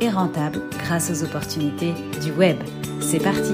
et 0.00 0.08
rentable 0.08 0.60
grâce 0.78 1.10
aux 1.10 1.24
opportunités 1.24 1.94
du 2.22 2.32
web. 2.32 2.56
C'est 3.00 3.22
parti 3.22 3.52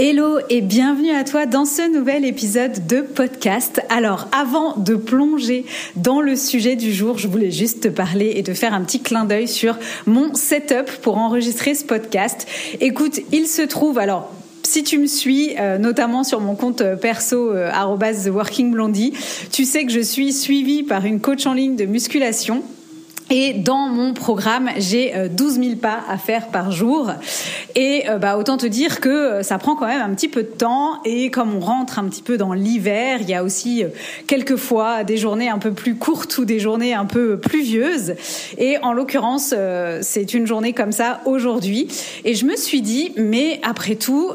Hello 0.00 0.38
et 0.48 0.60
bienvenue 0.60 1.10
à 1.10 1.24
toi 1.24 1.46
dans 1.46 1.64
ce 1.64 1.92
nouvel 1.92 2.24
épisode 2.24 2.86
de 2.86 3.00
podcast. 3.00 3.82
Alors 3.88 4.28
avant 4.30 4.76
de 4.76 4.94
plonger 4.94 5.66
dans 5.96 6.20
le 6.20 6.36
sujet 6.36 6.76
du 6.76 6.92
jour, 6.92 7.18
je 7.18 7.26
voulais 7.26 7.50
juste 7.50 7.82
te 7.82 7.88
parler 7.88 8.34
et 8.36 8.44
te 8.44 8.54
faire 8.54 8.74
un 8.74 8.82
petit 8.82 9.02
clin 9.02 9.24
d'œil 9.24 9.48
sur 9.48 9.76
mon 10.06 10.34
setup 10.34 10.88
pour 11.02 11.18
enregistrer 11.18 11.74
ce 11.74 11.84
podcast. 11.84 12.46
Écoute, 12.80 13.20
il 13.32 13.48
se 13.48 13.62
trouve 13.62 13.98
alors 13.98 14.32
si 14.68 14.84
tu 14.84 14.98
me 14.98 15.06
suis, 15.06 15.56
euh, 15.58 15.78
notamment 15.78 16.24
sur 16.24 16.40
mon 16.40 16.54
compte 16.54 16.82
euh, 16.82 16.94
perso 16.94 17.52
euh, 17.52 17.70
tu 19.50 19.64
sais 19.64 19.86
que 19.86 19.92
je 19.92 20.00
suis 20.00 20.32
suivie 20.32 20.82
par 20.82 21.06
une 21.06 21.20
coach 21.20 21.46
en 21.46 21.54
ligne 21.54 21.74
de 21.74 21.86
musculation 21.86 22.62
et 23.30 23.52
dans 23.52 23.88
mon 23.88 24.14
programme, 24.14 24.70
j'ai 24.78 25.12
12 25.30 25.58
euh, 25.58 25.62
000 25.62 25.76
pas 25.76 25.98
à 26.08 26.16
faire 26.16 26.46
par 26.48 26.72
jour. 26.72 27.10
Et 27.74 28.04
euh, 28.08 28.16
bah, 28.16 28.38
autant 28.38 28.56
te 28.56 28.64
dire 28.64 29.00
que 29.00 29.08
euh, 29.08 29.42
ça 29.42 29.58
prend 29.58 29.76
quand 29.76 29.86
même 29.86 30.00
un 30.00 30.14
petit 30.14 30.28
peu 30.28 30.42
de 30.42 30.48
temps. 30.48 31.02
Et 31.04 31.30
comme 31.30 31.54
on 31.54 31.60
rentre 31.60 31.98
un 31.98 32.04
petit 32.08 32.22
peu 32.22 32.38
dans 32.38 32.54
l'hiver, 32.54 33.18
il 33.20 33.28
y 33.28 33.34
a 33.34 33.44
aussi 33.44 33.84
quelquefois 34.26 35.04
des 35.04 35.18
journées 35.18 35.50
un 35.50 35.58
peu 35.58 35.72
plus 35.72 35.96
courtes 35.96 36.38
ou 36.38 36.46
des 36.46 36.58
journées 36.58 36.94
un 36.94 37.04
peu 37.04 37.38
pluvieuses. 37.38 38.14
Et 38.56 38.78
en 38.82 38.92
l'occurrence, 38.92 39.54
c'est 40.00 40.34
une 40.34 40.46
journée 40.46 40.72
comme 40.72 40.92
ça 40.92 41.20
aujourd'hui. 41.26 41.88
Et 42.24 42.34
je 42.34 42.46
me 42.46 42.56
suis 42.56 42.80
dit, 42.80 43.12
mais 43.16 43.60
après 43.62 43.96
tout, 43.96 44.32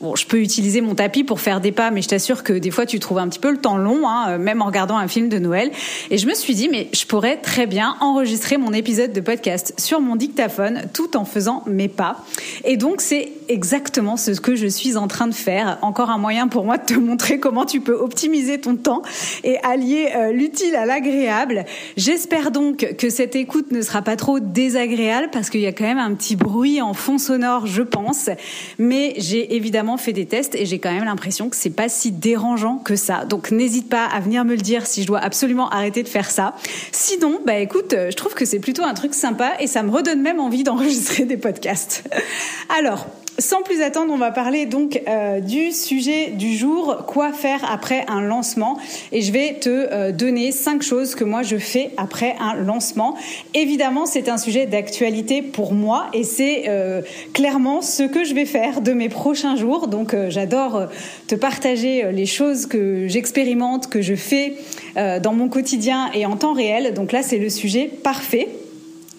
bon, 0.00 0.16
je 0.16 0.26
peux 0.26 0.40
utiliser 0.40 0.80
mon 0.80 0.94
tapis 0.94 1.24
pour 1.24 1.40
faire 1.40 1.60
des 1.60 1.72
pas, 1.72 1.90
mais 1.90 2.02
je 2.02 2.08
t'assure 2.08 2.42
que 2.42 2.52
des 2.52 2.70
fois, 2.70 2.86
tu 2.86 2.98
trouves 2.98 3.18
un 3.18 3.28
petit 3.28 3.38
peu 3.38 3.50
le 3.50 3.58
temps 3.58 3.76
long, 3.76 4.08
hein, 4.08 4.38
même 4.38 4.62
en 4.62 4.66
regardant 4.66 4.98
un 4.98 5.08
film 5.08 5.28
de 5.28 5.38
Noël. 5.38 5.70
Et 6.10 6.18
je 6.18 6.26
me 6.26 6.34
suis 6.34 6.54
dit, 6.54 6.68
mais 6.70 6.88
je 6.92 7.06
pourrais 7.06 7.36
très 7.36 7.66
bien 7.66 7.91
enregistrer 8.00 8.56
mon 8.56 8.72
épisode 8.72 9.12
de 9.12 9.20
podcast 9.20 9.74
sur 9.78 10.00
mon 10.00 10.16
dictaphone 10.16 10.82
tout 10.92 11.16
en 11.16 11.24
faisant 11.24 11.62
mes 11.66 11.88
pas. 11.88 12.24
Et 12.64 12.76
donc 12.76 13.00
c'est 13.00 13.32
exactement 13.48 14.16
ce 14.16 14.32
que 14.32 14.56
je 14.56 14.66
suis 14.66 14.96
en 14.96 15.08
train 15.08 15.26
de 15.26 15.34
faire. 15.34 15.78
Encore 15.82 16.10
un 16.10 16.18
moyen 16.18 16.48
pour 16.48 16.64
moi 16.64 16.78
de 16.78 16.86
te 16.86 16.94
montrer 16.94 17.38
comment 17.38 17.66
tu 17.66 17.80
peux 17.80 17.94
optimiser 17.94 18.60
ton 18.60 18.76
temps 18.76 19.02
et 19.44 19.58
allier 19.62 20.10
euh, 20.16 20.32
l'utile 20.32 20.74
à 20.74 20.86
l'agréable. 20.86 21.64
J'espère 21.96 22.50
donc 22.50 22.94
que 22.98 23.10
cette 23.10 23.36
écoute 23.36 23.72
ne 23.72 23.82
sera 23.82 24.02
pas 24.02 24.16
trop 24.16 24.40
désagréable 24.40 25.28
parce 25.32 25.50
qu'il 25.50 25.60
y 25.60 25.66
a 25.66 25.72
quand 25.72 25.84
même 25.84 25.98
un 25.98 26.14
petit 26.14 26.36
bruit 26.36 26.80
en 26.80 26.94
fond 26.94 27.18
sonore, 27.18 27.66
je 27.66 27.82
pense. 27.82 28.30
Mais 28.78 29.14
j'ai 29.18 29.54
évidemment 29.54 29.96
fait 29.96 30.12
des 30.12 30.26
tests 30.26 30.54
et 30.54 30.66
j'ai 30.66 30.78
quand 30.78 30.92
même 30.92 31.04
l'impression 31.04 31.48
que 31.48 31.56
c'est 31.56 31.70
pas 31.70 31.88
si 31.88 32.12
dérangeant 32.12 32.76
que 32.78 32.96
ça. 32.96 33.24
Donc 33.24 33.50
n'hésite 33.50 33.88
pas 33.88 34.04
à 34.06 34.20
venir 34.20 34.44
me 34.44 34.54
le 34.54 34.60
dire 34.60 34.86
si 34.86 35.02
je 35.02 35.06
dois 35.06 35.20
absolument 35.20 35.68
arrêter 35.70 36.02
de 36.02 36.08
faire 36.08 36.30
ça. 36.30 36.54
Sinon, 36.92 37.40
bah 37.46 37.58
écoute, 37.58 37.81
je 37.90 38.16
trouve 38.16 38.34
que 38.34 38.44
c'est 38.44 38.58
plutôt 38.58 38.84
un 38.84 38.94
truc 38.94 39.14
sympa 39.14 39.52
et 39.60 39.66
ça 39.66 39.82
me 39.82 39.90
redonne 39.90 40.22
même 40.22 40.40
envie 40.40 40.64
d'enregistrer 40.64 41.24
des 41.24 41.36
podcasts. 41.36 42.04
Alors, 42.78 43.06
sans 43.38 43.62
plus 43.62 43.80
attendre, 43.80 44.12
on 44.12 44.18
va 44.18 44.30
parler 44.30 44.66
donc 44.66 45.00
euh, 45.08 45.40
du 45.40 45.72
sujet 45.72 46.30
du 46.30 46.56
jour, 46.56 47.04
quoi 47.06 47.32
faire 47.32 47.60
après 47.70 48.04
un 48.08 48.20
lancement. 48.20 48.78
Et 49.10 49.22
je 49.22 49.32
vais 49.32 49.54
te 49.54 49.68
euh, 49.68 50.12
donner 50.12 50.52
cinq 50.52 50.82
choses 50.82 51.14
que 51.14 51.24
moi 51.24 51.42
je 51.42 51.56
fais 51.56 51.90
après 51.96 52.36
un 52.40 52.54
lancement. 52.54 53.16
Évidemment, 53.54 54.06
c'est 54.06 54.28
un 54.28 54.38
sujet 54.38 54.66
d'actualité 54.66 55.42
pour 55.42 55.72
moi 55.72 56.08
et 56.12 56.24
c'est 56.24 56.64
clairement 57.32 57.82
ce 57.82 58.02
que 58.02 58.24
je 58.24 58.34
vais 58.34 58.44
faire 58.44 58.80
de 58.80 58.92
mes 58.92 59.08
prochains 59.08 59.56
jours. 59.56 59.88
Donc 59.88 60.14
j'adore 60.28 60.88
te 61.26 61.34
partager 61.34 62.10
les 62.12 62.26
choses 62.26 62.66
que 62.66 63.06
j'expérimente, 63.08 63.88
que 63.88 64.02
je 64.02 64.14
fais 64.14 64.54
dans 64.96 65.32
mon 65.32 65.48
quotidien 65.48 66.10
et 66.14 66.26
en 66.26 66.36
temps 66.36 66.52
réel. 66.52 66.94
Donc 66.94 67.12
là, 67.12 67.22
c'est 67.22 67.38
le 67.38 67.50
sujet 67.50 67.90
parfait. 68.02 68.48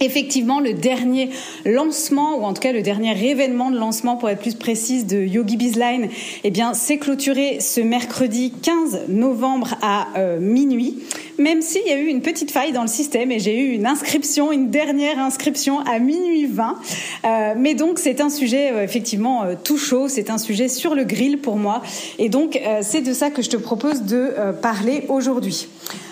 Effectivement, 0.04 0.60
le 0.60 0.74
dernier 0.74 1.30
lancement, 1.64 2.38
ou 2.38 2.44
en 2.44 2.54
tout 2.54 2.62
cas 2.62 2.74
le 2.74 2.82
dernier 2.82 3.18
événement 3.30 3.72
de 3.72 3.78
lancement, 3.78 4.18
pour 4.18 4.30
être 4.30 4.42
plus 4.42 4.54
précise, 4.54 5.08
de 5.08 5.18
Yogi 5.18 5.56
Bizline, 5.56 6.10
eh 6.44 6.52
bien, 6.52 6.74
c'est 6.74 6.98
clôturé 6.98 7.62
ce 7.62 7.80
mercredi 7.80 8.52
15 8.62 9.04
novembre 9.08 9.76
à 9.82 10.10
euh, 10.18 10.40
minuit. 10.42 11.00
Même 11.40 11.62
s'il 11.62 11.88
y 11.88 11.92
a 11.92 11.98
eu 11.98 12.08
une 12.08 12.22
petite 12.22 12.52
faille 12.52 12.74
dans 12.74 12.82
le 12.82 12.90
système 12.90 13.32
et 13.32 13.40
j'ai 13.40 13.58
eu 13.58 13.72
une 13.72 13.86
inscription, 13.86 14.52
une 14.52 14.70
dernière 14.70 15.20
inscription 15.20 15.80
à 15.80 16.00
minuit 16.00 16.48
20. 16.48 16.76
Euh, 17.24 17.54
mais 17.58 17.74
donc, 17.74 17.98
c'est 17.98 18.20
un 18.20 18.30
sujet 18.30 18.74
euh, 18.74 18.84
effectivement 18.84 19.44
tout 19.64 19.78
chaud, 19.78 20.10
c'est 20.10 20.30
un 20.30 20.38
sujet 20.38 20.68
sur 20.68 20.96
le 20.96 21.06
grill 21.06 21.38
pour 21.38 21.56
moi. 21.56 21.82
Et 22.20 22.28
donc, 22.28 22.60
c'est 22.82 23.02
de 23.02 23.14
ça 23.14 23.30
que 23.30 23.42
je 23.42 23.50
te 23.50 23.58
propose 23.58 24.02
de 24.02 24.34
parler 24.62 25.06
aujourd'hui. 25.08 25.68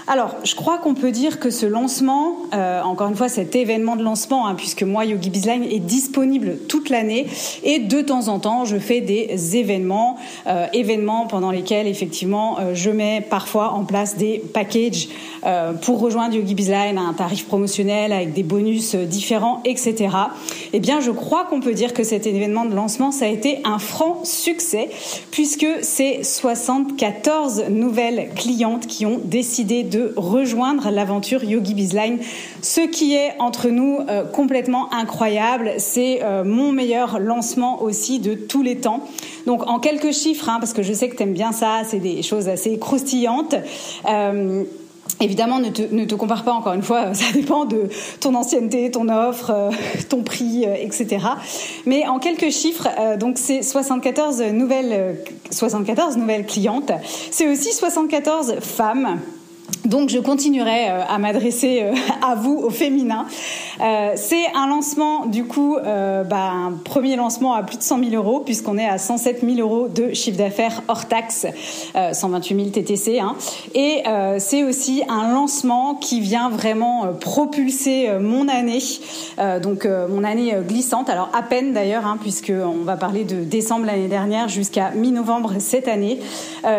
Alors, 0.08 0.36
je 0.44 0.56
crois 0.56 0.78
qu'on 0.78 0.94
peut 0.94 1.12
dire 1.12 1.40
que 1.40 1.50
ce 1.50 1.66
lancement, 1.66 2.36
euh, 2.54 2.82
encore 2.82 3.10
une 3.10 3.16
fois, 3.16 3.30
cet 3.30 3.56
événement 3.56 3.96
de 3.96 4.04
lancement, 4.04 4.48
hein, 4.48 4.56
puisque 4.56 4.84
moi, 4.84 5.06
Yogi 5.06 5.30
Bizline 5.30 5.64
est 5.64 5.80
disponible 5.80 6.58
toute 6.68 6.90
l'année 6.90 7.28
et 7.64 7.80
de 7.80 8.02
temps 8.02 8.28
en 8.28 8.40
temps, 8.40 8.66
je 8.66 8.78
fais 8.78 9.02
des 9.02 9.58
événements, 9.58 10.18
euh, 10.48 10.66
événements 10.74 11.28
pendant 11.28 11.52
lesquels, 11.52 11.88
effectivement, 11.88 12.58
euh, 12.60 12.74
je 12.74 12.90
mets 12.90 13.22
parfois 13.22 13.74
en 13.74 13.84
place 13.84 14.18
des 14.18 14.40
packages 14.54 15.08
pour 15.82 16.00
rejoindre 16.00 16.36
Yogi 16.36 16.54
Bizline 16.54 17.00
à 17.00 17.02
un 17.02 17.14
tarif 17.14 17.48
promotionnel 17.48 18.14
avec 18.14 18.34
des 18.34 18.44
bonus 18.44 18.94
différents, 18.94 19.62
etc. 19.66 20.10
Eh 20.72 20.80
bien, 20.80 21.00
je 21.02 21.10
crois 21.10 21.46
qu'on 21.46 21.62
peut 21.62 21.74
dire 21.74 21.94
que 21.94 22.04
cet 22.04 22.28
événement 22.28 22.66
de 22.66 22.76
lancement, 22.76 23.12
ça 23.12 23.26
a 23.26 23.28
été 23.28 23.58
un 23.64 23.80
franc 23.80 24.22
succès, 24.24 24.90
puisque 25.32 25.66
c'est 25.82 26.24
74 26.24 27.66
nouvelles 27.70 28.30
clientes 28.36 28.86
qui 28.86 29.08
ont 29.08 29.20
décidé 29.24 29.84
de 29.92 30.14
rejoindre 30.16 30.90
l'aventure 30.90 31.44
Yogi 31.44 31.74
Bizline. 31.74 32.18
Ce 32.62 32.82
qui 32.82 33.14
est 33.14 33.34
entre 33.40 33.68
nous 33.70 34.00
euh, 34.10 34.24
complètement 34.24 34.92
incroyable, 34.94 35.74
c'est 35.78 36.24
euh, 36.24 36.44
mon 36.44 36.72
meilleur 36.72 37.20
lancement 37.20 37.84
aussi 37.84 38.20
de 38.20 38.34
tous 38.34 38.64
les 38.64 38.78
temps. 38.78 39.02
Donc 39.46 39.68
en 39.68 39.80
quelques 39.80 40.14
chiffres, 40.14 40.50
hein, 40.50 40.58
parce 40.60 40.74
que 40.74 40.82
je 40.82 40.94
sais 40.94 41.10
que 41.10 41.18
tu 41.18 41.24
aimes 41.24 41.34
bien 41.34 41.52
ça, 41.52 41.82
c'est 41.86 42.00
des 42.00 42.24
choses 42.24 42.48
assez 42.48 42.80
croustillantes. 42.80 43.56
Euh, 44.10 44.64
Évidemment, 45.20 45.60
ne 45.60 45.70
te, 45.70 45.82
ne 45.94 46.06
te, 46.06 46.16
compare 46.16 46.44
pas, 46.44 46.54
encore 46.54 46.74
une 46.74 46.82
fois, 46.82 47.14
ça 47.14 47.26
dépend 47.34 47.66
de 47.66 47.90
ton 48.22 48.34
ancienneté, 48.34 48.90
ton 48.90 49.08
offre, 49.10 49.70
ton 50.10 50.24
prix, 50.24 50.64
etc. 50.64 51.18
Mais 51.86 52.08
en 52.08 52.18
quelques 52.18 52.50
chiffres, 52.50 52.88
donc 53.20 53.38
c'est 53.38 53.62
74 53.62 54.42
nouvelles, 54.54 55.18
74 55.52 56.18
nouvelles 56.18 56.46
clientes. 56.46 56.92
C'est 57.30 57.48
aussi 57.48 57.72
74 57.72 58.56
femmes 58.62 59.20
donc 59.86 60.10
je 60.10 60.20
continuerai 60.20 60.90
euh, 60.90 61.02
à 61.08 61.18
m'adresser 61.18 61.82
euh, 61.84 61.94
à 62.26 62.36
vous, 62.36 62.58
au 62.58 62.70
féminin. 62.70 63.26
Euh, 63.82 64.14
c'est 64.16 64.46
un 64.56 64.68
lancement, 64.68 65.26
du 65.26 65.44
coup, 65.44 65.78
bah, 65.82 66.52
un 66.52 66.74
premier 66.84 67.16
lancement 67.16 67.54
à 67.54 67.64
plus 67.64 67.78
de 67.78 67.84
100 67.84 68.04
000 68.10 68.16
euros, 68.16 68.42
puisqu'on 68.42 68.78
est 68.78 68.88
à 68.88 68.98
107 68.98 69.42
000 69.42 69.60
euros 69.60 69.88
de 69.88 70.14
chiffre 70.14 70.38
d'affaires 70.38 70.84
hors 70.88 71.08
taxe, 71.08 71.48
128 72.14 72.56
000 72.56 72.70
TTC. 72.70 73.20
Et 73.74 74.04
c'est 74.38 74.64
aussi 74.64 75.04
un 75.10 75.34
lancement 75.34 75.96
qui 75.96 76.20
vient 76.20 76.50
vraiment 76.50 77.08
propulser 77.20 78.10
mon 78.20 78.48
année, 78.48 78.80
donc 79.64 79.88
mon 80.10 80.24
année 80.24 80.56
glissante. 80.68 81.10
Alors 81.10 81.30
à 81.34 81.42
peine 81.42 81.74
d'ailleurs, 81.74 82.06
hein, 82.06 82.18
puisqu'on 82.22 82.84
va 82.84 82.98
parler 82.98 83.24
de 83.24 83.44
décembre 83.44 83.86
l'année 83.86 84.08
dernière 84.08 84.48
jusqu'à 84.48 84.92
mi-novembre 84.92 85.54
cette 85.60 85.88
année, 85.88 86.20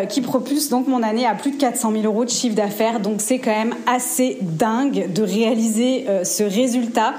qui 0.09 0.21
propulse 0.21 0.69
donc 0.69 0.87
mon 0.87 1.03
année 1.03 1.27
à 1.27 1.35
plus 1.35 1.53
de 1.53 1.57
400 1.57 1.93
000 1.93 2.05
euros 2.05 2.25
de 2.25 2.31
chiffre 2.31 2.55
d'affaires 2.55 2.82
donc 3.01 3.21
c'est 3.21 3.39
quand 3.39 3.51
même 3.51 3.75
assez 3.87 4.39
dingue 4.41 5.13
de 5.13 5.23
réaliser 5.23 6.05
euh, 6.09 6.25
ce 6.25 6.43
résultat. 6.43 7.15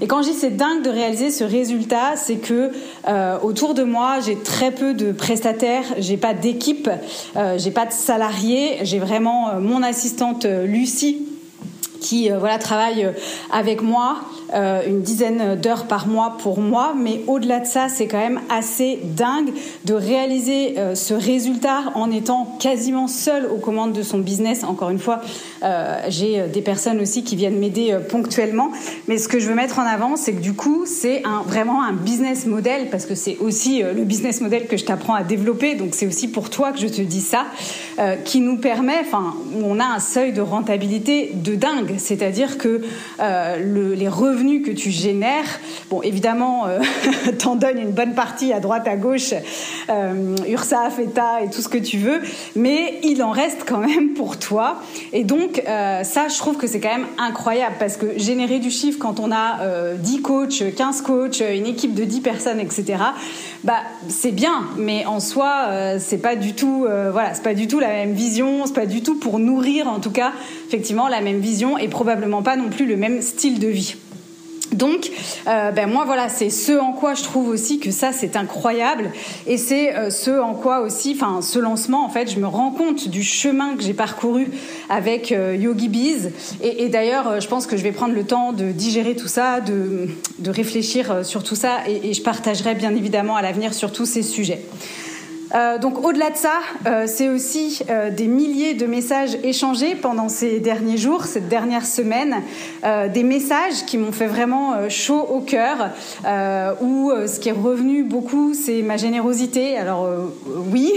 Et 0.00 0.06
quand 0.06 0.22
je 0.22 0.30
dis 0.30 0.36
c'est 0.36 0.56
dingue 0.56 0.82
de 0.82 0.90
réaliser 0.90 1.30
ce 1.30 1.44
résultat, 1.44 2.16
c'est 2.16 2.36
que 2.36 2.70
euh, 3.06 3.38
autour 3.40 3.74
de 3.74 3.82
moi, 3.82 4.18
j'ai 4.24 4.36
très 4.36 4.70
peu 4.70 4.94
de 4.94 5.12
prestataires, 5.12 5.84
j'ai 5.98 6.16
pas 6.16 6.34
d'équipe, 6.34 6.88
euh, 7.36 7.58
j'ai 7.58 7.70
pas 7.70 7.86
de 7.86 7.92
salariés, 7.92 8.78
j'ai 8.82 8.98
vraiment 8.98 9.60
mon 9.60 9.82
assistante 9.82 10.44
Lucie 10.44 11.26
qui 12.00 12.28
voilà 12.30 12.58
travaille 12.58 13.08
avec 13.52 13.80
moi 13.80 14.16
une 14.54 15.02
dizaine 15.02 15.56
d'heures 15.60 15.86
par 15.86 16.06
mois 16.06 16.36
pour 16.38 16.60
moi, 16.60 16.94
mais 16.96 17.20
au-delà 17.26 17.60
de 17.60 17.66
ça, 17.66 17.88
c'est 17.88 18.06
quand 18.06 18.18
même 18.18 18.40
assez 18.50 18.98
dingue 19.02 19.50
de 19.84 19.94
réaliser 19.94 20.74
ce 20.94 21.14
résultat 21.14 21.84
en 21.94 22.10
étant 22.10 22.56
quasiment 22.60 23.06
seul 23.06 23.46
aux 23.46 23.58
commandes 23.58 23.92
de 23.92 24.02
son 24.02 24.18
business. 24.18 24.64
Encore 24.64 24.90
une 24.90 24.98
fois, 24.98 25.20
j'ai 26.08 26.46
des 26.48 26.60
personnes 26.60 27.00
aussi 27.00 27.24
qui 27.24 27.36
viennent 27.36 27.58
m'aider 27.58 27.96
ponctuellement, 28.08 28.70
mais 29.08 29.18
ce 29.18 29.28
que 29.28 29.38
je 29.38 29.48
veux 29.48 29.54
mettre 29.54 29.78
en 29.78 29.86
avant, 29.86 30.16
c'est 30.16 30.32
que 30.32 30.40
du 30.42 30.54
coup, 30.54 30.84
c'est 30.86 31.22
un, 31.24 31.42
vraiment 31.42 31.82
un 31.82 31.92
business 31.92 32.46
model 32.46 32.88
parce 32.90 33.06
que 33.06 33.14
c'est 33.14 33.38
aussi 33.38 33.82
le 33.82 34.04
business 34.04 34.40
model 34.40 34.66
que 34.66 34.76
je 34.76 34.84
t'apprends 34.84 35.14
à 35.14 35.22
développer. 35.22 35.74
Donc 35.74 35.94
c'est 35.94 36.06
aussi 36.06 36.28
pour 36.28 36.50
toi 36.50 36.72
que 36.72 36.78
je 36.78 36.88
te 36.88 37.00
dis 37.00 37.20
ça, 37.20 37.46
qui 38.24 38.40
nous 38.40 38.56
permet, 38.58 38.98
enfin, 39.00 39.34
on 39.62 39.80
a 39.80 39.84
un 39.84 40.00
seuil 40.00 40.32
de 40.32 40.40
rentabilité 40.40 41.30
de 41.34 41.54
dingue. 41.54 41.94
C'est-à-dire 41.98 42.58
que 42.58 42.82
euh, 43.20 43.94
les 43.94 44.08
revenus 44.08 44.41
que 44.42 44.70
tu 44.70 44.90
génères, 44.90 45.60
bon, 45.88 46.02
évidemment, 46.02 46.66
euh, 46.66 46.80
t'en 47.38 47.54
donnes 47.56 47.78
une 47.78 47.92
bonne 47.92 48.14
partie 48.14 48.52
à 48.52 48.60
droite, 48.60 48.88
à 48.88 48.96
gauche, 48.96 49.34
euh, 49.88 50.34
URSAF, 50.48 50.98
État 50.98 51.42
et 51.42 51.50
tout 51.50 51.62
ce 51.62 51.68
que 51.68 51.78
tu 51.78 51.98
veux, 51.98 52.20
mais 52.56 52.98
il 53.04 53.22
en 53.22 53.30
reste 53.30 53.64
quand 53.66 53.78
même 53.78 54.14
pour 54.14 54.38
toi. 54.38 54.82
Et 55.12 55.24
donc, 55.24 55.62
euh, 55.66 56.02
ça, 56.02 56.28
je 56.28 56.36
trouve 56.38 56.56
que 56.56 56.66
c'est 56.66 56.80
quand 56.80 56.90
même 56.92 57.06
incroyable 57.18 57.76
parce 57.78 57.96
que 57.96 58.18
générer 58.18 58.58
du 58.58 58.70
chiffre 58.70 58.98
quand 58.98 59.20
on 59.20 59.30
a 59.30 59.60
10 59.96 60.22
coachs, 60.22 60.74
15 60.76 61.02
coachs, 61.02 61.40
une 61.40 61.66
équipe 61.66 61.94
de 61.94 62.04
10 62.04 62.20
personnes, 62.20 62.60
etc., 62.60 62.98
bah, 63.64 63.76
c'est 64.08 64.32
bien, 64.32 64.64
mais 64.76 65.06
en 65.06 65.20
soi, 65.20 65.96
c'est 65.98 66.18
pas 66.18 66.34
du 66.34 66.54
tout, 66.54 66.86
voilà, 67.12 67.34
c'est 67.34 67.44
pas 67.44 67.54
du 67.54 67.68
tout 67.68 67.78
la 67.78 67.88
même 67.88 68.12
vision, 68.12 68.66
c'est 68.66 68.74
pas 68.74 68.86
du 68.86 69.02
tout 69.02 69.18
pour 69.18 69.38
nourrir, 69.38 69.86
en 69.86 70.00
tout 70.00 70.10
cas, 70.10 70.32
effectivement, 70.66 71.06
la 71.06 71.20
même 71.20 71.38
vision 71.38 71.78
et 71.78 71.86
probablement 71.86 72.42
pas 72.42 72.56
non 72.56 72.68
plus 72.68 72.86
le 72.86 72.96
même 72.96 73.22
style 73.22 73.60
de 73.60 73.68
vie. 73.68 73.94
Donc, 74.72 75.10
euh, 75.46 75.70
ben 75.70 75.88
moi 75.88 76.04
voilà, 76.04 76.28
c'est 76.28 76.50
ce 76.50 76.72
en 76.78 76.92
quoi 76.92 77.14
je 77.14 77.22
trouve 77.22 77.48
aussi 77.48 77.78
que 77.78 77.90
ça 77.90 78.12
c'est 78.12 78.36
incroyable, 78.36 79.10
et 79.46 79.58
c'est 79.58 79.94
euh, 79.94 80.10
ce 80.10 80.30
en 80.40 80.54
quoi 80.54 80.80
aussi, 80.80 81.12
enfin 81.14 81.42
ce 81.42 81.58
lancement 81.58 82.04
en 82.04 82.08
fait, 82.08 82.30
je 82.30 82.38
me 82.38 82.46
rends 82.46 82.70
compte 82.70 83.08
du 83.08 83.22
chemin 83.22 83.76
que 83.76 83.82
j'ai 83.82 83.94
parcouru 83.94 84.48
avec 84.88 85.32
euh, 85.32 85.56
Yogi 85.56 85.88
Bees, 85.88 86.30
et, 86.62 86.88
d'ailleurs 86.88 87.40
je 87.40 87.48
pense 87.48 87.66
que 87.66 87.76
je 87.76 87.82
vais 87.82 87.92
prendre 87.92 88.14
le 88.14 88.24
temps 88.24 88.52
de 88.52 88.72
digérer 88.72 89.14
tout 89.14 89.28
ça, 89.28 89.60
de, 89.60 90.08
de 90.38 90.50
réfléchir 90.50 91.24
sur 91.24 91.42
tout 91.42 91.56
ça, 91.56 91.80
et 91.86 92.12
je 92.12 92.22
partagerai 92.22 92.74
bien 92.74 92.94
évidemment 92.94 93.36
à 93.36 93.42
l'avenir 93.42 93.74
sur 93.74 93.92
tous 93.92 94.06
ces 94.06 94.22
sujets. 94.22 94.60
Euh, 95.54 95.78
donc 95.78 96.04
au-delà 96.04 96.30
de 96.30 96.36
ça, 96.36 96.60
euh, 96.86 97.04
c'est 97.06 97.28
aussi 97.28 97.80
euh, 97.90 98.10
des 98.10 98.26
milliers 98.26 98.74
de 98.74 98.86
messages 98.86 99.36
échangés 99.42 99.94
pendant 99.94 100.28
ces 100.28 100.60
derniers 100.60 100.96
jours, 100.96 101.24
cette 101.24 101.48
dernière 101.48 101.86
semaine, 101.86 102.42
des 103.12 103.22
messages 103.22 103.84
qui 103.86 103.98
m'ont 103.98 104.12
fait 104.12 104.26
vraiment 104.26 104.88
chaud 104.88 105.26
au 105.30 105.40
cœur, 105.40 105.90
où 106.80 107.12
ce 107.26 107.38
qui 107.38 107.48
est 107.48 107.52
revenu 107.52 108.02
beaucoup, 108.02 108.54
c'est 108.54 108.82
ma 108.82 108.96
générosité. 108.96 109.76
Alors 109.76 110.08
oui, 110.72 110.92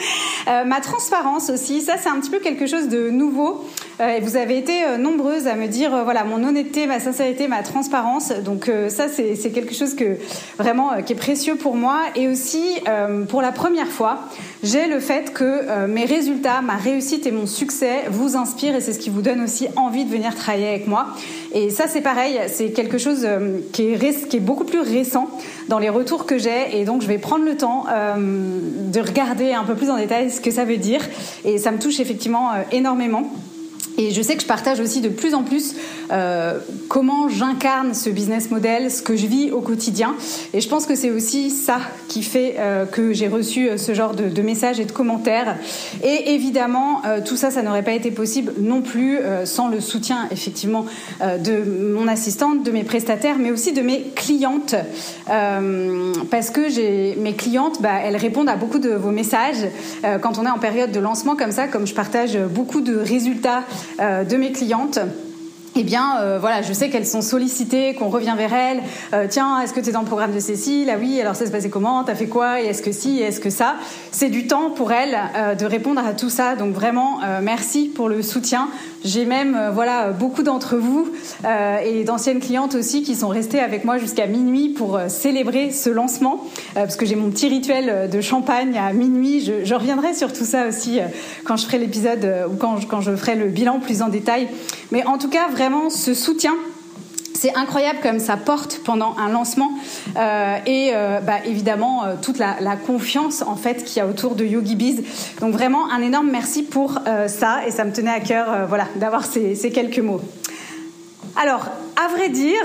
ma 0.46 0.80
transparence 0.80 1.50
aussi, 1.50 1.80
ça 1.80 1.94
c'est 1.98 2.08
un 2.08 2.20
petit 2.20 2.30
peu 2.30 2.40
quelque 2.40 2.66
chose 2.66 2.88
de 2.88 3.10
nouveau. 3.10 3.64
Et 4.00 4.20
vous 4.20 4.36
avez 4.36 4.58
été 4.58 4.98
nombreuses 4.98 5.46
à 5.46 5.54
me 5.54 5.66
dire, 5.66 6.04
voilà, 6.04 6.24
mon 6.24 6.42
honnêteté, 6.42 6.86
ma 6.86 7.00
sincérité, 7.00 7.48
ma 7.48 7.62
transparence. 7.62 8.32
Donc 8.44 8.70
ça 8.88 9.06
c'est 9.08 9.50
quelque 9.50 9.74
chose 9.74 9.94
que 9.94 10.16
vraiment 10.58 11.02
qui 11.04 11.12
est 11.12 11.16
précieux 11.16 11.56
pour 11.56 11.76
moi. 11.76 12.00
Et 12.16 12.28
aussi 12.28 12.80
pour 13.28 13.42
la 13.42 13.52
première 13.52 13.88
fois, 13.88 14.20
j'ai 14.62 14.86
le 14.86 15.00
fait 15.00 15.32
que 15.32 15.44
euh, 15.44 15.86
mes 15.86 16.04
résultats, 16.04 16.60
ma 16.62 16.76
réussite 16.76 17.26
et 17.26 17.30
mon 17.30 17.46
succès 17.46 18.04
vous 18.10 18.36
inspirent 18.36 18.74
et 18.74 18.80
c'est 18.80 18.92
ce 18.92 18.98
qui 18.98 19.10
vous 19.10 19.22
donne 19.22 19.42
aussi 19.42 19.68
envie 19.76 20.04
de 20.04 20.10
venir 20.10 20.34
travailler 20.34 20.68
avec 20.68 20.86
moi. 20.86 21.08
Et 21.52 21.70
ça, 21.70 21.86
c'est 21.86 22.00
pareil, 22.00 22.40
c'est 22.48 22.70
quelque 22.70 22.98
chose 22.98 23.24
euh, 23.24 23.58
qui, 23.72 23.82
est, 23.82 24.28
qui 24.28 24.36
est 24.36 24.40
beaucoup 24.40 24.64
plus 24.64 24.80
récent 24.80 25.28
dans 25.68 25.78
les 25.78 25.90
retours 25.90 26.26
que 26.26 26.38
j'ai 26.38 26.80
et 26.80 26.84
donc 26.84 27.02
je 27.02 27.06
vais 27.06 27.18
prendre 27.18 27.44
le 27.44 27.56
temps 27.56 27.84
euh, 27.90 28.14
de 28.18 29.00
regarder 29.00 29.52
un 29.52 29.64
peu 29.64 29.74
plus 29.74 29.90
en 29.90 29.96
détail 29.96 30.30
ce 30.30 30.40
que 30.40 30.50
ça 30.50 30.64
veut 30.64 30.78
dire 30.78 31.00
et 31.44 31.58
ça 31.58 31.70
me 31.70 31.78
touche 31.78 32.00
effectivement 32.00 32.50
énormément. 32.72 33.30
Et 33.96 34.10
je 34.10 34.22
sais 34.22 34.34
que 34.34 34.42
je 34.42 34.46
partage 34.46 34.80
aussi 34.80 35.00
de 35.00 35.08
plus 35.08 35.34
en 35.34 35.42
plus 35.42 35.74
euh, 36.10 36.58
comment 36.88 37.28
j'incarne 37.28 37.94
ce 37.94 38.10
business 38.10 38.50
model, 38.50 38.90
ce 38.90 39.02
que 39.02 39.16
je 39.16 39.26
vis 39.26 39.50
au 39.52 39.60
quotidien. 39.60 40.14
Et 40.52 40.60
je 40.60 40.68
pense 40.68 40.86
que 40.86 40.94
c'est 40.94 41.10
aussi 41.10 41.50
ça 41.50 41.78
qui 42.08 42.22
fait 42.22 42.56
euh, 42.58 42.86
que 42.86 43.12
j'ai 43.12 43.28
reçu 43.28 43.68
euh, 43.68 43.76
ce 43.76 43.94
genre 43.94 44.14
de, 44.14 44.28
de, 44.28 44.42
messages 44.42 44.80
et 44.80 44.84
de 44.84 44.92
commentaires. 44.92 45.56
Et 46.02 46.34
évidemment, 46.34 47.02
euh, 47.06 47.20
tout 47.24 47.36
ça, 47.36 47.50
ça 47.50 47.62
n'aurait 47.62 47.82
pas 47.82 47.92
été 47.92 48.10
possible 48.10 48.52
non 48.58 48.82
plus 48.82 49.18
euh, 49.18 49.46
sans 49.46 49.68
le 49.68 49.80
soutien 49.80 50.28
effectivement 50.30 50.86
euh, 51.22 51.38
de 51.38 51.62
mon 51.94 52.08
assistante, 52.08 52.62
de 52.64 52.70
mes 52.70 52.84
prestataires, 52.84 53.36
mais 53.38 53.50
aussi 53.50 53.72
de 53.72 53.82
mes 53.82 54.02
clientes. 54.14 54.74
parce 56.30 56.50
que 56.50 57.18
mes 57.18 57.34
clientes, 57.34 57.80
bah, 57.80 58.00
elles 58.02 58.16
répondent 58.16 58.48
à 58.48 58.56
beaucoup 58.56 58.78
de 58.78 58.90
vos 58.90 59.10
messages. 59.10 59.68
quand 60.20 60.38
on 60.38 60.46
est 60.46 60.50
en 60.50 60.58
période 60.58 60.92
de 60.92 61.00
lancement 61.00 61.36
comme 61.36 61.52
ça, 61.52 61.68
comme 61.68 61.86
je 61.86 61.94
partage 61.94 62.38
beaucoup 62.38 62.80
de 62.80 62.96
résultats 62.96 63.62
de 63.98 64.36
mes 64.36 64.52
clientes 64.52 65.06
eh 65.76 65.82
bien, 65.82 66.20
euh, 66.20 66.38
voilà, 66.38 66.62
je 66.62 66.72
sais 66.72 66.88
qu'elles 66.88 67.06
sont 67.06 67.20
sollicitées, 67.20 67.94
qu'on 67.94 68.08
revient 68.08 68.34
vers 68.36 68.54
elles. 68.54 68.80
Euh, 69.12 69.26
tiens, 69.28 69.60
est-ce 69.60 69.72
que 69.72 69.80
tu 69.80 69.88
es 69.88 69.92
dans 69.92 70.02
le 70.02 70.06
programme 70.06 70.32
de 70.32 70.38
Cécile? 70.38 70.88
Ah 70.88 70.96
oui, 71.00 71.20
alors 71.20 71.34
ça 71.34 71.46
se 71.46 71.50
passait 71.50 71.68
comment? 71.68 72.04
T'as 72.04 72.14
fait 72.14 72.28
quoi? 72.28 72.62
Et 72.62 72.66
est-ce 72.66 72.80
que 72.80 72.92
si? 72.92 73.18
Et 73.18 73.22
est-ce 73.22 73.40
que 73.40 73.50
ça? 73.50 73.74
C'est 74.12 74.28
du 74.28 74.46
temps 74.46 74.70
pour 74.70 74.92
elles 74.92 75.18
euh, 75.36 75.56
de 75.56 75.66
répondre 75.66 76.00
à 76.06 76.12
tout 76.12 76.30
ça. 76.30 76.54
Donc 76.54 76.72
vraiment, 76.74 77.18
merci 77.42 77.88
pour 77.88 78.08
le 78.08 78.22
soutien. 78.22 78.68
J'ai 79.04 79.24
même, 79.24 79.70
voilà, 79.72 80.10
beaucoup 80.10 80.42
d'entre 80.42 80.76
vous 80.76 81.10
et 81.84 82.04
d'anciennes 82.04 82.40
clientes 82.40 82.74
aussi 82.74 83.02
qui 83.02 83.14
sont 83.14 83.28
restées 83.28 83.60
avec 83.60 83.84
moi 83.84 83.98
jusqu'à 83.98 84.26
minuit 84.26 84.70
pour 84.70 84.98
célébrer 85.08 85.70
ce 85.70 85.90
lancement, 85.90 86.44
parce 86.74 86.96
que 86.96 87.04
j'ai 87.06 87.16
mon 87.16 87.30
petit 87.30 87.48
rituel 87.48 88.08
de 88.08 88.20
champagne 88.20 88.78
à 88.78 88.92
minuit. 88.92 89.40
Je, 89.40 89.74
reviendrai 89.74 90.14
sur 90.14 90.32
tout 90.32 90.44
ça 90.44 90.66
aussi 90.68 91.00
quand 91.44 91.56
je 91.56 91.66
ferai 91.66 91.78
l'épisode 91.78 92.46
ou 92.50 92.56
quand 92.56 92.78
je, 92.78 92.86
quand 92.86 93.00
je 93.00 93.14
ferai 93.14 93.34
le 93.34 93.48
bilan 93.48 93.80
plus 93.80 94.02
en 94.02 94.08
détail. 94.08 94.48
Mais 94.90 95.04
en 95.04 95.18
tout 95.18 95.28
cas, 95.28 95.48
vraiment 95.48 95.63
vraiment 95.64 95.88
ce 95.88 96.12
soutien 96.12 96.54
c'est 97.32 97.54
incroyable 97.54 98.00
comme 98.02 98.18
ça 98.18 98.36
porte 98.36 98.82
pendant 98.84 99.16
un 99.16 99.30
lancement 99.30 99.70
euh, 100.16 100.56
et 100.66 100.90
euh, 100.92 101.20
bah, 101.20 101.38
évidemment 101.46 102.04
euh, 102.04 102.14
toute 102.20 102.38
la, 102.38 102.54
confiance 102.86 103.40
en 103.40 103.56
fait 103.56 103.82
qu'il 103.84 103.96
y 103.96 104.00
a 104.00 104.06
autour 104.06 104.34
de 104.34 104.44
Yogi 104.44 104.76
Bees. 104.76 105.04
Donc 105.40 105.54
vraiment 105.54 105.90
un 105.90 106.02
énorme 106.02 106.28
merci 106.30 106.62
pour 106.62 107.00
ça 107.28 107.66
et 107.66 107.70
ça 107.70 107.84
me 107.84 107.92
tenait 107.92 108.10
à 108.10 108.20
cœur 108.20 108.66
voilà 108.68 108.86
d'avoir 108.96 109.24
ces, 109.24 109.54
ces, 109.54 109.70
quelques 109.70 110.00
mots. 110.00 110.20
Alors 111.40 111.68
à 111.96 112.08
vrai 112.14 112.28
dire 112.28 112.62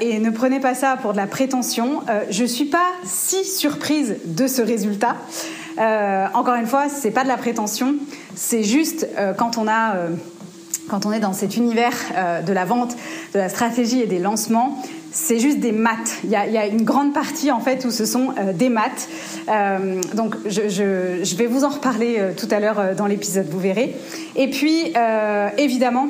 et 0.00 0.18
ne 0.18 0.30
prenez 0.30 0.58
pas 0.58 0.74
ça 0.74 0.96
pour 1.00 1.12
de 1.12 1.18
la 1.18 1.26
prétention, 1.26 2.00
je 2.30 2.44
suis 2.44 2.64
pas 2.64 2.88
si 3.04 3.44
surprise 3.44 4.16
de 4.24 4.46
ce 4.46 4.62
résultat. 4.62 5.16
encore 6.34 6.54
une 6.54 6.66
fois, 6.66 6.88
c'est 6.88 7.10
pas 7.10 7.24
de 7.24 7.28
la 7.28 7.36
prétention, 7.36 7.96
c'est 8.34 8.62
juste 8.62 9.06
quand 9.36 9.58
on 9.58 9.68
a 9.68 9.96
quand 10.88 11.06
on 11.06 11.12
est 11.12 11.20
dans 11.20 11.32
cet 11.32 11.56
univers 11.56 11.94
euh, 12.16 12.42
de 12.42 12.52
la 12.52 12.64
vente, 12.64 12.96
de 13.34 13.38
la 13.38 13.48
stratégie 13.48 14.00
et 14.00 14.06
des 14.06 14.18
lancements, 14.18 14.82
c'est 15.12 15.38
juste 15.38 15.60
des 15.60 15.72
maths. 15.72 16.18
Il 16.24 16.30
y, 16.30 16.36
a, 16.36 16.46
il 16.46 16.52
y, 16.52 16.58
a, 16.58 16.66
une 16.66 16.82
grande 16.82 17.14
partie 17.14 17.50
en 17.50 17.60
fait 17.60 17.84
où 17.84 17.90
ce 17.90 18.04
sont 18.04 18.34
euh, 18.38 18.52
des 18.52 18.68
maths. 18.68 19.08
Euh, 19.48 20.00
donc 20.14 20.36
je, 20.44 20.68
je, 20.68 21.24
je, 21.24 21.36
vais 21.36 21.46
vous 21.46 21.64
en 21.64 21.70
reparler 21.70 22.20
tout 22.36 22.48
à 22.50 22.60
l'heure 22.60 22.94
dans 22.96 23.06
l'épisode, 23.06 23.46
vous 23.48 23.58
verrez. 23.58 23.96
Et 24.34 24.50
puis 24.50 24.92
évidemment, 25.56 26.08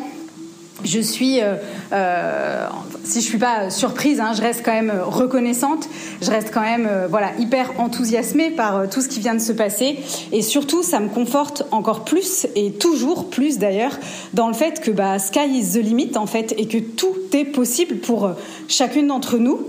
je 0.87 1.01
suis, 1.01 1.41
euh, 1.41 1.55
euh, 1.93 2.67
si 3.05 3.21
je 3.21 3.27
suis 3.27 3.39
pas 3.39 3.71
surprise, 3.71 4.21
hein, 4.21 4.33
je 4.35 4.43
reste 4.43 4.63
quand 4.65 4.73
même 4.73 4.93
reconnaissante, 5.05 5.89
je 6.23 6.31
reste 6.31 6.51
quand 6.53 6.63
même, 6.63 6.87
euh, 6.91 7.07
voilà, 7.09 7.31
hyper 7.39 7.73
enthousiasmée 7.79 8.51
par 8.51 8.89
tout 8.89 9.01
ce 9.01 9.09
qui 9.09 9.21
vient 9.21 9.35
de 9.35 9.41
se 9.41 9.53
passer, 9.53 9.99
et 10.33 10.43
surtout, 10.43 10.83
ça 10.83 11.01
me 11.01 11.09
conforte 11.09 11.65
encore 11.71 12.05
plus 12.05 12.47
et 12.55 12.73
toujours 12.73 13.29
plus 13.29 13.59
d'ailleurs 13.59 13.99
dans 14.35 14.49
le 14.49 14.55
fait 14.55 14.81
que 14.81 14.91
bah, 14.91 15.19
sky 15.19 15.59
is 15.59 15.73
the 15.73 15.83
limit 15.83 16.13
en 16.17 16.27
fait, 16.27 16.55
et 16.57 16.67
que 16.67 16.79
tout 16.79 17.15
est 17.33 17.45
possible 17.45 17.97
pour 17.97 18.31
chacune 18.69 19.09
d'entre 19.09 19.39
nous, 19.39 19.61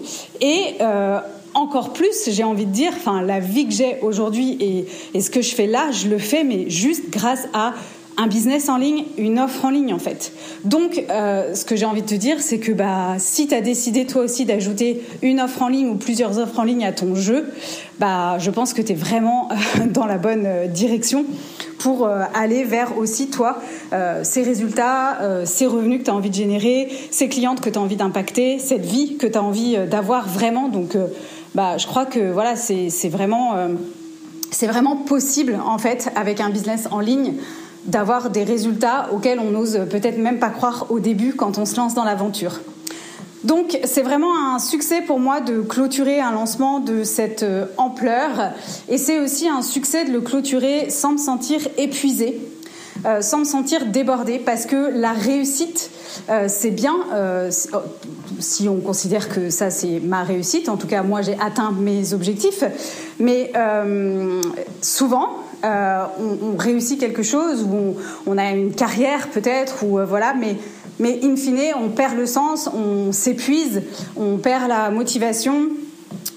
et 0.42 0.78
encore 1.54 1.94
plus, 1.94 2.30
j'ai 2.30 2.44
envie 2.44 2.66
de 2.66 2.72
dire, 2.72 2.92
enfin, 2.96 3.22
la 3.24 3.40
vie 3.40 3.66
que 3.66 3.74
j'ai 3.74 3.98
aujourd'hui 4.02 4.86
et 5.14 5.22
ce 5.22 5.30
que 5.30 5.42
je 5.42 5.56
fais 5.56 5.66
là, 5.66 5.92
je 5.92 6.08
le 6.08 6.20
fais, 6.20 6.44
mais 6.44 6.70
juste 6.70 7.10
grâce 7.10 7.48
à 7.54 7.74
un 8.18 8.26
business 8.26 8.68
en 8.68 8.78
ligne, 8.78 9.06
une 9.18 9.40
offre 9.40 9.64
en 9.64 9.70
ligne 9.70 9.94
en 9.94 10.00
fait. 10.00 10.34
Donc, 10.66 11.04
euh, 11.10 11.54
ce 11.54 11.64
que 11.66 11.76
j'ai 11.76 11.86
envie 11.86 12.02
de 12.02 12.08
te 12.08 12.16
dire, 12.16 12.42
c'est 12.42 12.58
que 12.58 12.72
bah, 12.72 13.16
si 13.20 13.48
tu 13.48 13.54
as 13.54 13.62
décidé 13.62 14.08
toi 14.08 14.24
aussi 14.24 14.46
d'ajouter 14.46 15.04
une 15.22 15.40
offre 15.40 15.62
en 15.62 15.68
ligne 15.68 15.90
ou 15.90 15.96
plusieurs 15.96 16.40
offres 16.40 16.60
en 16.60 16.64
ligne 16.64 16.84
à 16.84 16.92
ton 16.92 17.14
jeu, 17.14 17.46
bah, 18.00 18.40
je 18.40 18.50
pense 18.50 18.74
que 18.74 18.82
tu 18.82 18.94
es 18.94 18.96
vraiment 18.96 19.50
euh, 19.52 19.86
dans 19.94 20.08
la 20.08 20.18
bonne 20.18 20.46
euh, 20.46 20.68
direction 20.68 21.26
pour 21.78 22.08
aller 22.08 22.64
vers 22.64 22.98
aussi 22.98 23.28
toi 23.28 23.62
ces 24.24 24.42
résultats, 24.42 25.20
ces 25.46 25.68
revenus 25.68 26.00
que 26.00 26.06
tu 26.06 26.10
as 26.10 26.16
envie 26.16 26.32
de 26.32 26.36
générer, 26.36 26.90
ces 27.12 27.30
clientes 27.30 27.62
que 27.62 27.70
tu 27.70 27.78
as 27.78 27.82
envie 27.82 27.96
d'impacter, 27.96 28.58
cette 28.58 28.84
vie 28.84 29.16
que 29.18 29.28
tu 29.28 29.38
as 29.38 29.44
envie 29.44 29.78
d'avoir 29.88 30.28
vraiment. 30.28 30.70
Donc, 30.70 30.98
bah, 31.54 31.78
je 31.78 31.86
crois 31.86 32.08
que 32.08 32.32
voilà, 32.32 32.56
c'est 32.56 33.10
vraiment, 33.10 33.54
c'est 34.50 34.66
vraiment 34.66 34.96
possible 34.96 35.60
en 35.64 35.78
fait 35.78 36.10
avec 36.16 36.42
un 36.42 36.50
business 36.50 36.88
en 36.90 37.00
ligne 37.00 37.36
d'avoir 37.88 38.30
des 38.30 38.44
résultats 38.44 39.10
auxquels 39.14 39.40
on 39.40 39.52
n'ose 39.52 39.80
peut-être 39.90 40.18
même 40.18 40.40
pas 40.40 40.50
croire 40.50 40.88
au 40.90 41.00
début 41.00 41.34
quand 41.34 41.58
on 41.58 41.66
se 41.66 41.76
lance 41.78 41.94
dans 41.94 42.04
l'aventure. 42.04 42.60
Donc 43.44 43.80
c'est 43.84 44.02
vraiment 44.02 44.56
un 44.56 44.60
succès 44.60 45.02
pour 45.02 45.20
moi 45.20 45.40
de 45.40 45.62
clôturer 45.62 46.20
un 46.20 46.32
lancement 46.32 46.80
de 46.80 47.04
cette 47.04 47.44
euh, 47.44 47.66
ampleur. 47.78 48.52
Et 48.90 48.98
c'est 48.98 49.20
aussi 49.20 49.48
un 49.48 49.62
succès 49.62 50.06
de 50.06 50.12
le 50.12 50.22
clôturer 50.22 50.90
sans 50.90 51.14
me 51.14 51.18
sentir 51.18 51.62
épuisé, 51.78 52.42
euh, 53.06 53.22
sans 53.22 53.40
me 53.40 53.44
sentir 53.46 53.86
débordé 53.86 54.40
parce 54.40 54.66
que 54.66 54.92
la 54.92 55.14
réussite 55.14 55.92
euh, 56.30 56.48
c'est 56.50 56.72
bien 56.72 56.96
oh, 57.74 57.78
si 58.40 58.68
on 58.68 58.82
considère 58.82 59.30
que 59.30 59.50
ça 59.50 59.70
c'est 59.70 60.00
ma 60.00 60.24
réussite, 60.24 60.68
en 60.68 60.76
tout 60.76 60.88
cas 60.88 61.04
moi 61.04 61.22
j'ai 61.22 61.38
atteint 61.40 61.72
mes 61.72 62.14
objectifs, 62.14 62.64
mais 63.20 63.54
souvent 64.82 65.30
on, 65.64 66.58
réussit 66.58 67.00
quelque 67.00 67.24
chose 67.24 67.64
ou 67.64 67.96
on, 68.26 68.38
a 68.38 68.52
une 68.52 68.74
carrière 68.74 69.28
peut-être 69.30 69.84
ou 69.84 70.00
voilà 70.06 70.34
mais 70.34 70.58
mais 71.00 71.20
in 71.24 71.36
fine, 71.36 71.74
on 71.80 71.90
perd 71.90 72.18
le 72.18 72.26
sens, 72.26 72.70
on 72.74 73.12
s'épuise, 73.12 73.84
on 74.16 74.38
perd 74.38 74.68
la 74.68 74.90
motivation. 74.90 75.68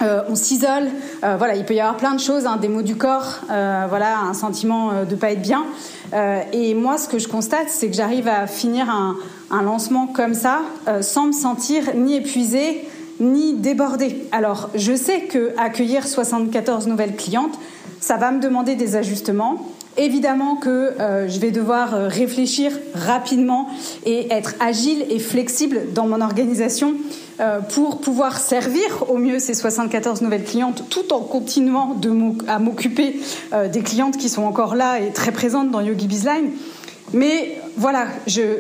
Euh, 0.03 0.23
on 0.29 0.35
s'isole, 0.35 0.89
euh, 1.25 1.37
voilà, 1.37 1.57
il 1.57 1.65
peut 1.65 1.75
y 1.75 1.81
avoir 1.81 1.97
plein 1.97 2.15
de 2.15 2.21
choses, 2.21 2.47
hein, 2.47 2.57
des 2.57 2.69
mots 2.69 2.83
du 2.83 2.97
corps, 2.97 3.41
euh, 3.51 3.85
voilà, 3.89 4.21
un 4.21 4.33
sentiment 4.33 5.05
de 5.09 5.15
pas 5.15 5.33
être 5.33 5.43
bien. 5.43 5.65
et 6.53 6.75
moi, 6.75 6.97
ce 6.97 7.07
que 7.07 7.19
je 7.19 7.29
constate, 7.29 7.69
c'est 7.69 7.89
que 7.89 7.95
j'arrive 7.95 8.27
à 8.27 8.47
finir 8.47 8.89
un, 8.89 9.17
un, 9.51 9.63
lancement 9.63 10.07
comme 10.07 10.35
ça, 10.35 10.63
sans 11.03 11.27
me 11.27 11.33
sentir 11.33 11.95
ni 11.95 12.17
épuisée 12.17 12.89
ni 13.21 13.53
débordée. 13.53 14.25
Alors, 14.33 14.71
je 14.75 14.97
sais 14.97 15.21
que 15.21 15.53
accueillir 15.59 16.09
74 16.09 16.87
nouvelles 16.87 17.15
clientes, 17.15 17.59
ça 18.01 18.17
va 18.17 18.31
me 18.33 18.41
demander 18.41 18.75
des 18.75 18.97
ajustements. 18.97 19.67
Évidemment 19.97 20.57
que 20.57 20.69
euh, 20.69 21.29
je 21.29 21.39
vais 21.41 21.51
devoir 21.51 21.95
euh, 21.95 22.09
réfléchir 22.09 22.73
rapidement 22.95 23.69
et 24.07 24.33
être 24.33 24.55
agile 24.61 25.05
et 25.11 25.19
flexible 25.19 25.93
dans 25.93 26.07
mon 26.07 26.21
organisation 26.21 26.95
euh, 27.41 27.61
pour 27.61 28.01
pouvoir 28.01 28.39
servir 28.39 29.11
au 29.11 29.19
mieux 29.19 29.39
ces 29.39 29.53
74 29.53 30.23
nouvelles 30.23 30.45
clientes 30.45 30.85
tout 30.89 31.13
en 31.13 31.21
continuant 31.21 31.97
à 32.47 32.59
m'occuper 32.59 33.21
des 33.73 33.81
clientes 33.83 34.17
qui 34.17 34.29
sont 34.29 34.45
encore 34.45 34.75
là 34.75 35.01
et 35.01 35.11
très 35.13 35.33
présentes 35.33 35.71
dans 35.71 35.81
Yogi 35.81 36.07
Bizline. 36.07 36.51
Mais 37.13 37.59
voilà, 37.77 38.07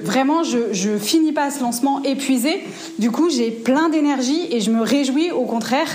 vraiment, 0.03 0.43
je, 0.43 0.73
je 0.73 0.97
finis 0.99 1.33
pas 1.33 1.51
ce 1.51 1.61
lancement 1.61 2.03
épuisé. 2.03 2.65
Du 2.99 3.11
coup, 3.11 3.31
j'ai 3.31 3.51
plein 3.51 3.89
d'énergie 3.89 4.49
et 4.51 4.61
je 4.61 4.71
me 4.71 4.83
réjouis 4.83 5.31
au 5.31 5.45
contraire 5.45 5.89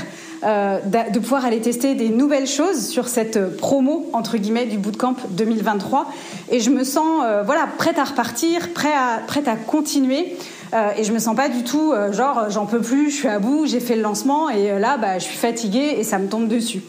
euh, 0.45 0.79
de 0.81 1.17
pouvoir 1.17 1.43
aller 1.43 1.59
tester 1.59 1.95
des 1.95 2.09
nouvelles 2.09 2.45
choses 2.45 2.87
sur 2.87 3.07
cette 3.07 3.57
promo 3.57 4.07
entre 4.13 4.37
guillemets 4.37 4.67
du 4.67 4.77
bootcamp 4.77 5.15
2023 5.31 6.05
et 6.51 6.59
je 6.59 6.69
me 6.69 6.83
sens 6.83 7.23
euh, 7.23 7.41
voilà 7.43 7.67
prête 7.79 7.97
à 7.97 8.03
repartir, 8.03 8.71
prête 8.73 8.93
à, 8.95 9.21
prête 9.25 9.47
à 9.47 9.55
continuer 9.55 10.37
euh, 10.75 10.89
et 10.97 11.03
je 11.03 11.11
me 11.13 11.17
sens 11.17 11.35
pas 11.35 11.49
du 11.49 11.63
tout 11.63 11.93
genre 12.11 12.45
j'en 12.49 12.67
peux 12.67 12.79
plus, 12.79 13.09
je 13.09 13.15
suis 13.15 13.27
à 13.27 13.39
bout, 13.39 13.65
j'ai 13.65 13.79
fait 13.79 13.95
le 13.95 14.03
lancement 14.03 14.47
et 14.51 14.77
là 14.79 14.97
bah, 14.97 15.17
je 15.17 15.23
suis 15.23 15.37
fatiguée 15.37 15.95
et 15.97 16.03
ça 16.03 16.19
me 16.19 16.27
tombe 16.27 16.47
dessus. 16.47 16.83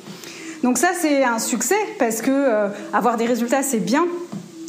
Donc 0.63 0.77
ça 0.77 0.89
c'est 1.01 1.25
un 1.25 1.39
succès 1.39 1.79
parce 1.99 2.21
que 2.21 2.69
avoir 2.93 3.17
des 3.17 3.25
résultats 3.25 3.63
c'est 3.63 3.81
bien, 3.81 4.07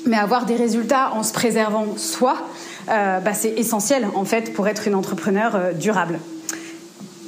mais 0.05 0.15
avoir 0.15 0.45
des 0.45 0.55
résultats 0.55 1.11
en 1.13 1.23
se 1.23 1.33
préservant 1.33 1.97
soi, 1.97 2.37
bah, 2.87 3.33
c'est 3.33 3.53
essentiel 3.57 4.07
en 4.15 4.23
fait 4.23 4.53
pour 4.53 4.65
être 4.69 4.87
une 4.87 4.95
entrepreneur 4.95 5.73
durable. 5.73 6.19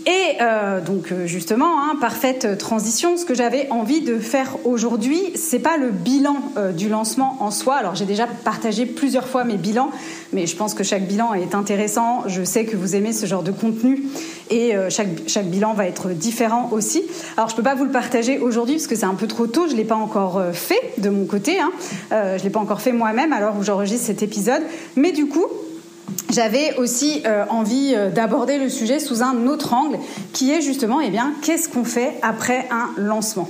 Et 0.09 0.41
euh, 0.41 0.81
donc 0.81 1.11
euh, 1.11 1.27
justement, 1.27 1.83
hein, 1.83 1.95
parfaite 2.01 2.57
transition. 2.57 3.15
Ce 3.15 3.25
que 3.25 3.35
j'avais 3.35 3.69
envie 3.69 4.01
de 4.01 4.17
faire 4.17 4.55
aujourd'hui, 4.65 5.21
c'est 5.35 5.59
pas 5.59 5.77
le 5.77 5.91
bilan 5.91 6.37
euh, 6.57 6.71
du 6.71 6.89
lancement 6.89 7.37
en 7.41 7.51
soi. 7.51 7.75
Alors 7.75 7.93
j'ai 7.93 8.05
déjà 8.05 8.25
partagé 8.25 8.87
plusieurs 8.87 9.27
fois 9.27 9.43
mes 9.43 9.57
bilans, 9.57 9.91
mais 10.33 10.47
je 10.47 10.55
pense 10.55 10.73
que 10.73 10.83
chaque 10.83 11.07
bilan 11.07 11.35
est 11.35 11.53
intéressant. 11.53 12.23
Je 12.25 12.43
sais 12.43 12.65
que 12.65 12.75
vous 12.75 12.95
aimez 12.95 13.13
ce 13.13 13.27
genre 13.27 13.43
de 13.43 13.51
contenu 13.51 14.01
et 14.49 14.73
chaque, 14.89 15.45
bilan 15.45 15.73
va 15.73 15.85
être 15.85 16.09
différent 16.09 16.69
aussi. 16.71 17.03
Alors 17.37 17.49
je 17.49 17.55
peux 17.55 17.61
pas 17.61 17.75
vous 17.75 17.85
le 17.85 17.91
partager 17.91 18.39
aujourd'hui 18.39 18.75
parce 18.75 18.87
que 18.87 18.95
c'est 18.95 19.05
un 19.05 19.13
peu 19.13 19.27
trop 19.27 19.45
tôt. 19.45 19.67
Je 19.67 19.75
l'ai 19.75 19.83
pas 19.83 19.95
encore 19.95 20.41
fait 20.53 20.93
de 20.97 21.09
mon 21.09 21.25
côté. 21.25 21.59
Hein. 21.59 21.71
je 22.11 22.43
l'ai 22.43 22.49
pas 22.49 22.59
encore 22.59 22.81
fait 22.81 22.93
moi-même 22.93 23.31
alors 23.31 23.57
où 23.59 23.63
j'enregistre 23.63 24.07
cet 24.07 24.23
épisode. 24.23 24.63
Mais 24.95 25.11
du 25.11 25.27
coup, 25.27 25.45
j'avais 26.31 26.75
aussi 26.75 27.23
euh, 27.25 27.45
envie 27.49 27.93
euh, 27.95 28.09
d'aborder 28.09 28.59
le 28.59 28.69
sujet 28.69 28.99
sous 28.99 29.23
un 29.23 29.47
autre 29.47 29.73
angle, 29.73 29.97
qui 30.31 30.51
est 30.51 30.61
justement, 30.61 31.01
eh 31.01 31.11
qu'est-ce 31.41 31.69
qu'on 31.69 31.83
fait 31.83 32.13
après 32.21 32.67
un 32.71 32.89
lancement? 33.01 33.49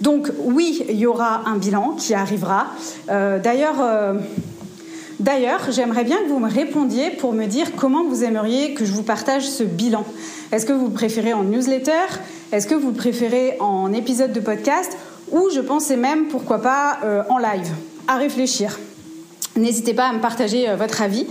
Donc 0.00 0.30
oui, 0.44 0.84
il 0.88 0.96
y 0.96 1.06
aura 1.06 1.42
un 1.46 1.56
bilan 1.56 1.96
qui 1.96 2.12
arrivera. 2.12 2.66
Euh, 3.08 3.38
d'ailleurs, 3.38 3.76
d'ailleurs, 5.20 5.70
j'aimerais 5.70 6.02
bien 6.02 6.18
que 6.18 6.28
vous 6.28 6.40
me 6.40 6.50
répondiez 6.50 7.10
pour 7.10 7.32
me 7.32 7.46
dire 7.46 7.68
comment 7.76 8.04
vous 8.04 8.24
aimeriez 8.24 8.74
que 8.74 8.84
je 8.84 8.92
vous 8.92 9.04
partage 9.04 9.48
ce 9.48 9.62
bilan. 9.62 10.04
Est-ce 10.50 10.66
que 10.66 10.72
vous 10.72 10.90
préférez 10.90 11.32
en 11.32 11.44
newsletter? 11.44 12.18
Est-ce 12.50 12.66
que 12.66 12.74
vous 12.74 12.92
préférez 12.92 13.56
en 13.60 13.92
épisode 13.92 14.32
de 14.32 14.40
podcast? 14.40 14.96
Ou 15.30 15.50
je 15.54 15.60
pensais 15.60 15.96
même, 15.96 16.26
pourquoi 16.26 16.60
pas, 16.60 16.98
en 17.28 17.38
live? 17.38 17.70
À 18.08 18.16
réfléchir. 18.16 18.76
N'hésitez 19.56 19.92
pas 19.92 20.06
à 20.06 20.12
me 20.14 20.20
partager 20.20 20.68
euh, 20.68 20.76
votre 20.76 21.02
avis. 21.02 21.26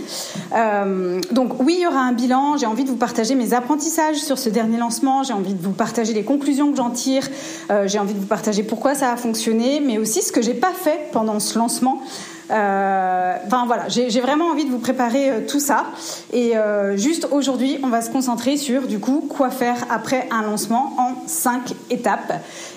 Euh, 0.54 1.20
donc 1.32 1.60
oui, 1.60 1.74
il 1.78 1.82
y 1.82 1.86
aura 1.86 2.00
un 2.00 2.12
bilan. 2.12 2.56
J'ai 2.56 2.66
envie 2.66 2.84
de 2.84 2.88
vous 2.88 2.96
partager 2.96 3.34
mes 3.34 3.52
apprentissages 3.52 4.16
sur 4.16 4.38
ce 4.38 4.48
dernier 4.48 4.78
lancement. 4.78 5.24
J'ai 5.24 5.32
envie 5.32 5.54
de 5.54 5.62
vous 5.62 5.72
partager 5.72 6.12
les 6.12 6.22
conclusions 6.22 6.70
que 6.70 6.76
j'en 6.76 6.90
tire. 6.90 7.28
Euh, 7.70 7.88
j'ai 7.88 7.98
envie 7.98 8.14
de 8.14 8.20
vous 8.20 8.26
partager 8.26 8.62
pourquoi 8.62 8.94
ça 8.94 9.12
a 9.12 9.16
fonctionné, 9.16 9.82
mais 9.84 9.98
aussi 9.98 10.22
ce 10.22 10.30
que 10.30 10.40
j'ai 10.40 10.54
pas 10.54 10.72
fait 10.72 11.08
pendant 11.10 11.40
ce 11.40 11.58
lancement. 11.58 12.00
enfin 12.48 13.64
voilà, 13.66 13.88
j'ai 13.88 14.20
vraiment 14.20 14.50
envie 14.50 14.66
de 14.66 14.70
vous 14.70 14.78
préparer 14.78 15.44
tout 15.48 15.60
ça. 15.60 15.86
Et 16.32 16.52
juste 16.96 17.26
aujourd'hui, 17.30 17.78
on 17.82 17.88
va 17.88 18.02
se 18.02 18.10
concentrer 18.10 18.56
sur 18.56 18.86
du 18.86 18.98
coup 18.98 19.26
quoi 19.28 19.50
faire 19.50 19.78
après 19.90 20.28
un 20.30 20.42
lancement 20.42 20.94
en 20.98 21.26
cinq 21.26 21.72
étapes. 21.90 22.34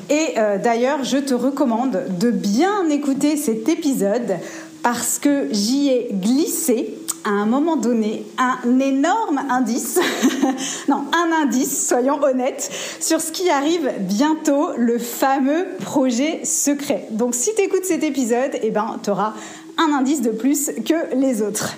Et 0.10 0.36
d'ailleurs, 0.64 1.04
je 1.04 1.18
te 1.18 1.34
recommande 1.34 2.04
de 2.20 2.32
bien 2.32 2.90
écouter 2.90 3.36
cet 3.36 3.68
épisode 3.68 4.38
parce 4.86 5.18
que 5.18 5.48
j'y 5.50 5.90
ai 5.90 6.10
glissé 6.12 6.96
à 7.24 7.32
un 7.32 7.48
moment 7.48 7.76
donné 7.76 8.24
un 8.38 8.80
énorme 8.80 9.42
indice, 9.50 10.00
non, 10.88 11.06
un 11.12 11.32
indice, 11.42 11.88
soyons 11.88 12.22
honnêtes, 12.22 12.70
sur 13.00 13.20
ce 13.20 13.32
qui 13.32 13.50
arrive 13.50 13.92
bientôt, 14.02 14.74
le 14.78 15.00
fameux 15.00 15.66
projet 15.82 16.46
secret. 16.46 17.08
Donc 17.10 17.34
si 17.34 17.56
tu 17.56 17.64
écoutes 17.64 17.84
cet 17.84 18.04
épisode, 18.04 18.52
eh 18.62 18.70
ben, 18.70 19.00
tu 19.02 19.10
auras 19.10 19.34
un 19.80 19.92
indice 19.92 20.22
de 20.22 20.30
plus 20.30 20.70
que 20.86 21.16
les 21.16 21.42
autres. 21.42 21.78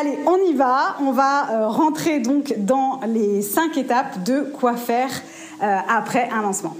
Allez, 0.00 0.16
on 0.26 0.38
y 0.50 0.54
va. 0.54 0.96
On 1.02 1.12
va 1.12 1.50
euh, 1.50 1.68
rentrer 1.68 2.20
donc 2.20 2.54
dans 2.56 3.00
les 3.06 3.42
cinq 3.42 3.76
étapes 3.76 4.24
de 4.24 4.40
quoi 4.40 4.74
faire 4.74 5.10
euh, 5.62 5.76
après 5.86 6.30
un 6.30 6.40
lancement. 6.40 6.74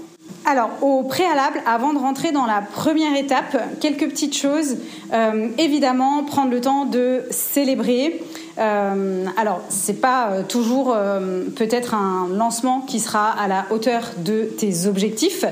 Alors, 0.45 0.71
au 0.81 1.03
préalable, 1.03 1.61
avant 1.65 1.93
de 1.93 1.99
rentrer 1.99 2.31
dans 2.31 2.45
la 2.45 2.61
première 2.61 3.15
étape, 3.15 3.57
quelques 3.79 4.07
petites 4.09 4.35
choses. 4.35 4.77
Euh, 5.13 5.49
évidemment, 5.57 6.23
prendre 6.23 6.51
le 6.51 6.61
temps 6.61 6.85
de 6.85 7.23
célébrer. 7.29 8.21
Euh, 8.59 9.25
alors, 9.37 9.61
c'est 9.69 10.01
pas 10.01 10.31
euh, 10.31 10.43
toujours 10.43 10.93
euh, 10.93 11.45
peut-être 11.55 11.93
un 11.93 12.27
lancement 12.29 12.81
qui 12.81 12.99
sera 12.99 13.29
à 13.29 13.47
la 13.47 13.65
hauteur 13.69 14.01
de 14.17 14.43
tes 14.43 14.87
objectifs, 14.87 15.45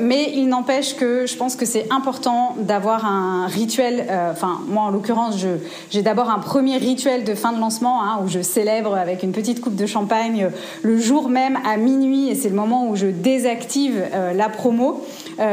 mais 0.00 0.32
il 0.34 0.48
n'empêche 0.48 0.96
que 0.96 1.26
je 1.26 1.36
pense 1.36 1.54
que 1.56 1.64
c'est 1.64 1.86
important 1.92 2.56
d'avoir 2.58 3.06
un 3.06 3.46
rituel. 3.46 4.06
Enfin, 4.30 4.60
moi 4.66 4.84
en 4.84 4.90
l'occurrence, 4.90 5.36
j'ai 5.90 6.02
d'abord 6.02 6.28
un 6.28 6.40
premier 6.40 6.76
rituel 6.76 7.24
de 7.24 7.34
fin 7.34 7.52
de 7.52 7.60
lancement 7.60 8.02
hein, 8.02 8.20
où 8.24 8.28
je 8.28 8.42
célèbre 8.42 8.96
avec 8.96 9.22
une 9.22 9.30
petite 9.30 9.60
coupe 9.60 9.76
de 9.76 9.86
champagne 9.86 10.50
le 10.82 10.98
jour 10.98 11.28
même 11.28 11.58
à 11.64 11.76
minuit, 11.76 12.28
et 12.28 12.34
c'est 12.34 12.48
le 12.48 12.56
moment 12.56 12.88
où 12.88 12.96
je 12.96 13.06
désactive 13.06 14.02
la 14.34 14.48
promo. 14.48 15.04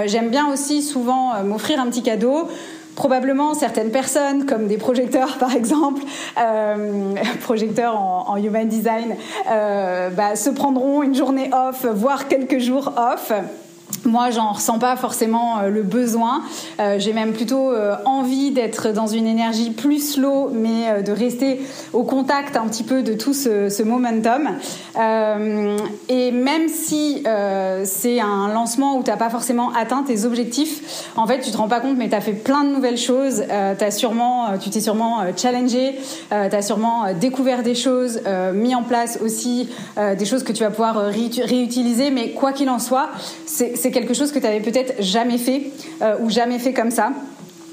J'aime 0.06 0.30
bien 0.30 0.51
aussi 0.51 0.82
souvent 0.82 1.44
m'offrir 1.44 1.80
un 1.80 1.88
petit 1.88 2.03
cadeau 2.03 2.48
probablement 2.95 3.53
certaines 3.53 3.91
personnes, 3.91 4.45
comme 4.45 4.67
des 4.67 4.77
projecteurs 4.77 5.38
par 5.39 5.55
exemple, 5.55 6.01
euh, 6.39 7.15
projecteurs 7.41 7.98
en, 7.98 8.38
human 8.38 8.67
design, 8.67 9.15
euh, 9.50 10.10
bah, 10.10 10.36
se 10.36 10.50
prendront 10.50 11.03
une 11.03 11.15
journée 11.15 11.50
off, 11.53 11.86
voire 11.86 12.27
quelques 12.27 12.60
jours 12.60 12.93
off. 12.98 13.31
Moi, 14.03 14.31
j'en 14.31 14.53
ressens 14.53 14.79
pas 14.79 14.95
forcément 14.95 15.60
euh, 15.60 15.69
le 15.69 15.83
besoin. 15.83 16.41
Euh, 16.79 16.98
j'ai 16.98 17.13
même 17.13 17.33
plutôt 17.33 17.71
euh, 17.71 17.95
envie 18.05 18.50
d'être 18.51 18.91
dans 18.91 19.05
une 19.05 19.27
énergie 19.27 19.69
plus 19.69 20.13
slow, 20.13 20.50
mais 20.51 21.03
de 21.03 21.12
rester 21.12 21.62
au 21.93 22.03
contact 22.03 22.55
un 22.55 22.67
petit 22.67 22.83
peu 22.83 23.03
de 23.03 23.13
tout 23.13 23.33
ce, 23.33 23.83
momentum. 23.83 24.50
et 26.10 26.31
même 26.31 26.67
si 26.67 27.24
c'est 27.83 28.19
un 28.19 28.53
lancement 28.53 28.98
où 28.98 29.03
tu 29.03 29.10
n'as 29.10 29.17
pas 29.17 29.29
forcément 29.29 29.71
atteint 29.74 30.03
tes 30.03 30.25
objectifs, 30.25 31.10
en 31.15 31.27
fait, 31.27 31.39
tu 31.39 31.51
te 31.51 31.57
rends 31.57 31.67
pas 31.67 31.79
compte, 31.79 31.98
mais 31.98 32.10
tu 32.10 32.15
as 32.15 32.21
fait 32.21 32.33
plein 32.33 32.63
de 32.63 32.69
nouvelles 32.69 32.98
choses. 32.98 33.43
as 33.50 33.91
sûrement, 33.91 34.57
tu 34.60 34.69
t'es 34.69 34.81
sûrement 34.81 35.19
challengé, 35.36 36.00
tu 36.29 36.36
as 36.36 36.62
sûrement 36.62 37.13
découvert 37.19 37.63
des 37.63 37.75
choses, 37.75 38.21
mis 38.53 38.75
en 38.75 38.83
place 38.83 39.19
aussi 39.24 39.69
des 39.98 40.25
choses 40.25 40.43
que 40.43 40.51
tu 40.51 40.63
vas 40.63 40.69
pouvoir 40.69 40.95
réutiliser. 40.95 42.12
Mais 42.12 42.31
quoi 42.31 42.51
qu'il 42.53 42.69
en 42.69 42.79
soit, 42.79 43.10
c'est 43.45 43.75
quelque 43.90 44.14
chose 44.14 44.32
que 44.32 44.38
tu 44.38 44.46
avais 44.46 44.60
peut-être 44.60 45.02
jamais 45.02 45.40
fait 45.40 45.72
euh, 46.04 46.18
ou 46.20 46.30
jamais 46.30 46.60
fait 46.60 46.74
comme 46.74 46.92
ça. 46.92 47.12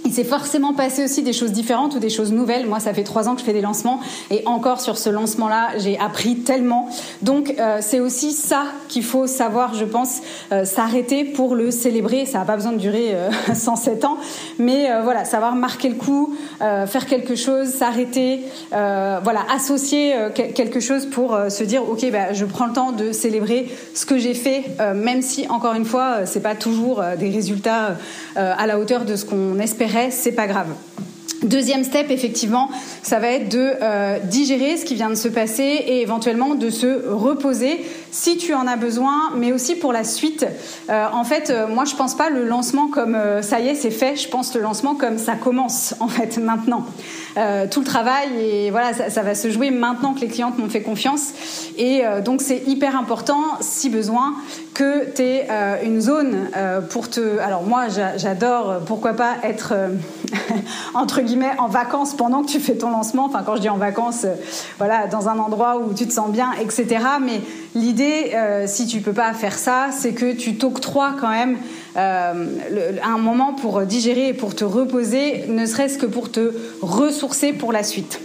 Il 0.09 0.15
s'est 0.15 0.25
forcément 0.25 0.73
passé 0.73 1.05
aussi 1.05 1.23
des 1.23 1.35
choses 1.35 1.53
différentes 1.53 1.95
ou 1.95 1.99
des 1.99 2.09
choses 2.09 2.33
nouvelles. 2.33 2.67
Moi, 2.67 2.81
ça 2.81 2.95
fait 2.95 3.05
trois 3.05 3.29
ans 3.29 3.35
que 3.35 3.41
je 3.41 3.45
fais 3.45 3.53
des 3.53 3.61
lancements 3.61 4.00
et 4.31 4.43
encore 4.47 4.81
sur 4.81 4.97
ce 4.97 5.11
lancement-là, 5.11 5.73
j'ai 5.77 5.99
appris 5.99 6.38
tellement. 6.38 6.88
Donc, 7.21 7.55
euh, 7.59 7.81
c'est 7.83 8.00
aussi 8.00 8.33
ça 8.33 8.62
qu'il 8.88 9.05
faut 9.05 9.27
savoir, 9.27 9.75
je 9.75 9.85
pense, 9.85 10.23
euh, 10.50 10.65
s'arrêter 10.65 11.25
pour 11.25 11.55
le 11.55 11.71
célébrer. 11.71 12.25
Ça 12.25 12.38
n'a 12.38 12.47
pas 12.47 12.57
besoin 12.57 12.73
de 12.73 12.79
durer 12.79 13.15
107 13.55 14.07
ans, 14.07 14.17
mais 14.59 14.88
voilà, 15.03 15.27
savoir 15.27 15.55
marquer 15.55 15.91
le 15.91 15.97
coup, 15.97 16.35
faire 16.61 17.07
quelque 17.07 17.35
chose, 17.35 17.69
s'arrêter, 17.69 18.45
voilà, 18.71 19.41
associer 19.55 20.15
quelque 20.35 20.81
chose 20.81 21.05
pour 21.07 21.37
se 21.49 21.65
dire, 21.65 21.88
ok, 21.88 22.11
bah, 22.11 22.33
je 22.33 22.47
prends 22.47 22.67
le 22.67 22.73
temps 22.73 22.93
de 22.93 23.12
célébrer 23.12 23.69
ce 23.95 24.07
que 24.07 24.17
j'ai 24.17 24.35
fait, 24.35 24.65
même 24.95 25.21
si 25.21 25.47
encore 25.49 25.75
une 25.75 25.85
fois, 25.85 26.25
c'est 26.25 26.43
pas 26.43 26.55
toujours 26.55 27.03
des 27.19 27.31
résultats 27.31 27.97
à 28.37 28.67
la 28.67 28.79
hauteur 28.79 29.05
de 29.05 29.17
ce 29.17 29.25
qu'on 29.25 29.59
espérait 29.59 29.98
c'est 30.11 30.33
pas 30.33 30.47
grave. 30.47 30.75
Deuxième 31.42 31.85
step, 31.85 32.11
effectivement, 32.11 32.68
ça 33.02 33.20
va 33.20 33.28
être 33.28 33.49
de 33.49 33.70
euh, 33.80 34.18
digérer 34.25 34.76
ce 34.76 34.85
qui 34.85 34.97
vient 34.97 35.08
de 35.08 35.14
se 35.14 35.28
passer 35.28 35.62
et 35.62 36.02
éventuellement 36.02 36.56
de 36.56 36.68
se 36.68 37.08
reposer 37.08 37.85
si 38.11 38.38
tu 38.38 38.54
en 38.54 38.66
as 38.66 38.76
besoin, 38.76 39.30
mais 39.37 39.52
aussi 39.52 39.76
pour 39.76 39.92
la 39.92 40.02
suite. 40.02 40.44
Euh, 40.90 41.06
en 41.12 41.23
fait, 41.23 41.50
euh, 41.50 41.68
moi, 41.68 41.85
je 41.85 41.94
pense 41.94 42.16
pas 42.16 42.28
le 42.28 42.44
lancement 42.44 42.88
comme 42.88 43.16
ça 43.42 43.61
y 43.61 43.68
est, 43.68 43.76
c'est 43.76 43.92
fait. 43.92 44.16
Je 44.16 44.28
pense 44.28 44.52
le 44.56 44.62
lancement 44.62 44.97
comme 44.97 45.16
ça 45.16 45.35
commence, 45.35 45.94
en 46.00 46.08
fait, 46.08 46.38
maintenant. 46.38 46.85
tout 47.70 47.80
le 47.80 47.87
travail 47.87 48.28
et 48.40 48.70
voilà, 48.73 48.92
ça, 48.92 49.08
ça, 49.11 49.23
va 49.23 49.37
se 49.37 49.49
jouer 49.49 49.70
maintenant 49.70 50.14
que 50.14 50.20
les 50.20 50.28
clientes 50.28 50.58
m'ont 50.58 50.68
fait 50.68 50.82
confiance. 50.82 51.32
Et 51.76 52.02
donc, 52.25 52.42
c'est 52.42 52.64
hyper 52.66 52.99
important, 52.99 53.42
si 53.61 53.90
besoin, 53.90 54.35
que 54.75 55.14
tu 55.14 55.23
aies 55.23 55.47
une 55.85 56.00
zone 56.00 56.49
pour 56.90 57.08
te. 57.08 57.38
Alors, 57.38 57.62
moi, 57.62 57.85
j'adore, 58.16 58.80
pourquoi 58.87 59.12
pas, 59.12 59.37
être 59.44 59.75
entre 60.94 61.17
en 61.58 61.68
vacances 61.68 62.14
pendant 62.14 62.42
que 62.42 62.48
tu 62.48 62.60
fais 62.60 62.75
ton 62.75 62.90
lancement. 62.90 63.26
Enfin, 63.26 63.42
quand 63.44 63.56
je 63.56 63.60
dis 63.60 63.68
en 63.68 63.76
vacances, 63.76 64.25
euh, 64.25 64.34
voilà, 64.78 65.06
dans 65.06 65.28
un 65.28 65.38
endroit 65.38 65.78
où 65.78 65.92
tu 65.94 66.06
te 66.06 66.12
sens 66.12 66.30
bien, 66.30 66.52
etc. 66.60 66.87
Mais 67.20 67.40
l'idée, 67.75 68.32
euh, 68.34 68.66
si 68.66 68.87
tu 68.87 69.00
peux 69.00 69.12
pas 69.12 69.32
faire 69.32 69.58
ça, 69.58 69.88
c'est 69.90 70.12
que 70.12 70.32
tu 70.32 70.56
t'octroies 70.56 71.14
quand 71.20 71.30
même 71.30 71.58
euh, 71.96 72.92
un 73.02 73.18
moment 73.18 73.54
pour 73.54 73.82
digérer 73.82 74.28
et 74.28 74.34
pour 74.34 74.54
te 74.54 74.64
reposer, 74.64 75.44
ne 75.48 75.66
serait-ce 75.66 75.98
que 75.98 76.06
pour 76.06 76.30
te 76.30 76.52
ressourcer 76.82 77.52
pour 77.52 77.72
la 77.72 77.82
suite. 77.82 78.20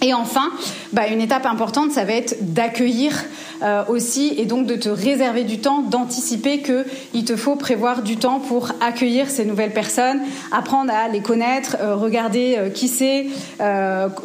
Et 0.00 0.14
enfin, 0.14 0.50
bah, 0.92 1.08
une 1.08 1.20
étape 1.20 1.46
importante, 1.46 1.90
ça 1.90 2.04
va 2.04 2.12
être 2.12 2.36
d'accueillir 2.40 3.24
euh, 3.62 3.82
aussi 3.88 4.34
et 4.36 4.44
donc 4.44 4.66
de 4.66 4.76
te 4.76 4.88
réserver 4.88 5.42
du 5.42 5.58
temps, 5.58 5.82
d'anticiper 5.82 6.60
que 6.60 6.84
il 7.12 7.24
te 7.24 7.34
faut 7.34 7.56
prévoir 7.56 8.02
du 8.02 8.16
temps 8.16 8.38
pour 8.38 8.70
accueillir 8.80 9.28
ces 9.28 9.44
nouvelles 9.44 9.72
personnes, 9.72 10.20
apprendre 10.52 10.92
à 10.92 11.08
les 11.08 11.20
connaître, 11.20 11.76
euh, 11.80 11.96
regarder 11.96 12.54
euh, 12.56 12.70
qui 12.70 12.86
c'est, 12.86 13.26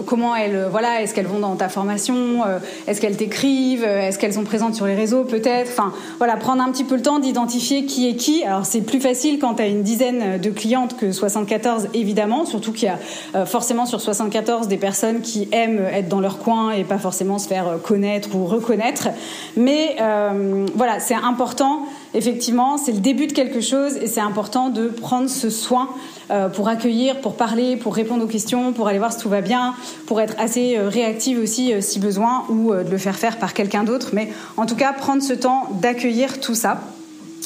comment 0.06 0.36
elles, 0.36 0.68
voilà, 0.70 1.02
est-ce 1.02 1.14
qu'elles 1.14 1.28
vont 1.28 1.40
dans 1.40 1.56
ta 1.56 1.70
formation, 1.70 2.42
est-ce 2.88 3.02
qu'elles 3.02 3.18
t'écrivent, 3.18 3.84
est-ce 3.84 4.20
qu'elles 4.20 4.34
sont 4.34 4.44
présentes 4.44 4.76
sur 4.76 4.86
les 4.86 4.96
réseaux 4.96 5.24
peut-être, 5.24 5.70
enfin 5.72 5.92
voilà, 6.18 6.38
prendre 6.38 6.62
un 6.62 6.72
petit 6.72 6.84
peu 6.84 6.96
le 6.96 7.02
temps 7.02 7.20
d'identifier 7.20 7.86
qui 7.86 8.08
est 8.08 8.16
qui. 8.16 8.44
Alors 8.44 8.66
c'est 8.66 8.82
plus 8.82 9.00
facile 9.00 9.40
quand 9.40 9.56
tu 9.56 9.64
as 9.64 9.68
une 9.68 9.84
dizaine 9.84 10.40
de 10.40 10.50
clientes 10.50 10.98
que 10.98 11.12
74 11.12 11.90
évidemment, 11.94 12.46
surtout 12.46 12.72
qu'il 12.72 12.90
y 12.90 13.38
a 13.38 13.46
forcément 13.46 13.86
sur 13.86 14.02
74 14.02 14.68
des 14.68 14.78
personnes 14.78 15.22
qui 15.22 15.48
aiment 15.52 15.86
être 15.92 16.08
dans 16.08 16.22
leur 16.22 16.38
coin 16.38 16.72
et 16.72 16.84
pas 16.84 17.00
forcément 17.00 17.40
se 17.40 17.48
faire 17.48 17.80
connaître 17.84 18.36
ou 18.36 18.46
reconnaître. 18.46 19.10
Mais 19.56 19.96
euh, 20.02 20.66
voilà, 20.76 21.00
c'est 21.00 21.16
important, 21.16 21.86
effectivement, 22.14 22.78
c'est 22.78 22.92
le 22.92 23.00
début 23.00 23.28
de 23.28 23.34
quelque 23.34 23.62
chose 23.62 23.96
et 23.98 24.08
c'est 24.08 24.22
important 24.22 24.70
de 24.70 24.88
prendre 24.88 25.30
ce 25.30 25.50
soin 25.50 25.90
euh, 26.32 26.50
pour 26.50 26.68
accueillir, 26.68 27.22
pour 27.22 27.36
parler, 27.36 27.78
pour 27.78 27.96
répondre 27.96 28.24
aux 28.24 28.28
questions, 28.28 28.74
pour 28.74 28.88
aller 28.88 29.00
voir 29.00 29.14
si 29.14 29.20
tout 29.20 29.30
va 29.30 29.42
bien, 29.42 29.76
pour 30.08 30.22
être 30.22 30.36
assez 30.40 30.78
euh, 30.78 30.90
réactive 30.90 31.40
aussi 31.40 31.74
si 31.82 32.00
besoin 32.00 32.46
ou 32.50 32.74
de 32.74 32.90
le 32.90 32.98
faire 32.98 33.16
faire 33.16 33.38
par 33.38 33.54
quelqu'un 33.54 33.84
d'autre. 33.84 34.10
Mais 34.14 34.30
en 34.58 34.66
tout 34.66 34.76
cas, 34.76 34.94
prendre 34.94 35.22
ce 35.22 35.34
temps 35.34 35.68
d'accueillir 35.82 36.40
tout 36.40 36.56
ça. 36.56 36.80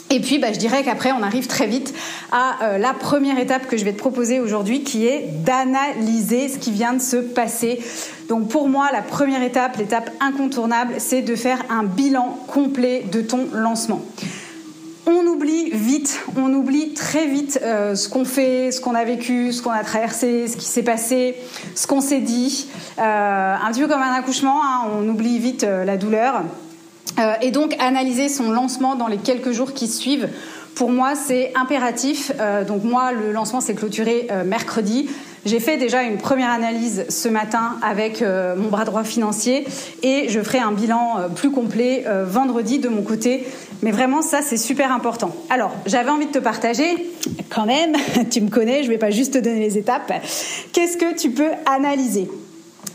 Et 0.10 0.22
puis, 0.22 0.40
bah, 0.40 0.54
je 0.54 0.60
dirais 0.60 0.84
qu'après, 0.84 1.12
on 1.12 1.22
arrive 1.22 1.48
très 1.48 1.68
vite 1.68 1.94
à 2.32 2.64
euh, 2.64 2.78
la 2.78 2.94
première 2.94 3.38
étape 3.40 3.68
que 3.68 3.76
je 3.76 3.84
vais 3.84 3.92
te 3.92 3.98
proposer 3.98 4.40
aujourd'hui, 4.40 4.84
qui 4.84 5.06
est 5.06 5.28
d'analyser 5.44 6.48
ce 6.48 6.58
qui 6.58 6.72
vient 6.72 6.94
de 6.94 7.02
se 7.02 7.18
passer. 7.18 7.80
Donc, 8.30 8.48
pour 8.48 8.70
moi, 8.70 8.88
la 8.94 9.02
première 9.02 9.44
étape, 9.44 9.76
l'étape 9.78 10.10
incontournable, 10.22 10.96
c'est 11.00 11.22
de 11.22 11.36
faire 11.36 11.62
un 11.70 11.84
bilan 11.84 12.40
complet 12.48 13.04
de 13.12 13.22
ton 13.22 13.48
lancement. 13.54 14.02
On 15.08 15.26
oublie 15.26 15.72
vite, 15.72 16.20
on 16.38 16.54
oublie 16.54 16.94
très 16.94 17.28
vite 17.28 17.60
euh, 17.64 17.96
ce 17.96 18.10
qu'on 18.10 18.26
fait, 18.26 18.72
ce 18.72 18.82
qu'on 18.82 18.96
a 18.96 19.04
vécu, 19.04 19.52
ce 19.52 19.62
qu'on 19.62 19.72
a 19.72 19.84
traversé, 19.84 20.48
ce 20.48 20.58
qui 20.58 20.66
s'est 20.66 20.84
passé, 20.84 21.36
ce 21.76 21.86
qu'on 21.86 22.02
s'est 22.02 22.20
dit. 22.20 22.68
Euh, 22.98 23.02
un 23.02 23.72
petit 23.72 23.82
peu 23.82 23.88
comme 23.88 24.02
un 24.02 24.14
accouchement, 24.14 24.62
hein, 24.64 24.90
on 24.98 25.08
oublie 25.08 25.38
vite 25.40 25.64
la 25.64 25.98
douleur. 25.98 26.44
Euh, 27.20 27.34
et 27.42 27.52
donc 27.52 27.76
analyser 27.80 28.30
son 28.30 28.52
lancement 28.52 28.96
dans 28.96 29.08
les 29.08 29.18
quelques 29.18 29.52
jours 29.52 29.74
qui 29.74 29.88
suivent. 29.88 30.30
Pour 30.76 30.92
moi, 30.92 31.16
c'est 31.16 31.52
impératif. 31.56 32.32
Euh, 32.40 32.64
donc 32.64 32.84
moi, 32.84 33.12
le 33.12 33.32
lancement 33.32 33.62
s'est 33.62 33.74
clôturé 33.74 34.28
euh, 34.30 34.44
mercredi. 34.44 35.10
J'ai 35.46 35.60
fait 35.60 35.78
déjà 35.78 36.04
une 36.04 36.18
première 36.18 36.52
analyse 36.52 37.06
ce 37.10 37.30
matin 37.30 37.78
avec 37.82 38.22
mon 38.22 38.68
bras 38.68 38.84
droit 38.84 39.06
financier 39.06 39.66
et 40.04 40.28
je 40.28 40.42
ferai 40.42 40.58
un 40.58 40.74
bilan 40.74 41.30
plus 41.36 41.52
complet 41.52 42.04
vendredi 42.26 42.80
de 42.80 42.90
mon 42.90 43.02
côté. 43.02 43.48
Mais 43.82 43.92
vraiment, 43.92 44.22
ça, 44.22 44.42
c'est 44.42 44.58
super 44.58 44.92
important. 44.92 45.34
Alors, 45.50 45.72
j'avais 45.86 46.10
envie 46.10 46.26
de 46.26 46.32
te 46.32 46.40
partager, 46.40 46.86
quand 47.50 47.66
même, 47.66 47.96
tu 48.30 48.42
me 48.42 48.50
connais, 48.50 48.80
je 48.80 48.88
ne 48.88 48.94
vais 48.94 48.98
pas 48.98 49.12
juste 49.12 49.36
te 49.36 49.38
donner 49.38 49.62
les 49.62 49.78
étapes. 49.78 50.12
Qu'est-ce 50.74 50.98
que 50.98 51.16
tu 51.16 51.30
peux 51.30 51.52
analyser? 51.66 52.30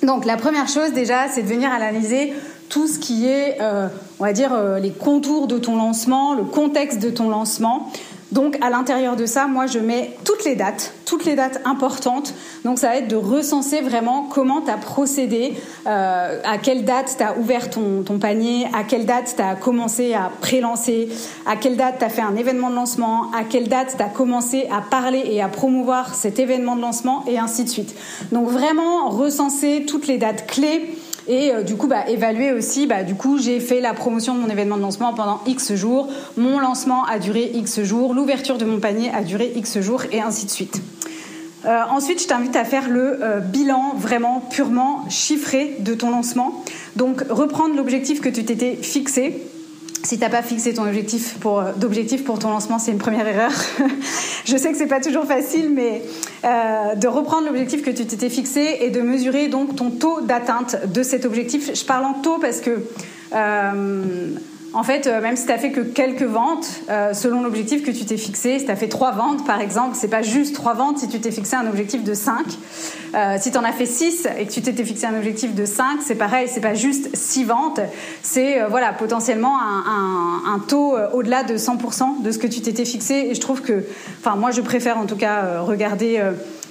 Donc, 0.02 0.26
la 0.26 0.36
première 0.36 0.68
chose 0.68 0.92
déjà, 0.92 1.28
c'est 1.28 1.42
de 1.42 1.48
venir 1.48 1.70
analyser 1.70 2.34
tout 2.72 2.86
ce 2.86 2.98
qui 2.98 3.26
est, 3.26 3.58
euh, 3.60 3.88
on 4.18 4.24
va 4.24 4.32
dire, 4.32 4.54
euh, 4.54 4.78
les 4.78 4.92
contours 4.92 5.46
de 5.46 5.58
ton 5.58 5.76
lancement, 5.76 6.32
le 6.34 6.44
contexte 6.44 7.00
de 7.00 7.10
ton 7.10 7.28
lancement. 7.28 7.90
Donc 8.30 8.56
à 8.62 8.70
l'intérieur 8.70 9.14
de 9.14 9.26
ça, 9.26 9.46
moi 9.46 9.66
je 9.66 9.78
mets 9.78 10.16
toutes 10.24 10.46
les 10.46 10.56
dates, 10.56 10.94
toutes 11.04 11.26
les 11.26 11.34
dates 11.34 11.60
importantes. 11.66 12.32
Donc 12.64 12.78
ça 12.78 12.88
va 12.88 12.96
être 12.96 13.08
de 13.08 13.16
recenser 13.16 13.82
vraiment 13.82 14.22
comment 14.22 14.62
tu 14.62 14.70
as 14.70 14.78
procédé, 14.78 15.52
euh, 15.86 16.40
à 16.42 16.56
quelle 16.56 16.86
date 16.86 17.14
tu 17.18 17.22
as 17.22 17.36
ouvert 17.36 17.68
ton, 17.68 18.04
ton, 18.04 18.18
panier, 18.18 18.66
à 18.72 18.84
quelle 18.84 19.04
date 19.04 19.34
tu 19.36 19.42
as 19.42 19.54
commencé 19.54 20.14
à 20.14 20.30
pré-lancer, 20.40 21.10
à 21.44 21.56
quelle 21.56 21.76
date 21.76 21.96
tu 21.98 22.06
as 22.06 22.08
fait 22.08 22.22
un 22.22 22.36
événement 22.36 22.70
de 22.70 22.76
lancement, 22.76 23.30
à 23.38 23.44
quelle 23.44 23.68
date 23.68 23.96
tu 23.98 24.02
as 24.02 24.08
commencé 24.08 24.66
à 24.72 24.80
parler 24.80 25.24
et 25.26 25.42
à 25.42 25.48
promouvoir 25.48 26.14
cet 26.14 26.38
événement 26.38 26.74
de 26.74 26.80
lancement 26.80 27.22
et 27.28 27.38
ainsi 27.38 27.64
de 27.64 27.68
suite. 27.68 27.94
Donc 28.32 28.48
vraiment 28.48 29.10
recenser 29.10 29.84
toutes 29.86 30.06
les 30.06 30.16
dates 30.16 30.46
clés 30.46 30.96
et 31.28 31.52
euh, 31.52 31.62
du 31.62 31.76
coup 31.76 31.86
bah, 31.86 32.08
évaluer 32.08 32.52
aussi 32.52 32.86
bah, 32.86 33.02
du 33.04 33.14
coup 33.14 33.38
j'ai 33.38 33.60
fait 33.60 33.80
la 33.80 33.94
promotion 33.94 34.34
de 34.34 34.40
mon 34.40 34.48
événement 34.48 34.76
de 34.76 34.82
lancement 34.82 35.14
pendant 35.14 35.40
X 35.46 35.74
jours. 35.74 36.08
Mon 36.36 36.58
lancement 36.58 37.04
a 37.04 37.18
duré 37.18 37.50
X 37.54 37.82
jours. 37.82 38.14
L'ouverture 38.14 38.58
de 38.58 38.64
mon 38.64 38.80
panier 38.80 39.10
a 39.10 39.22
duré 39.22 39.52
X 39.56 39.80
jours 39.80 40.02
et 40.12 40.20
ainsi 40.20 40.46
de 40.46 40.50
suite. 40.50 40.80
Euh, 41.64 41.80
ensuite, 41.90 42.20
je 42.20 42.26
t'invite 42.26 42.56
à 42.56 42.64
faire 42.64 42.88
le 42.88 43.22
euh, 43.22 43.38
bilan 43.38 43.94
vraiment 43.96 44.40
purement 44.50 45.04
chiffré 45.08 45.76
de 45.78 45.94
ton 45.94 46.10
lancement. 46.10 46.64
Donc, 46.96 47.22
reprendre 47.30 47.76
l'objectif 47.76 48.20
que 48.20 48.28
tu 48.28 48.44
t'étais 48.44 48.74
fixé 48.74 49.40
si 50.04 50.18
t'as 50.18 50.28
pas 50.28 50.42
fixé 50.42 50.74
ton 50.74 50.84
objectif 50.84 51.38
pour 51.38 51.60
euh, 51.60 51.72
d'objectif 51.76 52.24
pour 52.24 52.38
ton 52.38 52.50
lancement, 52.50 52.78
c'est 52.78 52.92
une 52.92 52.98
première 52.98 53.26
erreur. 53.26 53.52
je 54.44 54.56
sais 54.56 54.72
que 54.72 54.76
c'est 54.76 54.86
pas 54.86 55.00
toujours 55.00 55.24
facile, 55.24 55.70
mais 55.72 56.02
euh, 56.44 56.94
de 56.94 57.08
reprendre 57.08 57.46
l'objectif 57.46 57.82
que 57.82 57.90
tu 57.90 58.04
t'étais 58.06 58.28
fixé 58.28 58.78
et 58.80 58.90
de 58.90 59.00
mesurer 59.00 59.48
donc 59.48 59.76
ton 59.76 59.90
taux 59.90 60.20
d'atteinte 60.20 60.76
de 60.92 61.02
cet 61.02 61.24
objectif. 61.24 61.70
Je 61.74 61.84
parle 61.84 62.04
en 62.04 62.14
taux 62.14 62.38
parce 62.38 62.60
que 62.60 62.82
euh, 63.34 64.34
en 64.74 64.82
fait, 64.82 65.06
euh, 65.06 65.20
même 65.20 65.36
si 65.36 65.44
tu 65.46 65.52
as 65.52 65.58
fait 65.58 65.70
que 65.70 65.80
quelques 65.80 66.22
ventes, 66.22 66.66
euh, 66.88 67.12
selon 67.12 67.42
l'objectif 67.42 67.84
que 67.84 67.90
tu 67.90 68.04
t'es 68.04 68.16
fixé, 68.16 68.58
si 68.58 68.64
tu 68.64 68.70
as 68.70 68.76
fait 68.76 68.88
trois 68.88 69.12
ventes 69.12 69.44
par 69.46 69.60
exemple, 69.60 69.96
c'est 69.98 70.08
pas 70.08 70.22
juste 70.22 70.54
trois 70.54 70.74
ventes 70.74 70.98
si 70.98 71.08
tu 71.08 71.20
t'es 71.20 71.30
fixé 71.30 71.56
un 71.56 71.66
objectif 71.66 72.02
de 72.02 72.14
5. 72.14 72.46
Euh, 73.14 73.36
si 73.38 73.50
tu 73.50 73.58
en 73.58 73.64
as 73.64 73.72
fait 73.72 73.86
6 73.86 74.26
et 74.38 74.46
que 74.46 74.52
tu 74.52 74.62
t'étais 74.62 74.84
fixé 74.84 75.06
un 75.06 75.16
objectif 75.16 75.54
de 75.54 75.66
5, 75.66 76.00
c'est 76.02 76.14
pareil, 76.14 76.48
c'est 76.48 76.62
pas 76.62 76.74
juste 76.74 77.14
6 77.14 77.44
ventes, 77.44 77.80
c'est 78.22 78.62
voilà, 78.70 78.92
potentiellement 78.92 79.58
un, 79.60 80.54
un 80.54 80.58
taux 80.58 80.96
au-delà 81.12 81.42
de 81.42 81.56
100% 81.58 82.22
de 82.22 82.30
ce 82.30 82.38
que 82.38 82.46
tu 82.46 82.62
t'étais 82.62 82.86
fixé. 82.86 83.26
Et 83.30 83.34
je 83.34 83.40
trouve 83.40 83.60
que, 83.60 83.84
enfin, 84.20 84.36
moi 84.36 84.50
je 84.50 84.62
préfère 84.62 84.96
en 84.96 85.04
tout 85.06 85.16
cas 85.16 85.60
regarder 85.60 86.22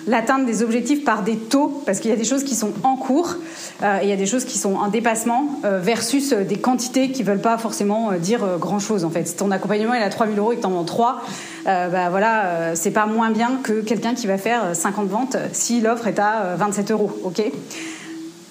l'atteinte 0.07 0.45
des 0.45 0.63
objectifs 0.63 1.03
par 1.03 1.23
des 1.23 1.37
taux, 1.37 1.81
parce 1.85 1.99
qu'il 1.99 2.09
y 2.09 2.13
a 2.13 2.17
des 2.17 2.23
choses 2.23 2.43
qui 2.43 2.55
sont 2.55 2.73
en 2.83 2.95
cours 2.95 3.35
euh, 3.83 3.99
et 3.99 4.03
il 4.03 4.09
y 4.09 4.13
a 4.13 4.17
des 4.17 4.25
choses 4.25 4.45
qui 4.45 4.57
sont 4.57 4.75
en 4.75 4.87
dépassement, 4.87 5.59
euh, 5.65 5.79
versus 5.79 6.33
euh, 6.33 6.43
des 6.43 6.57
quantités 6.57 7.11
qui 7.11 7.23
veulent 7.23 7.41
pas 7.41 7.57
forcément 7.57 8.11
dire 8.13 8.57
grand-chose 8.59 9.05
en 9.05 9.09
fait. 9.09 9.27
Si 9.27 9.35
ton 9.35 9.51
accompagnement 9.51 9.93
est 9.93 10.03
à 10.03 10.09
3000 10.09 10.37
euros 10.37 10.53
et 10.53 10.55
que 10.55 10.61
tu 10.61 10.67
en 10.67 10.71
vends 10.71 10.83
3, 10.83 11.21
bah 11.65 12.09
voilà, 12.09 12.75
c'est 12.75 12.91
pas 12.91 13.05
moins 13.05 13.29
bien 13.29 13.59
que 13.61 13.81
quelqu'un 13.81 14.15
qui 14.15 14.25
va 14.25 14.37
faire 14.37 14.75
50 14.75 15.07
ventes 15.07 15.37
si 15.51 15.79
l'offre 15.79 16.07
est 16.07 16.17
à 16.17 16.55
27 16.57 16.91
euros, 16.91 17.11
ok? 17.23 17.43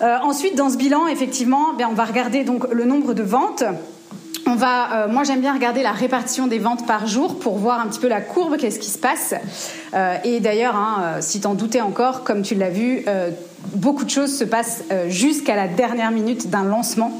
Ensuite, 0.00 0.56
dans 0.56 0.70
ce 0.70 0.76
bilan, 0.76 1.06
effectivement, 1.08 1.74
ben, 1.76 1.88
on 1.90 1.94
va 1.94 2.04
regarder 2.04 2.44
donc 2.44 2.72
le 2.72 2.84
nombre 2.84 3.12
de 3.12 3.22
ventes 3.22 3.64
on 4.50 4.56
va, 4.56 5.06
moi 5.08 5.22
j'aime 5.24 5.40
bien 5.40 5.54
regarder 5.54 5.82
la 5.82 5.92
répartition 5.92 6.46
des 6.46 6.58
ventes 6.58 6.86
par 6.86 7.06
jour 7.06 7.38
pour 7.38 7.58
voir 7.58 7.80
un 7.80 7.86
petit 7.86 8.00
peu 8.00 8.08
la 8.08 8.20
courbe, 8.20 8.56
qu'est-ce 8.56 8.78
qui 8.80 8.90
se 8.90 8.98
passe. 8.98 9.34
et 10.24 10.40
d'ailleurs, 10.40 10.76
hein, 10.76 11.20
si 11.20 11.40
t'en 11.40 11.54
doutais 11.54 11.80
encore, 11.80 12.24
comme 12.24 12.42
tu 12.42 12.54
l'as 12.54 12.70
vu, 12.70 13.04
beaucoup 13.74 14.04
de 14.04 14.10
choses 14.10 14.36
se 14.36 14.44
passent 14.44 14.84
jusqu'à 15.08 15.54
la 15.54 15.68
dernière 15.68 16.10
minute 16.10 16.50
d'un 16.50 16.64
lancement. 16.64 17.12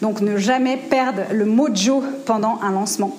Donc 0.00 0.20
ne 0.20 0.36
jamais 0.38 0.76
perdre 0.76 1.22
le 1.32 1.44
mojo 1.44 2.02
pendant 2.24 2.58
un 2.62 2.70
lancement. 2.70 3.16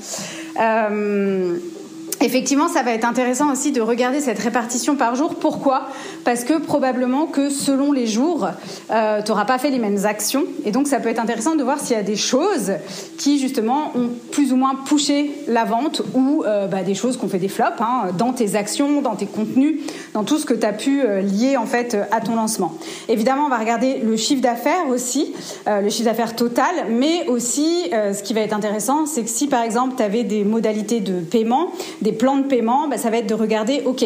Effectivement, 2.22 2.68
ça 2.68 2.84
va 2.84 2.92
être 2.92 3.06
intéressant 3.06 3.50
aussi 3.50 3.72
de 3.72 3.80
regarder 3.80 4.20
cette 4.20 4.40
répartition 4.40 4.98
par 4.98 5.16
jour. 5.16 5.36
Pourquoi? 5.36 5.88
Parce 6.26 6.44
que 6.44 6.60
probablement 6.60 7.28
que 7.28 7.50
selon 7.50 7.94
les 7.94 8.08
jours, 8.08 8.50
euh, 8.92 9.22
tu 9.22 9.32
n'auras 9.32 9.46
pas 9.46 9.58
fait 9.58 9.70
les 9.70 9.80
mêmes 9.80 10.06
actions. 10.06 10.44
Et 10.66 10.72
donc, 10.72 10.88
ça 10.88 11.00
peut 11.00 11.08
être 11.08 11.20
intéressant 11.20 11.56
de 11.56 11.64
voir 11.64 11.80
s'il 11.80 11.96
y 11.96 12.00
a 12.00 12.04
des 12.04 12.18
choses 12.18 12.74
qui, 13.18 13.40
justement, 13.40 13.94
ont 13.96 14.10
plus 14.32 14.52
ou 14.52 14.58
moins 14.58 14.76
poussé 14.76 15.32
la 15.48 15.64
vente 15.64 16.02
ou 16.14 16.44
euh, 16.46 16.68
bah, 16.68 16.84
des 16.84 16.94
choses 16.94 17.16
qui 17.16 17.24
ont 17.24 17.30
fait 17.30 17.40
des 17.40 17.48
flops 17.48 17.80
hein, 17.80 18.10
dans 18.18 18.34
tes 18.34 18.56
actions, 18.56 19.02
dans 19.02 19.16
tes 19.16 19.26
contenus, 19.26 19.78
dans 20.14 20.26
tout 20.26 20.40
ce 20.40 20.46
que 20.46 20.54
tu 20.54 20.66
as 20.66 20.74
pu 20.74 21.02
euh, 21.02 21.22
lier, 21.22 21.56
en 21.56 21.66
fait, 21.66 21.96
à 22.12 22.20
ton 22.20 22.36
lancement. 22.36 22.74
Évidemment, 23.08 23.46
on 23.46 23.50
va 23.50 23.60
regarder 23.60 24.00
le 24.04 24.18
chiffre 24.18 24.42
d'affaires 24.42 24.90
aussi, 24.90 25.34
le 25.68 25.90
chiffre 25.90 26.06
d'affaires 26.10 26.36
total, 26.36 26.68
mais 26.90 27.28
aussi, 27.28 27.90
ce 27.92 28.22
qui 28.24 28.34
va 28.34 28.42
être 28.42 28.54
intéressant, 28.54 29.06
c'est 29.06 29.24
que 29.24 29.30
si, 29.30 29.48
par 29.48 29.64
exemple, 29.64 29.96
tu 29.98 30.04
avais 30.04 30.24
des 30.24 30.44
modalités 30.44 31.00
de 31.00 31.20
paiement, 31.20 31.72
des 32.02 32.09
plans 32.12 32.38
de 32.38 32.44
paiement, 32.44 32.88
bah, 32.88 32.98
ça 32.98 33.10
va 33.10 33.18
être 33.18 33.28
de 33.28 33.34
regarder, 33.34 33.82
ok, 33.86 34.06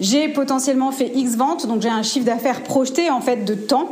j'ai 0.00 0.28
potentiellement 0.28 0.90
fait 0.90 1.12
X 1.14 1.36
ventes, 1.36 1.66
donc 1.66 1.80
j'ai 1.80 1.88
un 1.88 2.02
chiffre 2.02 2.26
d'affaires 2.26 2.62
projeté 2.62 3.10
en 3.10 3.20
fait 3.20 3.44
de 3.44 3.54
temps. 3.54 3.88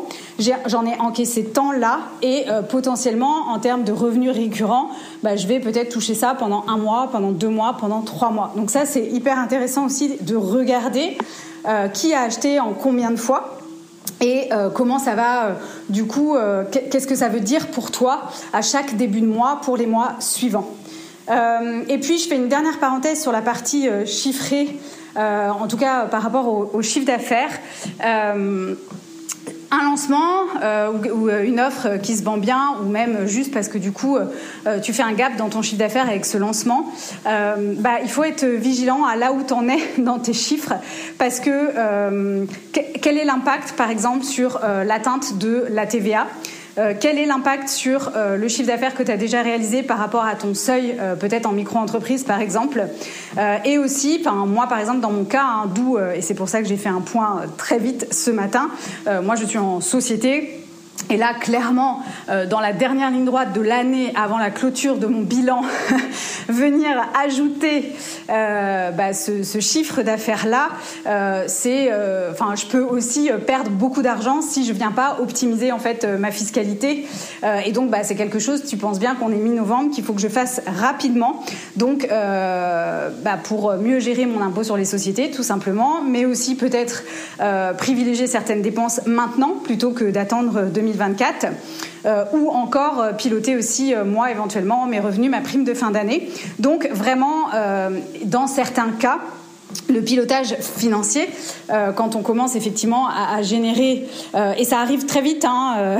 J'en 0.66 0.84
ai, 0.86 0.98
encaissé 0.98 1.44
tant 1.44 1.70
là 1.72 2.00
et 2.22 2.44
euh, 2.48 2.62
potentiellement 2.62 3.48
en 3.48 3.58
termes 3.58 3.84
de 3.84 3.92
revenus 3.92 4.32
récurrents, 4.32 4.90
bah, 5.22 5.36
je 5.36 5.46
vais 5.46 5.60
peut-être 5.60 5.90
toucher 5.90 6.14
ça 6.14 6.34
pendant 6.34 6.64
un 6.66 6.76
mois, 6.76 7.08
pendant 7.12 7.30
deux 7.30 7.48
mois, 7.48 7.76
pendant 7.78 8.00
trois 8.00 8.30
mois. 8.30 8.52
Donc 8.56 8.70
ça 8.70 8.84
c'est 8.86 9.06
hyper 9.06 9.38
intéressant 9.38 9.86
aussi 9.86 10.16
de 10.20 10.36
regarder 10.36 11.16
euh, 11.68 11.88
qui 11.88 12.12
a 12.12 12.22
acheté 12.22 12.58
en 12.58 12.72
combien 12.72 13.10
de 13.10 13.16
fois 13.16 13.58
et 14.20 14.52
euh, 14.52 14.68
comment 14.68 14.98
ça 14.98 15.14
va 15.14 15.56
du 15.88 16.06
coup 16.06 16.36
qu'est-ce 16.70 17.06
que 17.06 17.14
ça 17.14 17.28
veut 17.28 17.40
dire 17.40 17.68
pour 17.68 17.90
toi 17.90 18.22
à 18.52 18.62
chaque 18.62 18.96
début 18.96 19.20
de 19.20 19.26
mois 19.26 19.60
pour 19.62 19.76
les 19.76 19.86
mois 19.86 20.12
suivants 20.18 20.68
euh, 21.28 21.82
et 21.88 21.98
puis, 21.98 22.18
je 22.18 22.28
fais 22.28 22.36
une 22.36 22.48
dernière 22.48 22.78
parenthèse 22.78 23.20
sur 23.20 23.32
la 23.32 23.42
partie 23.42 23.88
euh, 23.88 24.06
chiffrée, 24.06 24.78
euh, 25.16 25.48
en 25.48 25.66
tout 25.68 25.76
cas 25.76 26.06
par 26.06 26.22
rapport 26.22 26.74
au, 26.74 26.82
chiffre 26.82 27.06
d'affaires. 27.06 27.50
Un 29.72 29.84
lancement 29.84 30.46
ou, 31.12 31.28
une 31.28 31.60
offre 31.60 31.96
qui 32.02 32.16
se 32.16 32.24
vend 32.24 32.38
bien 32.38 32.74
ou 32.82 32.88
même 32.88 33.28
juste 33.28 33.52
parce 33.52 33.68
que 33.68 33.78
du 33.78 33.92
coup 33.92 34.18
tu 34.82 34.92
fais 34.92 35.04
un 35.04 35.12
gap 35.12 35.36
dans 35.36 35.48
ton 35.48 35.62
chiffre 35.62 35.78
d'affaires 35.78 36.08
avec 36.08 36.26
ce 36.26 36.38
lancement, 36.38 36.86
bah, 37.24 38.00
il 38.02 38.10
faut 38.10 38.24
être 38.24 38.44
vigilant 38.44 39.04
à 39.04 39.14
là 39.14 39.32
où 39.32 39.44
tu 39.44 39.52
en 39.52 39.68
es 39.68 39.78
dans 39.98 40.18
tes 40.18 40.32
chiffres 40.32 40.74
parce 41.18 41.38
que 41.38 42.46
quel 42.72 43.16
est 43.16 43.24
l'impact 43.24 43.74
par 43.76 43.90
exemple 43.90 44.24
sur 44.24 44.60
l'atteinte 44.84 45.38
de 45.38 45.66
la 45.70 45.86
TVA 45.86 46.26
euh, 46.80 46.94
quel 46.98 47.18
est 47.18 47.26
l'impact 47.26 47.68
sur 47.68 48.12
euh, 48.16 48.38
le 48.38 48.48
chiffre 48.48 48.68
d'affaires 48.68 48.94
que 48.94 49.02
tu 49.02 49.10
as 49.10 49.18
déjà 49.18 49.42
réalisé 49.42 49.82
par 49.82 49.98
rapport 49.98 50.24
à 50.24 50.34
ton 50.34 50.54
seuil, 50.54 50.96
euh, 50.98 51.14
peut-être 51.14 51.44
en 51.44 51.52
micro-entreprise 51.52 52.24
par 52.24 52.40
exemple? 52.40 52.86
Et 53.64 53.78
aussi, 53.78 54.24
moi 54.46 54.66
par 54.66 54.78
exemple, 54.78 55.00
dans 55.00 55.10
mon 55.10 55.24
cas, 55.24 55.44
hein, 55.44 55.70
d'où, 55.74 55.98
et 55.98 56.20
c'est 56.20 56.34
pour 56.34 56.48
ça 56.48 56.62
que 56.62 56.68
j'ai 56.68 56.76
fait 56.76 56.88
un 56.88 57.00
point 57.00 57.42
très 57.56 57.78
vite 57.78 58.12
ce 58.12 58.30
matin, 58.30 58.70
moi 59.22 59.36
je 59.36 59.44
suis 59.44 59.58
en 59.58 59.80
société 59.80 60.59
et 61.10 61.16
là, 61.16 61.34
clairement, 61.34 62.02
euh, 62.28 62.46
dans 62.46 62.60
la 62.60 62.72
dernière 62.72 63.10
ligne 63.10 63.24
droite 63.24 63.52
de 63.52 63.60
l'année, 63.60 64.12
avant 64.14 64.38
la 64.38 64.50
clôture 64.50 64.96
de 64.96 65.06
mon 65.06 65.22
bilan, 65.22 65.62
venir 66.48 66.88
ajouter 67.20 67.92
euh, 68.30 68.92
bah, 68.92 69.12
ce, 69.12 69.58
chiffre 69.60 70.02
d'affaires-là, 70.02 70.68
euh, 71.06 71.44
c'est, 71.48 71.90
enfin, 72.30 72.54
je 72.54 72.66
peux 72.66 72.82
aussi 72.82 73.28
perdre 73.46 73.70
beaucoup 73.70 74.02
d'argent 74.02 74.40
si 74.40 74.64
je 74.64 74.72
viens 74.72 74.92
pas 74.92 75.18
optimiser 75.20 75.72
en 75.72 75.78
fait 75.78 76.04
ma 76.04 76.30
fiscalité. 76.30 77.06
et 77.64 77.72
donc, 77.72 77.90
bah, 77.90 78.04
c'est 78.04 78.14
quelque 78.14 78.38
chose. 78.38 78.64
Tu 78.64 78.76
penses 78.76 79.00
bien 79.00 79.16
qu'on 79.16 79.32
est 79.32 79.36
mi-novembre, 79.36 79.90
qu'il 79.90 80.04
faut 80.04 80.12
que 80.12 80.20
je 80.20 80.28
fasse 80.28 80.62
rapidement. 80.66 81.42
Donc, 81.76 82.06
bah, 82.08 83.38
pour 83.42 83.74
mieux 83.74 83.98
gérer 83.98 84.26
mon 84.26 84.40
impôt 84.40 84.62
sur 84.62 84.76
les 84.76 84.84
sociétés, 84.84 85.30
tout 85.30 85.42
simplement, 85.42 86.02
mais 86.02 86.24
aussi 86.24 86.54
peut-être 86.54 87.02
privilégier 87.78 88.26
certaines 88.26 88.62
dépenses 88.62 89.00
maintenant 89.06 89.54
plutôt 89.62 89.90
que 89.90 90.04
d'attendre 90.04 90.62
2020 90.72 90.99
2024. 91.00 91.46
Euh, 92.06 92.24
ou 92.32 92.48
encore 92.48 93.00
euh, 93.00 93.12
piloter 93.12 93.56
aussi 93.56 93.94
euh, 93.94 94.04
moi 94.04 94.30
éventuellement 94.30 94.86
mes 94.86 95.00
revenus, 95.00 95.30
ma 95.30 95.40
prime 95.40 95.64
de 95.64 95.74
fin 95.74 95.90
d'année. 95.90 96.30
Donc 96.58 96.88
vraiment, 96.92 97.48
dans 98.24 98.46
certains 98.46 98.90
cas, 98.92 99.18
le 99.90 100.02
pilotage 100.02 100.56
financier 100.60 101.28
euh, 101.70 101.92
quand 101.92 102.16
on 102.16 102.22
commence 102.22 102.56
effectivement 102.56 103.06
à, 103.08 103.42
générer 103.42 104.06
euh, 104.34 104.52
et 104.56 104.64
ça 104.64 104.80
arrive 104.80 105.06
très 105.06 105.22
vite 105.22 105.44
hein, 105.44 105.98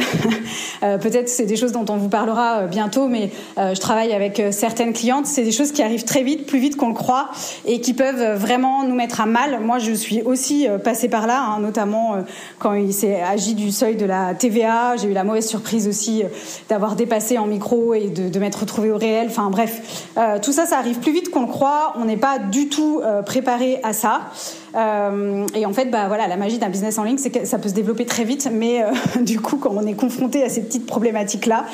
euh, 0.83 0.98
peut-être 0.98 1.29
c'est 1.29 1.46
des 1.46 1.57
choses 1.57 1.72
dont 1.72 1.85
on 1.88 1.96
vous 1.96 2.09
parlera 2.09 2.66
bientôt 2.66 3.09
mais 3.09 3.31
je 3.57 3.79
travaille 3.79 4.12
avec 4.12 4.42
certaines 4.50 4.92
clientes. 4.92 5.26
C'est 5.26 5.42
des 5.42 5.53
choses 5.53 5.72
qui 5.72 5.83
arrivent 5.83 6.05
très 6.05 6.22
vite 6.22 6.46
plus 6.46 6.59
vite 6.59 6.76
qu'on 6.76 6.88
le 6.88 6.94
croit 6.94 7.31
et 7.66 7.81
qui 7.81 7.94
peuvent 7.94 8.38
vraiment 8.38 8.85
nous 8.85 8.94
mettre 8.94 9.20
à 9.20 9.26
mal. 9.26 9.61
Moi 9.61 9.79
je 9.79 9.92
suis 9.92 10.22
aussi 10.22 10.66
passée 10.83 11.09
par 11.09 11.26
là 11.26 11.42
hein, 11.42 11.61
notamment 11.61 12.16
quand 12.59 12.74
il 12.74 12.92
s'est 12.92 13.20
agi 13.20 13.55
du 13.55 13.70
seuil 13.70 13.96
de 13.96 14.07
la 14.07 14.35
TVA 14.35 14.96
j'ai 14.96 15.09
eu 15.09 15.12
la 15.12 15.24
mauvaise 15.24 15.46
surprise 15.46 15.88
aussi 15.88 16.22
d'avoir 16.68 16.96
dépassé 16.96 17.38
en 17.38 17.46
micro 17.46 17.94
et 17.94 18.09
de, 18.09 18.29
de 18.29 18.38
m'être 18.38 18.61
retrouvée 18.61 18.90
au 18.90 18.98
réel. 18.98 19.26
Enfin 19.29 19.50
bref 19.50 20.11
tout 20.42 20.53
ça 20.53 20.66
ça 20.66 20.79
arrive 20.79 20.98
plus 20.98 21.12
vite 21.12 21.31
qu'on 21.31 21.42
le 21.42 21.48
croit. 21.48 21.94
On 21.96 22.05
n'est 22.05 22.16
pas 22.16 22.38
du 22.38 22.68
tout 22.68 23.00
préparé 23.26 23.79
à 23.82 23.92
ça. 23.92 24.30
Euh, 24.76 25.46
et 25.54 25.66
en 25.66 25.72
fait, 25.72 25.86
bah 25.86 26.08
voilà, 26.08 26.28
la 26.28 26.36
magie 26.36 26.58
d'un 26.58 26.68
business 26.68 26.98
en 26.98 27.04
ligne, 27.04 27.18
c'est 27.18 27.30
que 27.30 27.44
ça 27.44 27.58
peut 27.58 27.68
se 27.68 27.74
développer 27.74 28.06
très 28.06 28.24
vite, 28.24 28.48
mais 28.52 28.82
euh, 28.82 28.90
du 29.20 29.40
coup, 29.40 29.56
quand 29.56 29.72
on 29.74 29.86
est 29.86 29.94
confronté 29.94 30.44
à 30.44 30.48
ces 30.48 30.62
petites 30.62 30.86
problématiques-là, 30.86 31.66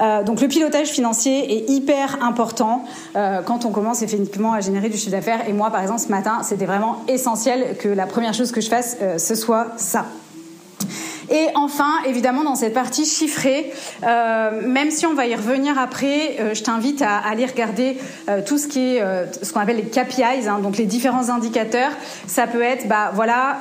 euh, 0.00 0.22
donc 0.22 0.40
le 0.40 0.48
pilotage 0.48 0.88
financier 0.88 1.56
est 1.56 1.70
hyper 1.70 2.22
important 2.22 2.84
quand 3.14 3.64
on 3.64 3.70
commence 3.70 4.02
effectivement 4.02 4.52
à 4.52 4.60
générer 4.60 4.88
du 4.88 4.96
chiffre 4.96 5.10
d'affaires. 5.10 5.48
Et 5.48 5.52
moi, 5.52 5.70
par 5.70 5.82
exemple, 5.82 6.00
ce 6.00 6.08
matin, 6.08 6.42
c'était 6.42 6.66
vraiment 6.66 7.02
essentiel 7.08 7.76
que 7.78 7.88
la 7.88 8.06
première 8.06 8.34
chose 8.34 8.52
que 8.52 8.60
je 8.60 8.68
fasse, 8.68 8.96
ce 9.18 9.34
soit 9.34 9.68
ça. 9.76 10.06
Et 11.30 11.46
enfin, 11.54 12.00
évidemment, 12.06 12.42
dans 12.42 12.56
cette 12.56 12.74
partie 12.74 13.04
chiffrée, 13.04 13.72
euh, 14.02 14.62
même 14.66 14.90
si 14.90 15.06
on 15.06 15.14
va 15.14 15.26
y 15.26 15.34
revenir 15.36 15.78
après, 15.78 16.36
euh, 16.40 16.54
je 16.54 16.62
t'invite 16.64 17.02
à, 17.02 17.18
aller 17.18 17.46
regarder 17.46 17.96
euh, 18.28 18.40
tout 18.44 18.58
ce 18.58 18.66
qui 18.66 18.96
est 18.96 19.02
ce 19.42 19.52
qu'on 19.52 19.60
appelle 19.60 19.76
les 19.76 19.84
KPIs, 19.84 20.48
hein, 20.48 20.58
donc 20.60 20.76
les 20.76 20.86
différents 20.86 21.28
indicateurs. 21.28 21.92
Ça 22.26 22.46
peut 22.46 22.62
être, 22.62 22.88
bah 22.88 23.12
voilà, 23.14 23.58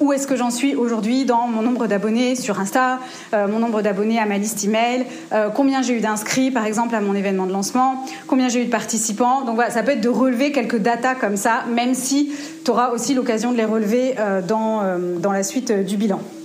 où 0.00 0.12
est-ce 0.12 0.26
que 0.26 0.36
j'en 0.36 0.50
suis 0.50 0.74
aujourd'hui 0.74 1.24
dans 1.24 1.48
mon 1.48 1.62
nombre 1.62 1.86
d'abonnés 1.86 2.36
sur 2.36 2.58
Insta, 2.60 2.98
mon 3.32 3.58
nombre 3.58 3.82
d'abonnés 3.82 4.18
à 4.18 4.26
ma 4.26 4.38
liste 4.38 4.64
email, 4.64 5.06
combien 5.54 5.82
j'ai 5.82 5.94
eu 5.94 6.00
d'inscrits, 6.00 6.50
par 6.50 6.66
exemple, 6.66 6.94
à 6.94 7.00
mon 7.00 7.14
événement 7.14 7.46
de 7.46 7.52
lancement, 7.52 8.04
combien 8.26 8.48
j'ai 8.48 8.62
eu 8.62 8.66
de 8.66 8.70
participants. 8.70 9.42
Donc 9.42 9.56
voilà, 9.56 9.70
ça 9.70 9.82
peut 9.82 9.92
être 9.92 10.00
de 10.00 10.08
relever 10.08 10.52
quelques 10.52 10.78
datas 10.78 11.14
comme 11.14 11.36
ça, 11.36 11.64
même 11.72 11.94
si 11.94 12.32
tu 12.64 12.70
auras 12.70 12.90
aussi 12.90 13.14
l'occasion 13.14 13.52
de 13.52 13.56
les 13.56 13.64
relever 13.64 14.14
dans, 14.46 14.82
dans 15.18 15.32
la 15.32 15.42
suite 15.42 15.72
du 15.72 15.96
bilan. 16.06 16.35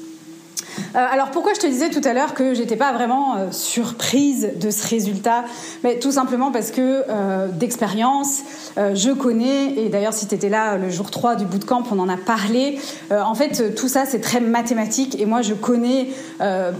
Euh, 0.96 1.00
alors 1.12 1.32
pourquoi 1.32 1.54
je 1.54 1.60
te 1.60 1.68
disais 1.68 1.90
tout 1.90 2.02
à 2.04 2.14
l'heure 2.14 2.34
que 2.34 2.54
j'étais 2.54 2.76
pas 2.76 2.92
vraiment 2.94 3.36
euh, 3.36 3.52
surprise 3.52 4.50
de 4.60 4.70
ce 4.70 4.88
résultat? 4.88 5.46
Mais 5.84 6.00
tout 6.00 6.12
simplement 6.12 6.52
parce 6.52 6.72
que 6.72 7.04
euh, 7.10 7.48
d'expérience, 7.48 8.42
je 8.78 9.12
connais 9.12 9.74
et 9.76 9.90
d'ailleurs 9.90 10.14
si 10.14 10.28
tu 10.28 10.36
étais 10.36 10.50
là 10.50 10.78
le 10.78 10.90
jour 10.90 11.12
3 11.12 11.36
du 11.36 11.46
bootcamp, 11.46 11.84
on 11.92 12.00
en 12.00 12.10
a 12.10 12.18
parlé. 12.18 12.80
en 13.12 13.36
fait, 13.36 13.76
tout 13.76 13.88
ça 13.88 14.06
c'est 14.06 14.22
très 14.22 14.40
mathématique 14.40 15.20
et 15.20 15.26
moi 15.26 15.42
je 15.42 15.54
connais 15.54 16.10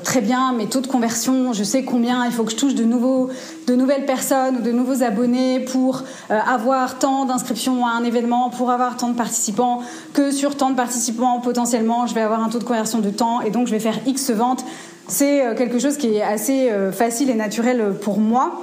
très 0.04 0.22
bien 0.22 0.54
mes 0.54 0.68
taux 0.68 0.80
de 0.80 0.88
conversion, 0.88 1.54
je 1.54 1.64
sais 1.64 1.84
combien 1.84 2.26
il 2.26 2.32
faut 2.32 2.44
que 2.44 2.52
je 2.52 2.56
touche 2.56 2.76
de 2.76 2.82
de 2.82 3.76
nouvelles 3.76 4.06
personnes 4.06 4.58
ou 4.58 4.62
de 4.62 4.72
nouveaux 4.72 5.04
abonnés 5.04 5.60
pour 5.60 6.04
avoir 6.30 7.00
tant 7.00 7.26
d'inscriptions 7.26 7.86
à 7.86 7.92
un 7.92 8.04
événement, 8.04 8.50
pour 8.50 8.72
avoir 8.72 8.98
tant 8.98 9.10
de 9.10 9.16
participants 9.16 9.82
que 10.14 10.32
sur 10.32 10.56
tant 10.56 10.70
de 10.70 10.76
participants 10.76 11.40
potentiellement, 11.40 12.08
je 12.08 12.14
vais 12.14 12.22
avoir 12.22 12.44
un 12.44 12.50
taux 12.50 12.60
de 12.60 12.64
conversion 12.64 13.00
de 13.00 13.10
temps 13.10 13.42
et 13.42 13.50
donc 13.50 13.68
je 13.68 13.72
vais 13.72 13.80
faire 13.82 14.00
X 14.06 14.32
ventes, 14.32 14.64
c'est 15.08 15.46
euh, 15.46 15.56
quelque 15.56 15.80
chose 15.80 15.98
qui 15.98 16.16
est 16.16 16.22
assez 16.22 16.70
euh, 16.70 16.92
facile 16.92 17.30
et 17.30 17.36
naturel 17.36 17.94
pour 18.02 18.20
moi. 18.20 18.62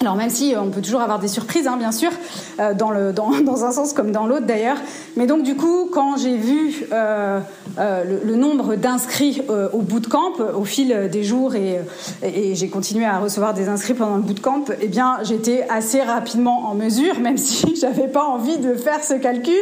Alors 0.00 0.14
même 0.14 0.30
si 0.30 0.54
euh, 0.54 0.60
on 0.60 0.70
peut 0.70 0.80
toujours 0.80 1.00
avoir 1.00 1.18
des 1.18 1.28
surprises, 1.28 1.66
hein, 1.66 1.76
bien 1.76 1.92
sûr, 1.92 2.10
dans, 2.76 2.90
le, 2.90 3.12
dans, 3.44 3.64
un 3.64 3.72
sens 3.72 3.92
comme 3.92 4.12
dans 4.12 4.26
l'autre 4.26 4.46
d'ailleurs. 4.46 4.78
Mais 5.16 5.26
donc 5.26 5.42
du 5.42 5.56
coup, 5.56 5.88
quand 5.92 6.16
j'ai 6.16 6.36
vu 6.36 6.86
euh, 7.78 8.02
le, 8.24 8.34
nombre 8.34 8.74
d'inscrits 8.74 9.42
euh, 9.50 9.68
au 9.72 9.82
bootcamp 9.82 10.32
au 10.56 10.64
fil 10.64 11.08
des 11.12 11.22
jours 11.22 11.54
et, 11.54 11.80
j'ai 12.22 12.68
continué 12.68 13.04
à 13.04 13.18
recevoir 13.18 13.54
des 13.54 13.68
inscrits 13.68 13.94
pendant 13.94 14.16
le 14.16 14.22
bootcamp, 14.22 14.64
eh 14.80 14.88
bien 14.88 15.18
j'étais 15.22 15.64
assez 15.68 16.02
rapidement 16.02 16.68
en 16.68 16.74
mesure, 16.74 17.20
même 17.20 17.38
si 17.38 17.76
j'avais 17.76 18.08
pas 18.08 18.24
envie 18.24 18.58
de 18.58 18.74
faire 18.74 19.04
ce 19.04 19.14
calcul, 19.14 19.54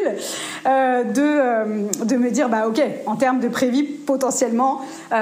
euh, 0.67 1.05
de, 1.05 2.17
me 2.17 2.31
dire 2.31 2.49
bah 2.49 2.69
ok, 2.69 2.81
en 3.07 3.17
termes 3.17 3.41
de 3.41 3.49
prévis 3.49 3.83
potentiellement, 3.83 4.81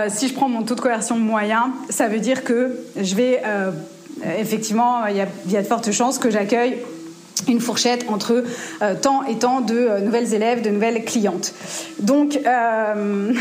si 0.09 0.29
je 0.29 0.35
prends 0.35 0.49
mon 0.49 0.63
taux 0.63 0.75
de 0.75 0.81
conversion 0.81 1.17
moyen, 1.17 1.73
ça 1.89 2.09
veut 2.09 2.21
dire 2.21 2.45
que 2.45 2.79
je 2.97 3.15
vais 3.15 3.43
effectivement, 4.39 5.07
il 5.07 5.17
y, 5.17 5.21
a, 5.21 5.27
il 5.47 5.53
y 5.53 5.57
a 5.57 5.63
de 5.63 5.67
fortes 5.67 5.91
chances 5.93 6.19
que 6.19 6.31
j'accueille 6.31 6.79
une 7.49 7.61
fourchette 7.61 8.07
entre 8.09 8.45
euh, 8.83 8.95
tant 9.01 9.25
et 9.25 9.37
tant 9.37 9.61
de 9.61 9.75
euh, 9.75 10.01
nouvelles 10.01 10.35
élèves, 10.35 10.63
de 10.63 10.71
nouvelles 10.71 11.05
clientes. 11.05 11.55
Donc 12.01 12.39
euh, 12.47 13.33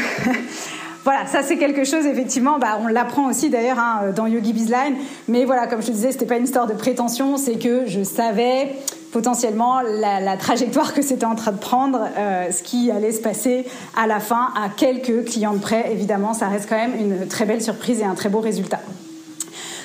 voilà, 1.04 1.26
ça 1.28 1.44
c'est 1.44 1.58
quelque 1.58 1.84
chose 1.84 2.06
effectivement, 2.06 2.60
bah, 2.60 2.80
on 2.82 2.88
l'apprend 2.88 3.28
aussi 3.30 3.50
d'ailleurs 3.50 3.80
hein, 3.80 4.12
dans 4.16 4.26
Yogi 4.26 4.54
Bizline, 4.54 4.96
mais 5.28 5.46
voilà, 5.46 5.68
comme 5.68 5.82
je 5.82 5.88
te 5.88 5.92
disais, 5.92 6.12
c'était 6.12 6.26
pas 6.26 6.38
une 6.38 6.46
histoire 6.46 6.68
de 6.68 6.74
prétention, 6.74 7.38
c'est 7.38 7.56
que 7.56 7.84
je 7.88 8.04
savais 8.04 8.76
potentiellement 9.12 9.82
la, 9.82 10.38
trajectoire 10.38 10.96
que 10.96 11.04
c'était 11.04 11.26
en 11.26 11.36
train 11.36 11.52
de 11.52 11.60
prendre, 11.60 12.08
ce 12.50 12.64
qui 12.64 12.90
allait 12.90 13.12
se 13.12 13.22
passer 13.22 13.64
à 13.96 14.08
la 14.08 14.20
fin 14.20 14.50
à 14.56 14.70
quelques 14.76 15.26
clients 15.26 15.54
de 15.54 15.60
près. 15.60 15.92
Évidemment, 15.92 16.34
ça 16.34 16.48
reste 16.48 16.68
quand 16.68 16.78
même 16.78 16.96
une 17.00 17.28
très 17.28 17.46
belle 17.46 17.62
surprise 17.62 18.00
et 18.00 18.06
un 18.06 18.16
très 18.16 18.30
beau 18.30 18.40
résultat. 18.40 18.80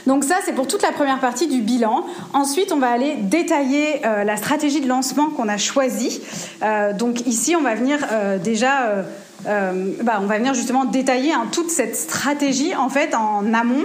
Donc 0.08 0.24
ça, 0.24 0.36
c'est 0.42 0.54
pour 0.54 0.66
toute 0.66 0.80
la 0.80 0.90
première 0.90 1.20
partie 1.20 1.48
du 1.48 1.60
bilan. 1.60 2.02
Ensuite, 2.32 2.72
on 2.72 2.78
va 2.78 2.90
aller 2.90 3.16
détailler 3.20 4.06
euh, 4.06 4.24
la 4.24 4.38
stratégie 4.38 4.80
de 4.80 4.88
lancement 4.88 5.28
qu'on 5.28 5.48
a 5.48 5.58
choisie. 5.58 6.22
Euh, 6.62 6.94
donc 6.94 7.26
ici, 7.26 7.54
on 7.54 7.60
va 7.60 7.74
venir 7.74 7.98
euh, 8.10 8.38
déjà, 8.38 9.04
bah, 9.44 10.18
on 10.22 10.26
va 10.26 10.38
venir 10.38 10.54
justement 10.54 10.86
détailler 10.86 11.34
hein, 11.34 11.46
toute 11.52 11.70
cette 11.70 11.94
stratégie 11.94 12.74
en 12.74 12.88
fait 12.88 13.14
en 13.14 13.52
amont 13.52 13.84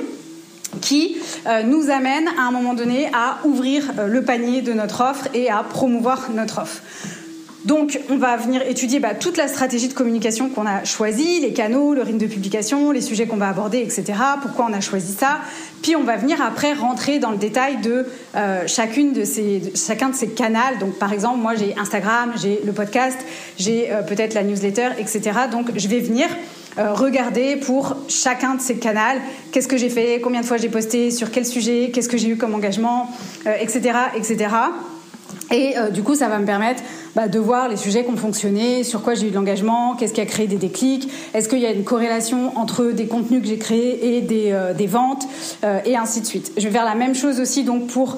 qui 0.81 1.17
nous 1.65 1.91
amène 1.91 2.27
à 2.39 2.47
un 2.47 2.51
moment 2.51 2.73
donné 2.73 3.12
à 3.13 3.38
ouvrir 3.45 3.91
le 4.07 4.23
panier 4.23 4.63
de 4.63 4.73
notre 4.73 5.01
offre 5.01 5.27
et 5.36 5.51
à 5.51 5.62
promouvoir 5.62 6.31
notre 6.33 6.62
offre. 6.62 6.81
Donc, 7.65 7.97
on 8.10 8.17
va 8.17 8.36
venir 8.36 8.62
étudier 8.67 8.99
bah, 8.99 9.15
toute 9.15 9.38
la 9.38 9.47
stratégie 9.47 9.88
de 9.88 9.93
communication 9.93 10.49
qu'on 10.49 10.65
a 10.65 10.84
choisie, 10.84 11.39
les 11.39 11.54
canaux, 11.54 11.93
le 11.93 12.02
rythme 12.02 12.17
de 12.17 12.28
publication, 12.28 12.91
les 12.91 12.99
sujets 12.99 13.26
qu'on 13.26 13.38
va 13.38 13.47
aborder, 13.47 13.80
etc. 13.80 14.04
Pourquoi 14.41 14.67
on 14.69 14.73
a 14.73 14.82
choisi 14.82 15.13
ça. 15.13 15.39
Puis, 15.82 15.95
on 15.95 16.04
va 16.04 16.17
venir 16.17 16.41
après 16.41 16.73
rentrer 16.73 17.19
dans 17.19 17.32
le 17.32 17.38
détail 17.38 17.78
de 17.78 18.06
euh, 18.36 18.67
chacun 18.67 19.06
de 19.06 19.23
ces 19.23 20.28
canaux. 20.36 20.78
Donc, 20.82 20.99
par 20.99 21.13
exemple, 21.13 21.39
moi, 21.39 21.56
j'ai 21.56 21.73
Instagram, 21.78 22.34
j'ai 22.41 22.60
le 22.65 22.73
podcast, 22.73 23.17
j'ai 23.58 23.91
euh, 23.91 24.02
peut-être 24.02 24.34
la 24.34 24.43
newsletter, 24.43 24.89
etc. 24.97 25.21
Donc, 25.49 25.69
je 25.73 25.88
vais 25.88 26.02
venir 26.02 26.28
euh, 26.78 26.91
regarder 26.91 27.56
pour 27.56 27.95
chacun 28.10 28.56
de 28.56 28.62
ces 28.62 28.76
canaux 28.76 29.21
qu'est-ce 29.54 29.69
que 29.69 29.78
j'ai 29.78 29.89
fait, 29.89 30.19
combien 30.21 30.41
de 30.41 30.45
fois 30.45 30.58
j'ai 30.58 30.69
posté, 30.69 31.12
sur 31.12 31.32
quel 31.32 31.45
sujet, 31.45 31.91
qu'est-ce 31.93 32.10
que 32.10 32.17
j'ai 32.17 32.28
eu 32.28 32.36
comme 32.36 32.56
engagement, 32.56 33.10
etc., 33.45 33.93
etc. 34.17 34.49
Et 35.53 35.77
euh, 35.77 35.91
du 35.91 36.01
coup, 36.01 36.15
ça 36.15 36.27
va 36.29 36.39
me 36.39 36.45
permettre 36.45 36.81
bah, 37.15 37.27
de 37.27 37.37
voir 37.37 37.69
les 37.69 37.77
sujets 37.77 38.03
qui 38.03 38.09
ont 38.09 38.17
fonctionné, 38.17 38.83
sur 38.83 39.03
quoi 39.03 39.13
j'ai 39.13 39.27
eu 39.27 39.29
de 39.29 39.35
l'engagement, 39.35 39.95
qu'est-ce 39.95 40.13
qui 40.13 40.19
a 40.19 40.25
créé 40.25 40.47
des 40.47 40.55
déclics, 40.55 41.07
est-ce 41.35 41.47
qu'il 41.47 41.59
y 41.59 41.65
a 41.67 41.71
une 41.71 41.83
corrélation 41.83 42.57
entre 42.57 42.85
des 42.85 43.05
contenus 43.05 43.43
que 43.43 43.47
j'ai 43.47 43.59
créés 43.59 44.17
et 44.17 44.21
des, 44.21 44.51
euh, 44.51 44.73
ventes, 44.87 45.27
euh, 45.63 45.79
et 45.85 45.95
ainsi 45.95 46.21
de 46.21 46.25
suite. 46.25 46.51
Je 46.57 46.63
vais 46.63 46.71
faire 46.71 46.85
la 46.85 46.95
même 46.95 47.13
chose 47.13 47.39
aussi 47.39 47.63
donc 47.63 47.87
pour 47.87 48.17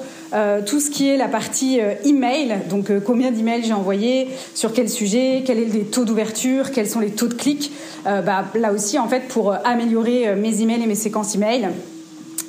tout 0.66 0.80
ce 0.80 0.90
qui 0.90 1.08
est 1.08 1.16
la 1.16 1.28
partie 1.28 1.78
email, 2.04 2.58
donc 2.68 2.90
combien 3.04 3.30
d'emails 3.30 3.62
j'ai 3.64 3.72
envoyé, 3.72 4.28
sur 4.54 4.74
quel 4.74 4.90
sujet, 4.90 5.44
quel 5.46 5.58
est 5.58 5.72
le 5.72 5.84
taux 5.84 6.04
d'ouverture, 6.04 6.72
quels 6.72 6.88
sont 6.88 7.00
les 7.00 7.10
taux 7.10 7.28
de 7.28 7.34
clics. 7.34 7.72
Bah, 8.04 8.44
là 8.54 8.72
aussi, 8.72 8.98
en 8.98 9.08
fait, 9.08 9.28
pour 9.28 9.54
améliorer 9.64 10.34
mes 10.34 10.60
emails 10.60 10.82
et 10.82 10.86
mes 10.86 10.94
séquences 10.94 11.36
email. 11.36 11.68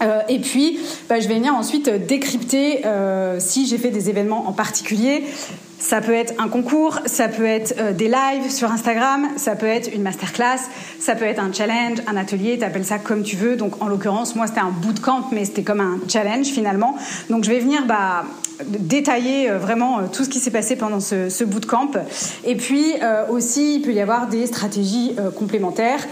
Euh, 0.01 0.21
et 0.29 0.39
puis, 0.39 0.79
bah, 1.09 1.19
je 1.19 1.27
vais 1.27 1.35
venir 1.35 1.55
ensuite 1.55 1.89
décrypter 1.89 2.85
euh, 2.85 3.39
si 3.39 3.67
j'ai 3.67 3.77
fait 3.77 3.89
des 3.89 4.09
événements 4.09 4.47
en 4.47 4.53
particulier. 4.53 5.23
Ça 5.79 6.01
peut 6.01 6.13
être 6.13 6.33
un 6.39 6.47
concours, 6.47 6.99
ça 7.05 7.27
peut 7.27 7.45
être 7.45 7.75
euh, 7.79 7.93
des 7.93 8.07
lives 8.07 8.49
sur 8.49 8.71
Instagram, 8.71 9.27
ça 9.35 9.55
peut 9.55 9.67
être 9.67 9.93
une 9.93 10.01
masterclass, 10.01 10.61
ça 10.99 11.13
peut 11.13 11.25
être 11.25 11.39
un 11.39 11.53
challenge, 11.53 11.99
un 12.07 12.17
atelier, 12.17 12.57
t'appelles 12.57 12.85
ça 12.85 12.97
comme 12.97 13.21
tu 13.21 13.35
veux. 13.35 13.55
Donc 13.55 13.79
en 13.81 13.87
l'occurrence, 13.87 14.35
moi 14.35 14.47
c'était 14.47 14.59
un 14.59 14.71
bootcamp, 14.71 15.29
mais 15.31 15.45
c'était 15.45 15.61
comme 15.61 15.81
un 15.81 15.99
challenge 16.07 16.47
finalement. 16.47 16.95
Donc 17.29 17.43
je 17.43 17.51
vais 17.51 17.59
venir 17.59 17.85
bah, 17.85 18.25
détailler 18.65 19.49
euh, 19.49 19.57
vraiment 19.57 19.99
euh, 19.99 20.03
tout 20.11 20.23
ce 20.23 20.29
qui 20.29 20.39
s'est 20.39 20.51
passé 20.51 20.75
pendant 20.75 20.99
ce, 20.99 21.29
ce 21.29 21.43
bootcamp. 21.43 21.91
Et 22.43 22.55
puis 22.55 22.93
euh, 23.01 23.27
aussi, 23.29 23.75
il 23.75 23.81
peut 23.81 23.93
y 23.93 23.99
avoir 23.99 24.27
des 24.27 24.47
stratégies 24.47 25.15
complémentaires. 25.35 26.05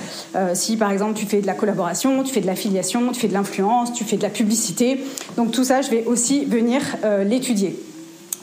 si 0.54 0.78
par 0.78 0.92
exemple 0.92 1.14
tu 1.14 1.26
fais 1.26 1.42
de 1.42 1.48
la 1.48 1.54
collaboration, 1.54 2.24
tu 2.24 2.34
fais 2.34 2.42
de 2.42 2.48
l'affiliation, 2.48 3.12
tu 3.12 3.20
fais 3.20 3.28
de 3.28 3.34
l'influence, 3.34 3.94
tu 3.94 4.04
fais 4.04 4.18
de 4.18 4.24
la 4.24 4.30
publicité. 4.30 5.04
Donc 5.38 5.52
tout 5.52 5.64
ça, 5.64 5.82
je 5.82 5.90
vais 5.90 6.04
aussi 6.06 6.46
venir 6.46 6.82
l'étudier. 7.26 7.78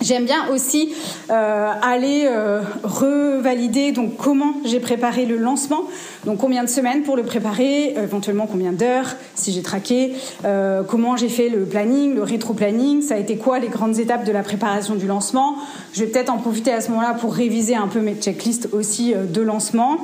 J'aime 0.01 0.25
bien 0.25 0.49
aussi 0.49 0.95
euh, 1.31 1.73
aller 1.81 2.25
euh, 2.27 2.63
revalider 2.83 3.93
donc 3.93 4.17
comment 4.17 4.55
j'ai 4.65 4.81
préparé 4.81 5.27
le 5.27 5.37
lancement, 5.37 5.85
donc 6.25 6.39
combien 6.39 6.65
de 6.65 6.69
semaines 6.69 7.03
pour 7.03 7.17
le 7.17 7.23
préparer, 7.23 7.95
éventuellement 7.95 8.49
combien 8.51 8.73
d'heures 8.73 9.15
si 9.37 9.53
j'ai 9.53 9.63
traqué, 9.63 10.15
euh, 10.45 10.83
comment 10.83 11.17
j'ai 11.17 11.29
fait 11.29 11.49
le 11.49 11.65
planning, 11.65 12.15
le 12.15 12.23
rétro-planning, 12.23 13.03
ça 13.03 13.15
a 13.15 13.19
été 13.19 13.37
quoi 13.37 13.61
les 13.61 13.69
grandes 13.69 13.99
étapes 13.99 14.25
de 14.25 14.33
la 14.33 14.43
préparation 14.43 14.97
du 14.97 15.07
lancement. 15.07 15.57
Je 15.93 16.01
vais 16.01 16.11
peut-être 16.11 16.31
en 16.31 16.39
profiter 16.39 16.73
à 16.73 16.81
ce 16.81 16.91
moment-là 16.91 17.15
pour 17.15 17.35
réviser 17.35 17.77
un 17.77 17.87
peu 17.87 18.01
mes 18.01 18.15
checklists 18.15 18.71
aussi 18.73 19.15
de 19.15 19.41
lancement. 19.41 19.99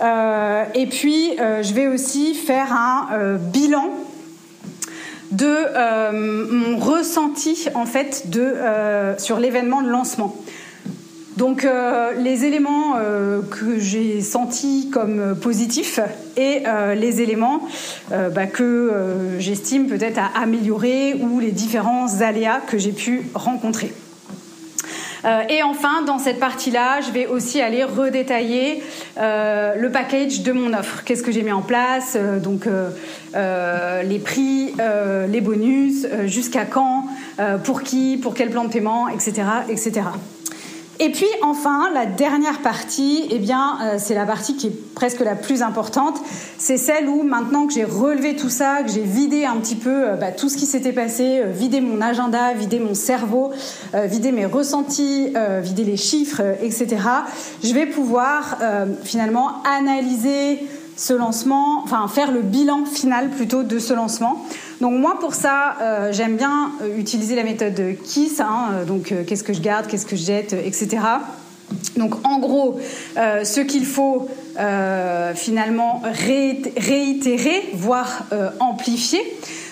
et 0.00 0.86
puis 0.86 1.30
je 1.36 1.74
vais 1.74 1.86
aussi 1.86 2.34
faire 2.34 2.72
un 2.72 3.36
bilan 3.36 3.90
de 5.30 5.46
euh, 5.46 6.46
mon 6.50 6.78
ressenti 6.78 7.66
en 7.74 7.86
fait 7.86 8.30
de, 8.30 8.40
euh, 8.40 9.16
sur 9.18 9.38
l'événement 9.38 9.82
de 9.82 9.88
lancement. 9.88 10.36
Donc 11.36 11.64
euh, 11.64 12.12
les 12.18 12.44
éléments 12.44 12.96
que 13.50 13.78
j'ai 13.78 14.20
sentis 14.20 14.90
comme 14.92 15.34
positifs 15.40 16.00
et 16.36 16.64
les 16.94 17.22
éléments 17.22 17.66
bah, 18.10 18.46
que 18.46 18.92
j'estime 19.38 19.86
peut-être 19.86 20.18
à 20.18 20.42
améliorer 20.42 21.14
ou 21.14 21.40
les 21.40 21.52
différents 21.52 22.20
aléas 22.20 22.60
que 22.66 22.76
j'ai 22.76 22.92
pu 22.92 23.22
rencontrer. 23.32 23.92
Euh, 25.24 25.42
et 25.48 25.62
enfin, 25.62 26.02
dans 26.02 26.18
cette 26.18 26.40
partie-là, 26.40 27.00
je 27.00 27.10
vais 27.10 27.26
aussi 27.26 27.60
aller 27.60 27.84
redétailler 27.84 28.82
euh, 29.18 29.74
le 29.76 29.90
package 29.90 30.42
de 30.42 30.52
mon 30.52 30.72
offre. 30.72 31.02
Qu'est-ce 31.04 31.22
que 31.22 31.32
j'ai 31.32 31.42
mis 31.42 31.52
en 31.52 31.62
place 31.62 32.16
euh, 32.16 32.38
Donc 32.38 32.66
les 33.34 34.18
prix, 34.18 34.74
les 35.28 35.40
bonus, 35.40 36.06
jusqu'à 36.26 36.64
quand, 36.64 37.06
pour 37.64 37.82
qui, 37.82 38.18
pour 38.20 38.34
quel 38.34 38.50
plan 38.50 38.64
de 38.64 38.70
paiement, 38.70 39.08
etc., 39.08 39.42
etc. 39.68 40.02
Et 41.02 41.08
puis 41.08 41.26
enfin, 41.40 41.88
la 41.94 42.04
dernière 42.04 42.58
partie, 42.58 43.26
eh 43.30 43.38
bien, 43.38 43.78
euh, 43.82 43.94
c'est 43.98 44.14
la 44.14 44.26
partie 44.26 44.54
qui 44.54 44.66
est 44.66 44.94
presque 44.94 45.20
la 45.20 45.34
plus 45.34 45.62
importante. 45.62 46.20
C'est 46.58 46.76
celle 46.76 47.08
où 47.08 47.22
maintenant 47.22 47.66
que 47.66 47.72
j'ai 47.72 47.84
relevé 47.84 48.36
tout 48.36 48.50
ça, 48.50 48.82
que 48.82 48.92
j'ai 48.92 49.00
vidé 49.00 49.46
un 49.46 49.56
petit 49.56 49.76
peu 49.76 50.10
euh, 50.10 50.16
bah, 50.16 50.30
tout 50.30 50.50
ce 50.50 50.58
qui 50.58 50.66
s'était 50.66 50.92
passé, 50.92 51.40
euh, 51.40 51.50
vidé 51.50 51.80
mon 51.80 52.02
agenda, 52.02 52.52
vidé 52.52 52.78
mon 52.78 52.92
cerveau, 52.92 53.50
vidé 53.94 54.30
mes 54.30 54.44
ressentis, 54.44 55.32
vidé 55.62 55.84
les 55.84 55.96
chiffres, 55.96 56.42
etc. 56.62 56.96
Je 57.64 57.72
vais 57.72 57.86
pouvoir 57.86 58.58
finalement 59.04 59.62
analyser 59.64 60.60
ce 60.96 61.14
lancement, 61.14 61.82
enfin 61.82 62.06
faire 62.08 62.30
le 62.30 62.42
bilan 62.42 62.84
final 62.84 63.30
plutôt 63.30 63.62
de 63.62 63.78
ce 63.78 63.94
lancement. 63.94 64.44
Donc 64.80 64.98
moi 64.98 65.18
pour 65.20 65.34
ça, 65.34 65.76
euh, 65.82 66.12
j'aime 66.12 66.36
bien 66.36 66.72
euh, 66.82 66.98
utiliser 66.98 67.36
la 67.36 67.44
méthode 67.44 67.96
KISS, 68.02 68.40
hein, 68.40 68.68
euh, 68.72 68.84
donc 68.84 69.12
qu'est-ce 69.26 69.44
que 69.44 69.52
je 69.52 69.60
garde, 69.60 69.86
qu'est-ce 69.86 70.06
que 70.06 70.16
je 70.16 70.24
jette, 70.24 70.54
etc. 70.54 70.98
Donc 71.96 72.14
en 72.26 72.40
gros, 72.40 72.80
ce 73.14 73.60
qu'il 73.60 73.86
faut 73.86 74.28
finalement 75.36 76.02
réitérer, 76.04 77.68
voire 77.74 78.24
amplifier. 78.58 79.20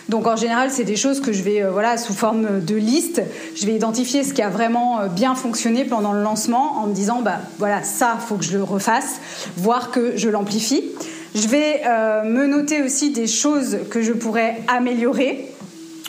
Donc 0.08 0.28
en 0.28 0.36
général, 0.36 0.70
c'est 0.70 0.84
des 0.84 0.94
choses 0.94 1.20
que 1.20 1.32
je 1.32 1.42
vais 1.42 1.64
voilà 1.64 1.98
sous 1.98 2.12
forme 2.12 2.64
de 2.64 2.74
liste. 2.76 3.20
Je 3.56 3.66
vais 3.66 3.74
identifier 3.74 4.22
ce 4.22 4.32
qui 4.32 4.42
a 4.42 4.48
vraiment 4.48 5.08
bien 5.08 5.34
fonctionné 5.34 5.84
pendant 5.84 6.12
le 6.12 6.22
lancement 6.22 6.78
en 6.78 6.86
me 6.86 6.94
disant 6.94 7.20
bah 7.20 7.40
voilà 7.58 7.82
ça 7.82 8.16
faut 8.20 8.36
que 8.36 8.44
je 8.44 8.56
le 8.56 8.62
refasse, 8.62 9.20
voire 9.56 9.90
que 9.90 10.16
je 10.16 10.28
l'amplifie. 10.28 10.84
Je 11.34 11.46
vais 11.46 11.82
euh, 11.86 12.24
me 12.24 12.46
noter 12.46 12.82
aussi 12.82 13.10
des 13.10 13.26
choses 13.26 13.78
que 13.90 14.02
je 14.02 14.12
pourrais 14.12 14.56
améliorer. 14.66 15.46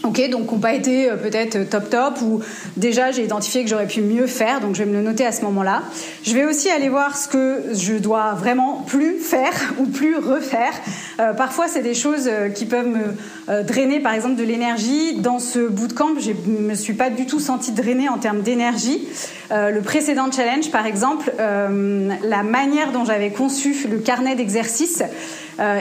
Ok, 0.03 0.29
donc 0.29 0.49
n'ont 0.49 0.59
pas 0.59 0.73
été 0.73 1.09
euh, 1.09 1.17
peut-être 1.17 1.69
top 1.69 1.89
top 1.89 2.21
ou 2.21 2.39
déjà 2.77 3.11
j'ai 3.11 3.25
identifié 3.25 3.65
que 3.65 3.69
j'aurais 3.69 3.87
pu 3.87 4.01
mieux 4.01 4.27
faire, 4.27 4.61
donc 4.61 4.75
je 4.75 4.83
vais 4.83 4.89
me 4.89 4.95
le 4.95 5.01
noter 5.01 5.25
à 5.25 5.33
ce 5.33 5.41
moment-là. 5.41 5.83
Je 6.23 6.33
vais 6.33 6.45
aussi 6.45 6.69
aller 6.69 6.87
voir 6.87 7.17
ce 7.17 7.27
que 7.27 7.63
je 7.73 7.95
dois 7.95 8.33
vraiment 8.33 8.85
plus 8.87 9.19
faire 9.19 9.53
ou 9.77 9.87
plus 9.87 10.15
refaire. 10.15 10.71
Euh, 11.19 11.33
parfois 11.33 11.67
c'est 11.67 11.81
des 11.81 11.93
choses 11.93 12.29
qui 12.55 12.65
peuvent 12.65 12.87
me 12.87 13.63
drainer 13.63 13.99
par 13.99 14.13
exemple 14.13 14.35
de 14.35 14.43
l'énergie. 14.43 15.15
Dans 15.19 15.39
ce 15.39 15.67
bootcamp, 15.67 16.17
je 16.19 16.31
me 16.49 16.75
suis 16.75 16.93
pas 16.93 17.09
du 17.09 17.25
tout 17.25 17.39
sentie 17.39 17.73
drainée 17.73 18.07
en 18.07 18.19
termes 18.19 18.41
d'énergie. 18.41 19.05
Euh, 19.51 19.71
le 19.71 19.81
précédent 19.81 20.31
challenge, 20.31 20.69
par 20.69 20.85
exemple, 20.85 21.31
euh, 21.39 22.09
la 22.23 22.43
manière 22.43 22.91
dont 22.91 23.03
j'avais 23.03 23.31
conçu 23.31 23.75
le 23.89 23.97
carnet 23.97 24.35
d'exercices 24.35 25.01
euh, 25.01 25.05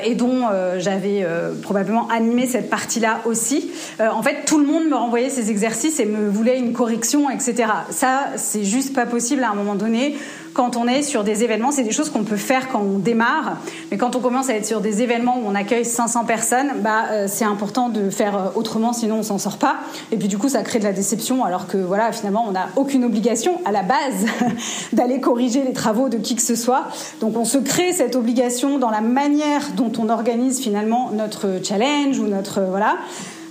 et 0.04 0.14
dont 0.14 0.42
j'avais 0.78 1.26
probablement 1.62 2.08
animé 2.08 2.46
cette 2.46 2.70
partie-là 2.70 3.20
aussi. 3.24 3.70
en 4.00 4.22
fait, 4.22 4.44
tout 4.46 4.58
le 4.58 4.66
monde 4.66 4.88
me 4.88 4.94
renvoyait 4.94 5.30
ces 5.30 5.50
exercices 5.50 6.00
et 6.00 6.04
me 6.04 6.28
voulait 6.28 6.58
une 6.58 6.72
correction, 6.72 7.30
etc. 7.30 7.68
Ça, 7.90 8.26
c'est 8.36 8.64
juste 8.64 8.94
pas 8.94 9.06
possible 9.06 9.44
à 9.44 9.50
un 9.50 9.54
moment 9.54 9.74
donné. 9.74 10.16
Quand 10.54 10.76
on 10.76 10.86
est 10.86 11.02
sur 11.02 11.24
des 11.24 11.44
événements, 11.44 11.70
c'est 11.70 11.82
des 11.82 11.92
choses 11.92 12.10
qu'on 12.10 12.24
peut 12.24 12.36
faire 12.36 12.68
quand 12.68 12.80
on 12.80 12.98
démarre, 12.98 13.58
mais 13.90 13.96
quand 13.96 14.16
on 14.16 14.20
commence 14.20 14.48
à 14.48 14.54
être 14.54 14.66
sur 14.66 14.80
des 14.80 15.02
événements 15.02 15.38
où 15.38 15.46
on 15.46 15.54
accueille 15.54 15.84
500 15.84 16.24
personnes, 16.24 16.72
bah, 16.82 17.06
euh, 17.10 17.26
c'est 17.28 17.44
important 17.44 17.88
de 17.88 18.10
faire 18.10 18.36
euh, 18.36 18.48
autrement, 18.54 18.92
sinon 18.92 19.16
on 19.16 19.22
s'en 19.22 19.38
sort 19.38 19.58
pas. 19.58 19.76
Et 20.12 20.16
puis 20.16 20.28
du 20.28 20.38
coup, 20.38 20.48
ça 20.48 20.62
crée 20.62 20.78
de 20.78 20.84
la 20.84 20.92
déception, 20.92 21.44
alors 21.44 21.66
que 21.66 21.76
voilà, 21.76 22.12
finalement, 22.12 22.44
on 22.48 22.52
n'a 22.52 22.68
aucune 22.76 23.04
obligation 23.04 23.60
à 23.64 23.72
la 23.72 23.82
base 23.82 24.26
d'aller 24.92 25.20
corriger 25.20 25.62
les 25.62 25.72
travaux 25.72 26.08
de 26.08 26.18
qui 26.18 26.36
que 26.36 26.42
ce 26.42 26.56
soit. 26.56 26.84
Donc 27.20 27.36
on 27.36 27.44
se 27.44 27.58
crée 27.58 27.92
cette 27.92 28.16
obligation 28.16 28.78
dans 28.78 28.90
la 28.90 29.00
manière 29.00 29.68
dont 29.76 29.92
on 29.98 30.08
organise 30.08 30.60
finalement 30.60 31.10
notre 31.12 31.60
challenge 31.62 32.18
ou 32.18 32.26
notre 32.26 32.60
voilà. 32.62 32.96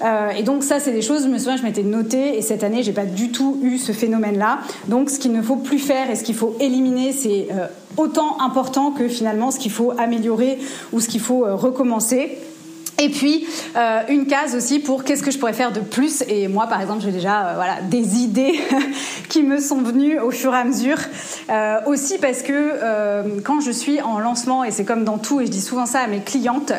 Euh, 0.03 0.29
et 0.31 0.43
donc 0.43 0.63
ça, 0.63 0.79
c'est 0.79 0.91
des 0.91 1.01
choses, 1.01 1.23
je 1.23 1.27
me 1.27 1.38
souviens, 1.38 1.57
je 1.57 1.63
m'étais 1.63 1.83
noté, 1.83 2.38
et 2.38 2.41
cette 2.41 2.63
année, 2.63 2.83
j'ai 2.83 2.93
pas 2.93 3.05
du 3.05 3.31
tout 3.31 3.60
eu 3.63 3.77
ce 3.77 3.91
phénomène-là. 3.91 4.60
Donc 4.88 5.10
ce 5.10 5.19
qu'il 5.19 5.31
ne 5.31 5.41
faut 5.41 5.55
plus 5.55 5.79
faire 5.79 6.10
et 6.10 6.15
ce 6.15 6.23
qu'il 6.23 6.36
faut 6.36 6.55
éliminer, 6.60 7.12
c'est 7.12 7.47
euh, 7.51 7.67
autant 7.97 8.39
important 8.41 8.91
que 8.91 9.07
finalement 9.07 9.51
ce 9.51 9.60
qu'il 9.60 9.71
faut 9.71 9.93
améliorer 9.97 10.60
ou 10.93 10.99
ce 10.99 11.07
qu'il 11.07 11.21
faut 11.21 11.45
euh, 11.45 11.55
recommencer. 11.55 12.38
Et 12.99 13.10
puis 13.10 13.45
euh, 13.75 14.01
une 14.10 14.25
case 14.25 14.55
aussi 14.55 14.79
pour 14.79 15.03
qu'est-ce 15.03 15.21
que 15.21 15.29
je 15.29 15.38
pourrais 15.38 15.53
faire 15.53 15.71
de 15.71 15.81
plus. 15.81 16.23
Et 16.27 16.47
moi, 16.47 16.65
par 16.65 16.81
exemple, 16.81 17.03
j'ai 17.03 17.12
déjà 17.12 17.47
euh, 17.49 17.53
voilà 17.55 17.81
des 17.81 18.17
idées 18.17 18.60
qui 19.29 19.43
me 19.43 19.60
sont 19.60 19.81
venues 19.81 20.19
au 20.19 20.31
fur 20.31 20.53
et 20.53 20.57
à 20.57 20.63
mesure. 20.63 20.97
Euh, 21.49 21.79
aussi 21.86 22.17
parce 22.17 22.41
que 22.41 22.51
euh, 22.51 23.39
quand 23.43 23.62
je 23.62 23.71
suis 23.71 24.01
en 24.01 24.19
lancement 24.19 24.63
et 24.63 24.71
c'est 24.71 24.83
comme 24.83 25.03
dans 25.03 25.17
tout 25.17 25.39
et 25.39 25.45
je 25.45 25.51
dis 25.51 25.62
souvent 25.62 25.86
ça 25.86 25.99
à 25.99 26.07
mes 26.07 26.21
clientes, 26.21 26.73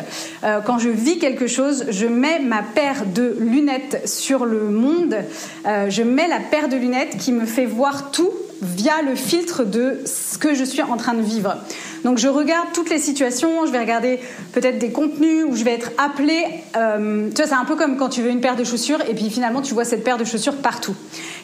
euh, 0.45 0.61
quand 0.61 0.79
je 0.79 0.91
vis 0.91 1.19
quelque 1.19 1.47
chose, 1.47 1.87
je 1.89 2.07
mets 2.07 2.41
ma 2.41 2.63
paire 2.63 3.07
de 3.07 3.37
lunettes 3.39 4.09
sur 4.09 4.45
le 4.45 4.71
monde. 4.71 5.17
Je 5.65 6.03
mets 6.03 6.29
la 6.29 6.41
paire 6.41 6.69
de 6.69 6.77
lunettes 6.77 7.17
qui 7.19 7.33
me 7.33 7.47
fait 7.47 7.67
voir 7.67 8.11
tout 8.11 8.31
via 8.61 9.03
le 9.03 9.15
filtre 9.15 9.65
de 9.65 10.01
ce 10.05 10.39
que 10.39 10.55
je 10.55 10.65
suis 10.65 10.83
en 10.83 10.97
train 10.97 11.15
de 11.15 11.23
vivre. 11.23 11.57
Donc 12.05 12.19
je 12.19 12.29
regarde 12.29 12.69
toutes 12.73 12.91
les 12.91 12.99
situations, 12.99 13.67
je 13.67 13.73
vais 13.73 13.79
regarder 13.79 14.21
peut-être 14.53 14.79
des 14.79 14.91
contenus 14.91 15.45
où 15.49 15.57
je 15.57 15.65
vais 15.65 15.75
être 15.75 15.91
appelée. 15.99 16.45
Euh, 16.77 17.29
tu 17.31 17.37
vois, 17.37 17.47
c'est 17.47 17.55
un 17.55 17.65
peu 17.65 17.77
comme 17.77 17.97
quand 17.97 18.09
tu 18.09 18.23
veux 18.23 18.31
une 18.31 18.41
paire 18.41 18.57
de 18.57 18.65
chaussures 18.65 19.01
et 19.09 19.15
puis 19.15 19.31
finalement 19.31 19.63
tu 19.63 19.75
vois 19.75 19.85
cette 19.85 20.05
paire 20.05 20.19
de 20.19 20.25
chaussures 20.25 20.57
partout. 20.57 20.95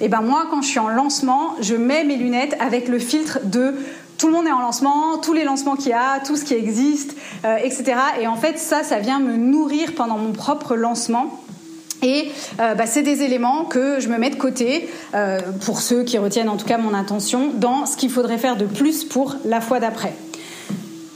Et 0.01 0.09
ben 0.09 0.21
moi, 0.21 0.47
quand 0.51 0.63
je 0.63 0.69
suis 0.69 0.79
en 0.79 0.89
lancement, 0.89 1.57
je 1.61 1.75
mets 1.75 2.05
mes 2.05 2.17
lunettes 2.17 2.57
avec 2.61 2.89
le 2.89 2.99
filtre 2.99 3.41
de 3.45 3.75
tout 4.17 4.29
le 4.29 4.33
monde 4.33 4.47
est 4.47 4.53
en 4.53 4.61
lancement, 4.61 5.19
tous 5.19 5.33
les 5.33 5.43
lancements 5.43 5.75
qu'il 5.75 5.89
y 5.89 5.93
a, 5.93 6.21
tout 6.21 6.37
ce 6.37 6.45
qui 6.45 6.55
existe, 6.55 7.17
euh, 7.45 7.57
etc. 7.57 7.95
Et 8.21 8.29
en 8.29 8.37
fait, 8.37 8.59
ça, 8.61 8.85
ça 8.85 9.01
vient 9.01 9.19
me 9.19 9.37
nourrir 9.37 9.93
pendant 9.95 10.19
mon 10.19 10.31
propre 10.31 10.77
lancement. 10.77 11.41
Et 12.01 12.31
euh, 12.61 12.75
bah, 12.75 12.87
c'est 12.87 13.03
des 13.03 13.23
éléments 13.23 13.65
que 13.65 13.99
je 13.99 14.09
me 14.09 14.19
mets 14.19 14.31
de 14.31 14.37
côté, 14.37 14.89
pour 15.65 15.81
ceux 15.81 16.05
qui 16.05 16.17
retiennent 16.19 16.49
en 16.49 16.57
tout 16.57 16.67
cas 16.67 16.79
mon 16.79 16.95
intention, 16.95 17.51
dans 17.53 17.87
ce 17.87 17.97
qu'il 17.97 18.11
faudrait 18.11 18.39
faire 18.39 18.57
de 18.57 18.67
plus 18.67 19.05
pour 19.05 19.35
la 19.45 19.61
fois 19.61 19.81
d'après. 19.81 20.13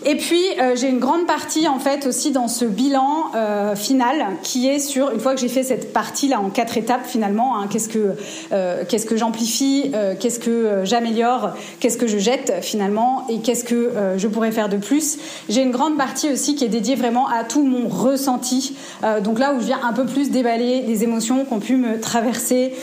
Et 0.04 0.14
puis 0.16 0.42
euh, 0.60 0.76
j'ai 0.76 0.88
une 0.88 1.00
grande 1.00 1.26
partie 1.26 1.66
en 1.66 1.80
fait 1.80 2.06
aussi 2.06 2.30
dans 2.30 2.46
ce 2.46 2.64
bilan 2.64 3.32
euh, 3.34 3.74
final 3.74 4.26
qui 4.42 4.68
est 4.68 4.78
sur 4.78 5.10
une 5.10 5.18
fois 5.18 5.34
que 5.34 5.40
j'ai 5.40 5.48
fait 5.48 5.64
cette 5.64 5.92
partie 5.92 6.28
là 6.28 6.40
en 6.40 6.50
quatre 6.50 6.76
étapes 6.76 7.04
finalement. 7.04 7.58
Hein, 7.58 7.66
qu'est-ce 7.68 7.88
que 7.88 8.14
euh, 8.52 8.84
qu'est-ce 8.88 9.06
que 9.06 9.16
j'amplifie, 9.16 9.90
qu'est-ce 10.20 10.38
que 10.38 10.82
j'améliore, 10.84 11.50
qu'est-ce 11.80 11.98
que 11.98 12.06
je 12.06 12.18
jette 12.18 12.54
finalement 12.62 13.26
et 13.28 13.40
qu'est-ce 13.40 13.64
que 13.64 13.92
je 14.16 14.28
pourrais 14.28 14.52
faire 14.52 14.68
de 14.68 14.76
plus. 14.76 15.18
J'ai 15.48 15.62
une 15.62 15.70
grande 15.70 15.96
partie 15.96 16.30
aussi 16.30 16.54
qui 16.54 16.64
est 16.64 16.68
dédiée 16.68 16.94
vraiment 16.94 17.28
à 17.28 17.44
tout 17.44 17.64
mon 17.64 17.88
ressenti. 17.88 18.76
donc 19.22 19.38
là 19.38 19.54
où 19.54 19.60
je 19.60 19.66
viens 19.66 19.80
un 19.82 19.92
peu 19.92 20.04
plus 20.04 20.30
déballer 20.30 20.82
les 20.82 21.04
émotions 21.04 21.44
qui 21.44 21.52
ont 21.52 21.60
pu 21.60 21.76
me 21.76 22.00
traverser. 22.00 22.74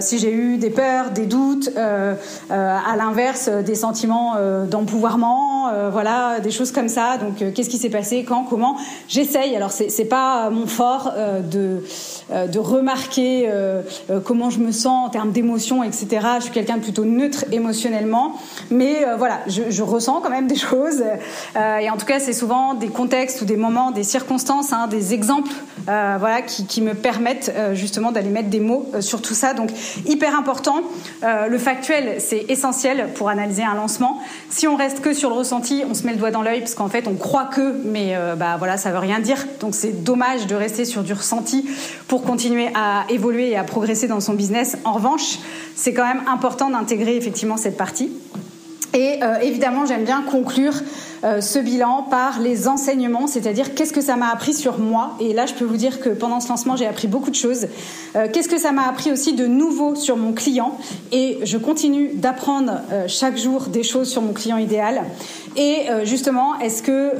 si 0.00 0.18
j'ai 0.18 0.32
eu 0.32 0.58
des 0.58 0.70
peurs, 0.70 1.10
des 1.10 1.26
doutes, 1.26 1.70
à 1.76 2.96
l'inverse 2.96 3.48
des 3.48 3.74
sentiments 3.74 4.34
d'empouvoirment, 4.68 5.70
voilà 5.90 6.35
des 6.40 6.50
choses 6.50 6.72
comme 6.72 6.88
ça. 6.88 7.16
Donc, 7.18 7.42
euh, 7.42 7.50
qu'est-ce 7.52 7.70
qui 7.70 7.78
s'est 7.78 7.90
passé, 7.90 8.24
quand, 8.24 8.44
comment? 8.44 8.76
J'essaye. 9.08 9.54
Alors, 9.56 9.70
c'est 9.70 10.04
pas 10.04 10.50
mon 10.50 10.66
fort 10.66 11.12
euh, 11.16 11.40
de 11.40 11.82
euh, 12.32 12.46
de 12.46 12.58
remarquer 12.58 13.48
comment 14.24 14.50
je 14.50 14.58
me 14.58 14.72
sens 14.72 15.06
en 15.06 15.10
termes 15.10 15.30
d'émotion, 15.30 15.82
etc. 15.82 16.06
Je 16.38 16.44
suis 16.44 16.52
quelqu'un 16.52 16.76
de 16.76 16.82
plutôt 16.82 17.04
neutre 17.04 17.44
émotionnellement, 17.52 18.34
mais 18.70 19.04
voilà, 19.16 19.40
je, 19.46 19.70
je, 19.70 19.82
ressens 19.82 20.20
quand 20.20 20.30
même 20.30 20.46
des 20.46 20.56
choses. 20.56 21.02
et 21.56 21.90
en 21.90 21.96
tout 21.96 22.06
cas, 22.06 22.18
c'est 22.18 22.32
souvent 22.32 22.74
des 22.74 22.88
contextes 22.88 23.42
ou 23.42 23.44
des 23.44 23.56
moments, 23.56 23.90
des 23.90 24.02
circonstances, 24.02 24.72
hein, 24.72 24.86
des 24.88 25.14
exemples, 25.14 25.52
voilà, 25.86 26.42
qui, 26.42 26.66
qui, 26.66 26.82
me 26.82 26.94
permettent 26.94 27.52
justement 27.74 28.12
d'aller 28.12 28.30
mettre 28.30 28.48
des 28.48 28.60
mots 28.60 28.90
sur 29.00 29.22
tout 29.22 29.34
ça. 29.34 29.54
Donc, 29.54 29.70
hyper 30.06 30.36
important. 30.36 30.82
le 31.22 31.58
factuel, 31.58 32.16
c'est 32.18 32.46
essentiel 32.48 33.10
pour 33.14 33.28
analyser 33.28 33.62
un 33.62 33.74
lancement. 33.74 34.20
Si 34.50 34.66
on 34.66 34.76
reste 34.76 35.00
que 35.00 35.12
sur 35.12 35.30
le 35.30 35.36
ressenti, 35.36 35.84
on 35.88 35.94
se 35.94 36.04
met 36.04 36.12
le 36.12 36.18
doigt 36.18 36.25
dans 36.30 36.42
l'œil 36.42 36.60
parce 36.60 36.74
qu'en 36.74 36.88
fait 36.88 37.08
on 37.08 37.14
croit 37.14 37.44
que, 37.44 37.80
mais 37.84 38.16
euh, 38.16 38.34
bah 38.34 38.56
voilà, 38.58 38.76
ça 38.76 38.90
veut 38.90 38.98
rien 38.98 39.20
dire. 39.20 39.44
Donc 39.60 39.74
c'est 39.74 40.04
dommage 40.04 40.46
de 40.46 40.54
rester 40.54 40.84
sur 40.84 41.02
du 41.02 41.12
ressenti 41.12 41.68
pour 42.08 42.22
continuer 42.22 42.68
à 42.74 43.04
évoluer 43.08 43.50
et 43.50 43.56
à 43.56 43.64
progresser 43.64 44.08
dans 44.08 44.20
son 44.20 44.34
business. 44.34 44.76
En 44.84 44.92
revanche, 44.92 45.38
c'est 45.74 45.92
quand 45.92 46.06
même 46.06 46.22
important 46.28 46.70
d'intégrer 46.70 47.16
effectivement 47.16 47.56
cette 47.56 47.76
partie. 47.76 48.10
Et 48.94 49.18
euh, 49.22 49.40
évidemment, 49.40 49.86
j'aime 49.86 50.04
bien 50.04 50.22
conclure 50.22 50.74
euh, 51.24 51.40
ce 51.40 51.58
bilan 51.58 52.06
par 52.10 52.40
les 52.40 52.68
enseignements, 52.68 53.26
c'est-à-dire 53.26 53.74
qu'est-ce 53.74 53.92
que 53.92 54.00
ça 54.00 54.16
m'a 54.16 54.30
appris 54.30 54.54
sur 54.54 54.78
moi. 54.78 55.16
Et 55.20 55.32
là, 55.32 55.46
je 55.46 55.54
peux 55.54 55.64
vous 55.64 55.76
dire 55.76 56.00
que 56.00 56.10
pendant 56.10 56.40
ce 56.40 56.48
lancement, 56.48 56.76
j'ai 56.76 56.86
appris 56.86 57.08
beaucoup 57.08 57.30
de 57.30 57.34
choses. 57.34 57.66
Euh, 58.14 58.28
qu'est-ce 58.32 58.48
que 58.48 58.58
ça 58.58 58.72
m'a 58.72 58.86
appris 58.88 59.12
aussi 59.12 59.34
de 59.34 59.46
nouveau 59.46 59.94
sur 59.94 60.16
mon 60.16 60.32
client. 60.32 60.78
Et 61.12 61.38
je 61.42 61.58
continue 61.58 62.10
d'apprendre 62.14 62.80
chaque 63.06 63.36
jour 63.36 63.66
des 63.66 63.82
choses 63.82 64.08
sur 64.08 64.22
mon 64.22 64.32
client 64.32 64.56
idéal. 64.56 65.02
Et 65.56 65.86
justement, 66.04 66.58
est-ce 66.60 66.82
que 66.82 67.12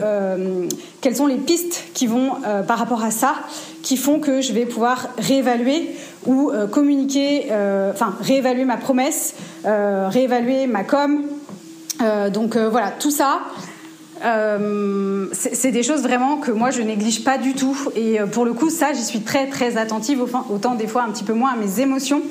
quelles 1.00 1.16
sont 1.16 1.26
les 1.26 1.36
pistes 1.36 1.84
qui 1.94 2.06
vont 2.06 2.32
par 2.66 2.78
rapport 2.78 3.02
à 3.02 3.10
ça, 3.10 3.34
qui 3.82 3.96
font 3.96 4.18
que 4.18 4.40
je 4.40 4.52
vais 4.52 4.66
pouvoir 4.66 5.08
réévaluer 5.18 5.90
ou 6.26 6.52
communiquer, 6.70 7.46
enfin 7.92 8.14
réévaluer 8.20 8.64
ma 8.64 8.76
promesse, 8.76 9.34
réévaluer 9.64 10.66
ma 10.66 10.84
com. 10.84 11.22
Donc 12.30 12.56
voilà, 12.56 12.90
tout 12.90 13.10
ça. 13.10 13.40
Euh, 14.24 15.26
c'est 15.32 15.72
des 15.72 15.82
choses 15.82 16.00
vraiment 16.02 16.38
que 16.38 16.50
moi 16.50 16.70
je 16.70 16.80
néglige 16.80 17.22
pas 17.22 17.36
du 17.36 17.52
tout 17.52 17.76
et 17.94 18.18
euh, 18.18 18.26
pour 18.26 18.46
le 18.46 18.54
coup 18.54 18.70
ça 18.70 18.94
j'y 18.94 19.04
suis 19.04 19.20
très 19.20 19.46
très 19.46 19.76
attentive 19.76 20.24
autant 20.48 20.74
des 20.74 20.86
fois 20.86 21.02
un 21.02 21.10
petit 21.10 21.24
peu 21.24 21.34
moins 21.34 21.52
à 21.52 21.56
mes 21.56 21.80
émotions 21.80 22.22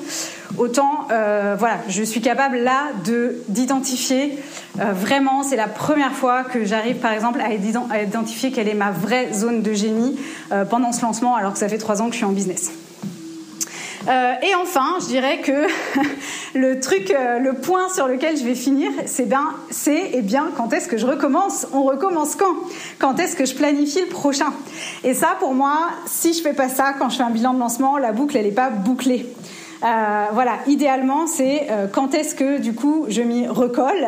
autant 0.58 1.06
euh, 1.12 1.54
voilà 1.56 1.78
je 1.88 2.02
suis 2.02 2.20
capable 2.20 2.56
là 2.56 2.88
de 3.04 3.36
d'identifier 3.48 4.36
euh, 4.80 4.92
vraiment 4.92 5.44
c'est 5.44 5.54
la 5.54 5.68
première 5.68 6.12
fois 6.12 6.42
que 6.42 6.64
j'arrive 6.64 6.96
par 6.96 7.12
exemple 7.12 7.40
à, 7.40 7.54
identifier 8.02 8.50
quelle 8.50 8.68
est 8.68 8.74
ma 8.74 8.90
vraie 8.90 9.32
zone 9.32 9.62
de 9.62 9.72
génie 9.72 10.18
euh, 10.50 10.64
pendant 10.64 10.90
ce 10.90 11.02
lancement 11.02 11.36
alors 11.36 11.52
que 11.52 11.58
ça 11.60 11.68
fait 11.68 11.78
trois 11.78 12.02
ans 12.02 12.06
que 12.06 12.12
je 12.12 12.18
suis 12.18 12.26
en 12.26 12.32
business 12.32 12.72
euh, 14.08 14.34
et 14.42 14.54
enfin, 14.54 14.98
je 15.00 15.06
dirais 15.06 15.40
que 15.40 15.66
le 16.54 16.80
truc, 16.80 17.10
euh, 17.10 17.38
le 17.38 17.54
point 17.54 17.88
sur 17.88 18.06
lequel 18.06 18.36
je 18.36 18.44
vais 18.44 18.54
finir, 18.54 18.90
c'est 19.06 19.26
bien, 19.26 19.54
c'est 19.70 20.10
eh 20.14 20.22
bien 20.22 20.50
quand 20.56 20.72
est-ce 20.72 20.88
que 20.88 20.96
je 20.96 21.06
recommence? 21.06 21.66
On 21.72 21.82
recommence 21.82 22.36
quand? 22.36 22.54
Quand 22.98 23.18
est-ce 23.18 23.36
que 23.36 23.44
je 23.44 23.54
planifie 23.54 24.00
le 24.00 24.08
prochain? 24.08 24.52
Et 25.02 25.14
ça, 25.14 25.36
pour 25.38 25.54
moi, 25.54 25.88
si 26.06 26.34
je 26.34 26.42
fais 26.42 26.52
pas 26.52 26.68
ça 26.68 26.94
quand 26.98 27.08
je 27.08 27.16
fais 27.16 27.24
un 27.24 27.30
bilan 27.30 27.54
de 27.54 27.58
lancement, 27.58 27.98
la 27.98 28.12
boucle 28.12 28.36
elle 28.36 28.46
est 28.46 28.52
pas 28.52 28.70
bouclée. 28.70 29.26
Euh, 29.84 30.24
voilà, 30.32 30.58
idéalement, 30.66 31.26
c'est 31.26 31.66
euh, 31.70 31.86
quand 31.86 32.14
est-ce 32.14 32.34
que 32.34 32.58
du 32.58 32.74
coup 32.74 33.06
je 33.08 33.22
m'y 33.22 33.46
recolle? 33.46 34.06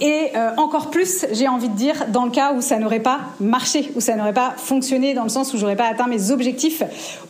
Et 0.00 0.28
euh, 0.36 0.50
encore 0.56 0.90
plus, 0.90 1.26
j'ai 1.32 1.48
envie 1.48 1.68
de 1.68 1.74
dire, 1.76 2.06
dans 2.08 2.24
le 2.24 2.30
cas 2.30 2.52
où 2.52 2.60
ça 2.60 2.78
n'aurait 2.78 3.00
pas 3.00 3.20
marché, 3.40 3.90
où 3.96 4.00
ça 4.00 4.16
n'aurait 4.16 4.34
pas 4.34 4.54
fonctionné, 4.56 5.14
dans 5.14 5.22
le 5.22 5.28
sens 5.28 5.54
où 5.54 5.58
j'aurais 5.58 5.76
pas 5.76 5.86
atteint 5.86 6.06
mes 6.06 6.30
objectifs. 6.30 6.82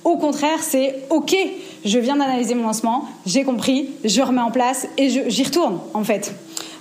Au 0.05 0.17
contraire, 0.17 0.59
c'est 0.62 0.97
ok, 1.11 1.37
je 1.85 1.99
viens 1.99 2.17
d'analyser 2.17 2.55
mon 2.55 2.64
lancement, 2.64 3.05
j'ai 3.27 3.45
compris, 3.45 3.91
je 4.05 4.23
remets 4.23 4.41
en 4.41 4.51
place 4.51 4.88
et 4.97 5.09
j'y 5.09 5.45
retourne 5.45 5.79
en 5.95 6.03
fait. 6.03 6.35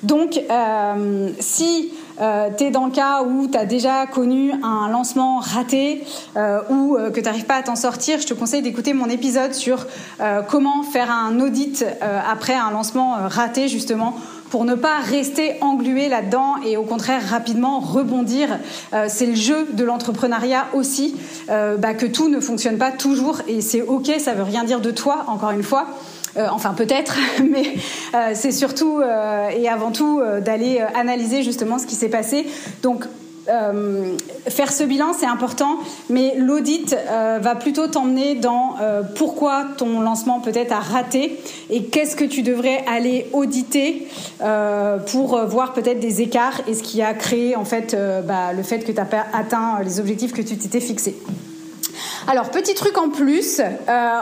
Donc, 0.04 0.40
euh, 0.50 1.30
si 1.40 1.92
euh, 2.22 2.50
tu 2.58 2.66
es 2.66 2.72
dans 2.72 2.86
le 2.86 2.92
cas 2.92 3.24
où 3.24 3.48
tu 3.48 3.58
as 3.58 3.66
déjà 3.66 4.06
connu 4.06 4.54
un 4.64 4.90
lancement 4.90 5.40
raté 5.40 6.04
euh, 6.36 6.62
ou 6.70 6.96
euh, 6.96 7.10
que 7.10 7.20
tu 7.20 7.26
n'arrives 7.26 7.46
pas 7.46 7.56
à 7.56 7.64
t'en 7.64 7.76
sortir, 7.76 8.20
je 8.20 8.28
te 8.28 8.34
conseille 8.34 8.62
d'écouter 8.62 8.94
mon 8.94 9.10
épisode 9.10 9.54
sur 9.54 9.86
euh, 10.20 10.42
comment 10.42 10.84
faire 10.84 11.12
un 11.12 11.40
audit 11.40 11.86
après 12.02 12.54
un 12.54 12.72
lancement 12.72 13.16
raté, 13.28 13.68
justement 13.68 14.16
pour 14.50 14.64
ne 14.64 14.76
pas 14.76 15.00
rester 15.00 15.58
englué 15.60 16.08
là-dedans 16.08 16.56
et 16.66 16.78
au 16.78 16.84
contraire 16.84 17.22
rapidement 17.30 17.80
rebondir. 17.80 18.48
C'est 19.10 19.26
le 19.26 19.36
jeu 19.36 19.68
de 19.74 19.84
l'entrepreneuriat 19.84 20.68
aussi, 20.74 21.18
bah, 21.50 21.94
que 21.94 22.06
tout 22.06 22.30
ne 22.30 22.40
fonctionne 22.40 22.78
pas 22.78 22.92
toujours 22.92 23.42
et 23.50 23.60
c'est 23.60 23.82
ok, 23.82 24.10
ça 24.20 24.34
veut 24.34 24.44
rien 24.44 24.64
dire 24.64 24.80
de 24.80 24.92
toi, 24.92 25.26
encore 25.28 25.52
une 25.52 25.64
fois. 25.64 25.88
Euh, 26.38 26.48
enfin 26.52 26.74
peut-être, 26.74 27.18
mais 27.50 27.76
c'est 28.34 28.52
surtout 28.52 29.02
et 29.02 29.70
avant 29.70 29.92
tout 29.92 30.22
d'aller 30.42 30.80
analyser 30.96 31.44
justement 31.44 31.80
ce 31.80 31.86
qui 31.86 31.96
s'est 31.96 32.10
passé. 32.10 32.46
Donc 32.84 33.06
euh, 33.50 34.18
faire 34.50 34.74
ce 34.74 34.84
bilan, 34.84 35.14
c'est 35.18 35.26
important, 35.26 35.80
mais 36.10 36.36
l'audit 36.38 36.94
euh, 36.94 37.40
va 37.42 37.56
plutôt 37.56 37.88
t'emmener 37.88 38.36
dans 38.36 38.76
euh, 38.82 39.04
pourquoi 39.16 39.66
ton 39.78 40.02
lancement 40.02 40.42
peut-être 40.42 40.74
a 40.74 40.80
raté 40.80 41.40
et 41.70 41.84
qu'est-ce 41.84 42.18
que 42.18 42.26
tu 42.26 42.42
devrais 42.42 42.84
aller 42.88 43.28
auditer 43.34 44.08
pour 45.08 45.40
voir 45.46 45.74
peut-être 45.74 46.00
des 46.00 46.22
écarts 46.22 46.62
et 46.68 46.74
ce 46.74 46.84
qui 46.84 47.02
a 47.02 47.14
créé 47.14 47.56
en 47.56 47.66
fait 47.66 47.96
bah, 48.26 48.54
le 48.54 48.64
fait 48.64 48.80
que 48.80 48.92
tu 48.92 48.98
n'as 48.98 49.06
pas 49.06 49.26
atteint 49.34 49.80
les 49.84 50.00
objectifs 50.00 50.34
que 50.34 50.42
tu 50.42 50.58
t'étais 50.58 50.80
fixés. 50.80 51.16
Alors, 52.26 52.50
petit 52.50 52.74
truc 52.74 52.98
en 52.98 53.10
plus, 53.10 53.62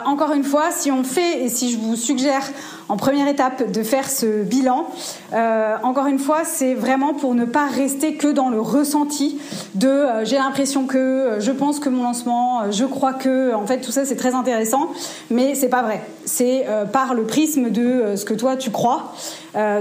encore 0.05 0.33
une 0.33 0.43
fois, 0.43 0.71
si 0.71 0.91
on 0.91 1.03
fait 1.03 1.43
et 1.43 1.49
si 1.49 1.71
je 1.71 1.77
vous 1.77 1.95
suggère 1.95 2.43
en 2.89 2.97
première 2.97 3.27
étape 3.27 3.71
de 3.71 3.83
faire 3.83 4.09
ce 4.09 4.43
bilan. 4.43 4.87
Euh, 5.33 5.75
encore 5.83 6.07
une 6.07 6.19
fois, 6.19 6.41
c'est 6.43 6.73
vraiment 6.73 7.13
pour 7.13 7.33
ne 7.33 7.45
pas 7.45 7.65
rester 7.65 8.15
que 8.15 8.27
dans 8.27 8.49
le 8.49 8.59
ressenti 8.59 9.39
de 9.73 9.87
euh, 9.87 10.25
j'ai 10.25 10.37
l'impression 10.37 10.85
que, 10.85 10.97
euh, 10.97 11.39
je 11.39 11.51
pense 11.51 11.79
que 11.79 11.89
mon 11.89 12.03
lancement, 12.03 12.71
je 12.71 12.85
crois 12.85 13.13
que, 13.13 13.53
en 13.53 13.65
fait 13.65 13.79
tout 13.79 13.91
ça 13.91 14.05
c'est 14.05 14.15
très 14.15 14.35
intéressant, 14.35 14.89
mais 15.29 15.55
c'est 15.55 15.69
pas 15.69 15.81
vrai. 15.81 16.01
C'est 16.25 16.65
par 16.91 17.13
le 17.13 17.23
prisme 17.25 17.69
de 17.69 18.15
ce 18.15 18.25
que 18.25 18.33
toi 18.33 18.55
tu 18.55 18.71
crois. 18.71 19.13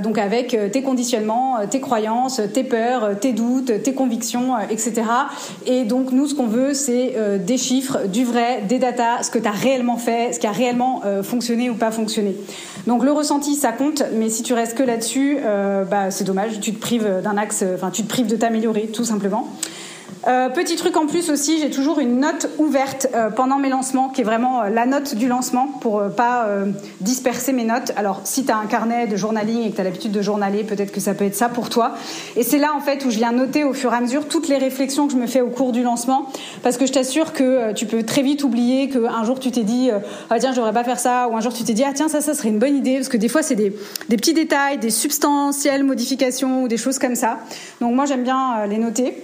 donc 0.03 0.19
avec 0.19 0.55
tes 0.73 0.83
conditionnements, 0.83 1.57
tes 1.71 1.81
croyances, 1.81 2.43
tes 2.53 2.65
peurs, 2.65 3.19
tes 3.19 3.33
doutes, 3.33 3.83
tes 3.83 3.95
convictions, 3.95 4.59
etc. 4.69 5.05
Et 5.65 5.85
donc 5.85 6.12
nous, 6.12 6.27
ce 6.27 6.35
qu'on 6.35 6.47
veut, 6.47 6.75
c'est 6.75 7.15
des 7.39 7.57
chiffres, 7.57 8.04
du 8.07 8.25
vrai, 8.25 8.63
des 8.69 8.79
datas, 8.79 9.25
ce 9.25 9.31
que 9.31 9.39
tu 9.39 9.49
as 9.49 9.53
réellement 9.53 9.97
fait, 9.97 10.33
ce 10.33 10.39
qui 10.39 10.47
a 10.47 10.53
réellement 10.53 11.03
fonctionné 11.23 11.71
ou 11.71 11.75
pas 11.75 11.91
fonctionné. 11.91 12.37
Donc 12.87 13.03
le 13.03 13.13
ressenti, 13.13 13.55
ça 13.55 13.73
compte, 13.73 14.03
mais 14.13 14.29
si 14.29 14.43
tu 14.43 14.53
restes 14.53 14.77
que 14.77 14.83
là-dessus, 14.83 15.39
euh, 15.43 15.85
bah, 15.85 16.11
c'est 16.11 16.25
dommage, 16.25 16.61
tu 16.61 16.73
te 16.73 16.81
prives 16.81 17.21
d'un 17.23 17.37
axe, 17.39 17.65
enfin 17.75 17.91
tu 17.91 18.03
te 18.03 18.09
prives 18.09 18.27
de 18.27 18.37
t'améliorer, 18.37 18.89
tout 18.93 19.05
simplement. 19.05 19.49
Euh, 20.27 20.49
petit 20.49 20.77
truc 20.77 20.97
en 20.97 21.07
plus 21.07 21.29
aussi, 21.29 21.59
j'ai 21.59 21.68
toujours 21.68 21.99
une 21.99 22.20
note 22.20 22.49
ouverte 22.59 23.09
euh, 23.14 23.29
pendant 23.29 23.59
mes 23.59 23.68
lancements, 23.68 24.09
qui 24.09 24.22
est 24.22 24.25
vraiment 24.25 24.62
euh, 24.62 24.68
la 24.70 24.87
note 24.87 25.14
du 25.14 25.29
lancement 25.29 25.68
pour 25.81 26.03
pas 26.16 26.47
disperser 27.01 27.53
mes 27.53 27.64
notes. 27.64 27.93
Alors, 27.97 28.22
si 28.25 28.45
tu 28.45 28.53
as 28.53 28.57
un 28.57 28.66
carnet 28.66 29.07
de 29.07 29.16
journaling 29.16 29.62
et 29.62 29.70
que 29.70 29.75
tu 29.75 29.81
as 29.81 29.85
l'habitude 29.85 30.12
de 30.12 30.22
journaler, 30.22 30.64
peut-être 30.64 30.93
que 30.93 31.01
ça 31.01 31.14
peut 31.14 31.25
être 31.25 31.35
ça 31.35 31.49
pour 31.49 31.68
toi. 31.68 31.95
Et 32.37 32.43
c'est 32.43 32.59
là, 32.59 32.72
en 32.75 32.81
fait, 32.81 33.05
où 33.05 33.11
je 33.11 33.16
viens 33.16 33.33
noter 33.33 33.64
au 33.64 33.75
fur 33.75 33.93
et 33.93 33.97
à 33.97 34.01
mesure 34.01 34.29
toutes 34.29 34.49
les 34.49 34.57
réflexions 34.57 35.07
que 35.07 35.12
je 35.12 35.18
me 35.18 35.27
fais 35.27 35.41
au 35.41 35.49
cours 35.49 35.72
du 35.72 35.83
lancement, 35.83 36.29
parce 36.62 36.77
que 36.77 36.87
je 36.87 36.93
t'assure 36.93 37.33
que 37.33 37.72
tu 37.72 37.87
peux 37.87 38.03
très 38.03 38.22
vite 38.22 38.45
oublier 38.45 38.89
qu'un 38.89 39.25
jour 39.25 39.41
tu 39.41 39.51
t'es 39.51 39.62
dit, 39.62 39.91
ah 40.31 40.39
tiens, 40.39 40.53
je 40.53 40.57
devrais 40.57 40.72
pas 40.72 40.85
faire 40.85 40.99
ça, 40.99 41.29
ou 41.29 41.37
un 41.37 41.41
jour 41.41 41.53
tu 41.53 41.64
t'es 41.64 41.75
dit, 41.75 41.85
ah 41.87 41.93
tiens, 41.95 42.09
ça, 42.09 42.20
ça 42.20 42.35
serait 42.35 42.49
une 42.49 42.59
bonne 42.59 42.77
idée, 42.77 42.97
parce 42.97 43.09
que 43.09 43.16
des 43.16 43.29
fois, 43.29 43.43
c'est 43.43 43.57
des, 43.57 43.75
des 44.09 44.16
petits 44.16 44.35
détails, 44.35 44.79
des 44.79 44.91
substantielles 44.91 45.85
modifications 45.85 46.62
ou 46.62 46.68
des 46.68 46.79
choses 46.79 46.99
comme 46.99 47.16
ça. 47.16 47.39
Donc, 47.81 47.95
moi, 47.95 48.07
j'aime 48.07 48.22
bien 48.22 48.66
les 48.66 48.79
noter. 48.79 49.14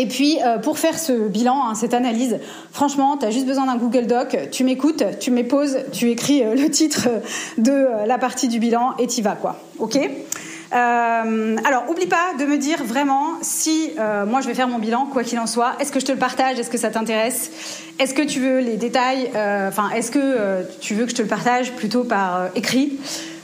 Et 0.00 0.06
puis, 0.06 0.38
euh, 0.42 0.56
pour 0.56 0.78
faire 0.78 0.98
ce 0.98 1.12
bilan, 1.28 1.62
hein, 1.62 1.74
cette 1.74 1.92
analyse, 1.92 2.38
franchement, 2.72 3.18
tu 3.18 3.26
as 3.26 3.30
juste 3.30 3.44
besoin 3.44 3.66
d'un 3.66 3.76
Google 3.76 4.06
Doc, 4.06 4.34
tu 4.50 4.64
m'écoutes, 4.64 5.04
tu 5.20 5.30
m'époses, 5.30 5.76
tu 5.92 6.08
écris 6.08 6.42
euh, 6.42 6.54
le 6.54 6.70
titre 6.70 7.10
de 7.58 7.70
euh, 7.70 8.06
la 8.06 8.16
partie 8.16 8.48
du 8.48 8.60
bilan 8.60 8.94
et 8.98 9.06
t'y 9.06 9.20
vas, 9.20 9.34
quoi. 9.34 9.60
OK? 9.78 9.98
Alors, 10.72 11.84
oublie 11.90 12.06
pas 12.06 12.32
de 12.38 12.46
me 12.46 12.56
dire 12.56 12.82
vraiment 12.84 13.32
si 13.42 13.90
moi 14.28 14.40
je 14.40 14.46
vais 14.46 14.54
faire 14.54 14.68
mon 14.68 14.78
bilan, 14.78 15.06
quoi 15.12 15.24
qu'il 15.24 15.38
en 15.40 15.48
soit. 15.48 15.72
Est-ce 15.80 15.90
que 15.90 15.98
je 15.98 16.06
te 16.06 16.12
le 16.12 16.18
partage? 16.18 16.60
Est-ce 16.60 16.70
que 16.70 16.78
ça 16.78 16.90
t'intéresse? 16.90 17.50
Est-ce 17.98 18.14
que 18.14 18.22
tu 18.22 18.38
veux 18.38 18.60
les 18.60 18.76
détails 18.76 19.30
Enfin, 19.66 19.90
est-ce 19.90 20.12
que 20.12 20.64
tu 20.80 20.94
veux 20.94 21.06
que 21.06 21.10
je 21.10 21.16
te 21.16 21.22
le 21.22 21.28
partage 21.28 21.72
plutôt 21.72 22.04
par 22.04 22.50
écrit, 22.54 23.00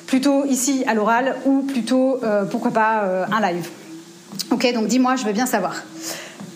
plutôt 0.07 0.45
ici 0.45 0.85
à 0.87 0.95
l'oral, 0.95 1.35
ou 1.47 1.63
plutôt, 1.63 2.21
pourquoi 2.53 2.71
pas, 2.71 3.27
un 3.33 3.41
live? 3.41 3.69
Ok, 4.53 4.73
donc 4.73 4.87
dis-moi, 4.87 5.17
je 5.17 5.25
veux 5.25 5.33
bien 5.33 5.47
savoir. 5.47 5.83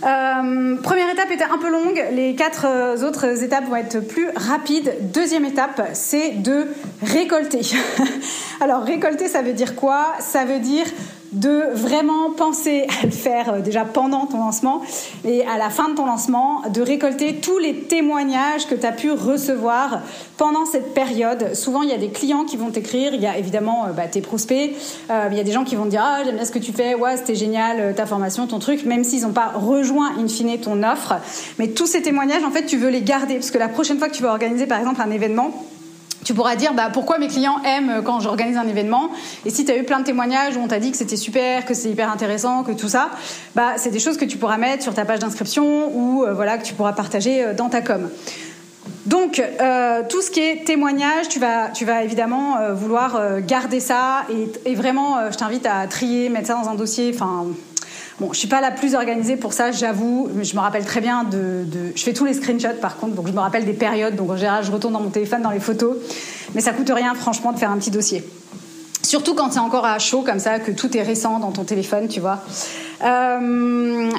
Euh, 0.03 0.77
première 0.77 1.11
étape 1.11 1.31
était 1.31 1.45
un 1.45 1.59
peu 1.59 1.71
longue, 1.71 2.03
les 2.13 2.35
quatre 2.35 2.67
euh, 2.67 3.07
autres 3.07 3.43
étapes 3.43 3.67
vont 3.67 3.77
être 3.77 4.01
plus 4.01 4.29
rapides. 4.35 4.95
Deuxième 5.13 5.45
étape, 5.45 5.91
c'est 5.93 6.31
de 6.31 6.69
récolter. 7.03 7.61
Alors 8.61 8.83
récolter, 8.83 9.29
ça 9.29 9.43
veut 9.43 9.53
dire 9.53 9.75
quoi? 9.75 10.15
Ça 10.21 10.45
veut 10.45 10.59
dire 10.59 10.87
de 11.33 11.63
vraiment 11.75 12.31
penser 12.31 12.87
à 13.03 13.07
le 13.07 13.13
faire 13.13 13.55
euh, 13.55 13.61
déjà 13.61 13.85
pendant 13.85 14.27
ton 14.27 14.39
lancement 14.39 14.83
et 15.25 15.47
à 15.47 15.59
la 15.59 15.71
fin 15.71 15.89
de 15.89 15.95
ton 15.95 16.07
lancement, 16.07 16.63
de 16.69 16.83
récolter 16.83 17.37
tous 17.37 17.59
les 17.59 17.75
témoignages 17.75 18.67
que 18.67 18.75
tu 18.75 18.85
as 18.85 18.93
pu 18.93 19.13
recevoir 19.13 20.01
pendant 20.37 20.67
cette 20.67 20.93
période. 20.93 21.55
Souvent, 21.55 21.83
il 21.83 21.91
y 21.91 21.93
a 21.93 21.99
des 21.99 22.11
clients 22.11 22.45
qui 22.45 22.57
vont 22.57 22.71
t'écrire, 22.71 23.15
il 23.15 23.21
y 23.21 23.27
a 23.27 23.39
évidemment 23.39 23.87
euh, 23.87 23.93
bah, 23.93 24.09
tes 24.09 24.21
prospects, 24.21 24.75
euh, 25.11 25.29
il 25.31 25.37
y 25.37 25.41
a 25.41 25.45
des 25.45 25.53
gens 25.53 25.65
qui 25.65 25.77
vont 25.77 25.85
te 25.85 25.91
dire 25.91 26.03
Ah, 26.05 26.23
j'aime 26.25 26.37
bien 26.37 26.45
ce 26.45 26.53
que 26.53 26.59
tu 26.59 26.73
fais, 26.73 26.95
ouais, 26.95 27.17
c'était 27.17 27.37
génial, 27.37 27.95
ta 27.95 28.07
formation, 28.07 28.47
ton 28.47 28.59
truc, 28.59 28.85
même 28.85 29.05
s'ils 29.05 29.23
n'ont 29.23 29.33
pas 29.33 29.53
rejoint 29.55 30.13
in 30.19 30.27
fine 30.27 30.59
ton 30.59 30.83
offre. 30.83 31.15
Mais 31.59 31.69
tous 31.69 31.87
ces 31.87 32.03
témoignages, 32.03 32.43
en 32.43 32.51
fait, 32.51 32.67
tu 32.67 32.77
veux 32.77 32.91
les 32.91 33.03
garder 33.03 33.35
parce 33.35 33.51
que 33.51 33.59
la 33.59 33.69
prochaine 33.69 33.99
fois 33.99 34.09
que 34.09 34.15
tu 34.15 34.23
vas 34.23 34.31
organiser, 34.31 34.67
par 34.67 34.79
exemple, 34.79 35.01
un 35.01 35.11
événement, 35.11 35.53
tu 36.31 36.35
pourras 36.35 36.55
dire 36.55 36.75
bah, 36.75 36.91
pourquoi 36.93 37.19
mes 37.19 37.27
clients 37.27 37.61
aiment 37.65 38.03
quand 38.05 38.21
j'organise 38.21 38.57
un 38.57 38.69
événement? 38.69 39.11
Et 39.45 39.51
si 39.51 39.65
tu 39.65 39.73
as 39.73 39.77
eu 39.77 39.83
plein 39.83 39.99
de 39.99 40.05
témoignages 40.05 40.57
où 40.57 40.61
on 40.61 40.69
t'a 40.69 40.79
dit 40.79 40.93
que 40.93 40.97
c'était 40.97 41.17
super, 41.17 41.65
que 41.65 41.75
c'est 41.75 41.91
hyper 41.91 42.09
intéressant, 42.09 42.63
que 42.63 42.71
tout 42.71 42.89
ça, 42.89 43.11
bah, 43.57 43.73
c'est 43.79 43.91
des 43.91 43.99
choses 43.99 44.17
que 44.17 44.25
tu 44.25 44.39
pourras 44.39 44.57
mettre 44.57 44.85
sur 44.85 44.95
ta 44.95 45.05
page 45.05 45.19
d'inscription 45.19 45.91
ou 45.93 46.23
euh, 46.23 46.33
voilà, 46.33 46.57
que 46.57 46.63
tu 46.63 46.75
pourras 46.75 46.93
partager 46.93 47.43
euh, 47.43 47.53
dans 47.53 47.69
ta 47.69 47.83
com. 47.83 48.09
Donc, 49.07 49.41
euh, 49.41 50.03
tout 50.09 50.23
ce 50.23 50.31
qui 50.31 50.39
est 50.39 50.65
témoignage, 50.65 51.29
tu 51.29 51.41
vas, 51.41 51.67
tu 51.71 51.85
vas 51.85 52.05
évidemment 52.05 52.59
vouloir 52.75 53.41
garder 53.41 53.81
ça 53.81 54.25
et, 54.31 54.71
et 54.71 54.75
vraiment, 54.77 55.17
je 55.33 55.37
t'invite 55.37 55.67
à 55.67 55.89
trier, 55.89 56.29
mettre 56.29 56.47
ça 56.47 56.55
dans 56.55 56.69
un 56.69 56.75
dossier. 56.77 57.11
Enfin, 57.13 57.47
Bon, 58.21 58.35
je 58.35 58.39
suis 58.39 58.49
pas 58.49 58.61
la 58.61 58.71
plus 58.71 58.95
organisée 58.95 59.37
pour 59.37 59.55
ça, 59.55 59.73
j'avoue. 59.73 60.29
Je 60.43 60.55
me 60.55 60.61
rappelle 60.61 60.85
très 60.85 61.01
bien 61.01 61.25
de, 61.25 61.65
Je 61.97 62.03
fais 62.03 62.13
tous 62.13 62.27
les 62.27 62.35
screenshots 62.35 62.79
par 62.79 62.99
contre, 62.99 63.15
donc 63.15 63.27
je 63.27 63.33
me 63.33 63.39
rappelle 63.41 63.65
des 63.65 63.73
périodes. 63.73 64.15
Donc 64.15 64.31
en 64.31 64.37
général, 64.37 64.63
je 64.63 64.71
retourne 64.71 64.93
dans 64.93 65.01
mon 65.01 65.09
téléphone, 65.09 65.41
dans 65.41 65.51
les 65.51 65.59
photos. 65.59 65.97
Mais 66.55 66.61
ça 66.61 66.73
coûte 66.73 66.91
rien, 66.95 67.15
franchement, 67.15 67.53
de 67.53 67.59
faire 67.59 67.71
un 67.71 67.79
petit 67.79 67.91
dossier. 67.91 68.23
Surtout 69.03 69.35
quand 69.35 69.51
c'est 69.51 69.59
encore 69.59 69.87
à 69.87 69.99
chaud 69.99 70.21
comme 70.21 70.39
ça, 70.39 70.59
que 70.59 70.71
tout 70.71 70.95
est 70.99 71.03
récent 71.03 71.39
dans 71.39 71.51
ton 71.51 71.65
téléphone, 71.65 72.09
tu 72.09 72.21
vois. 72.21 72.45
Euh, 73.03 73.39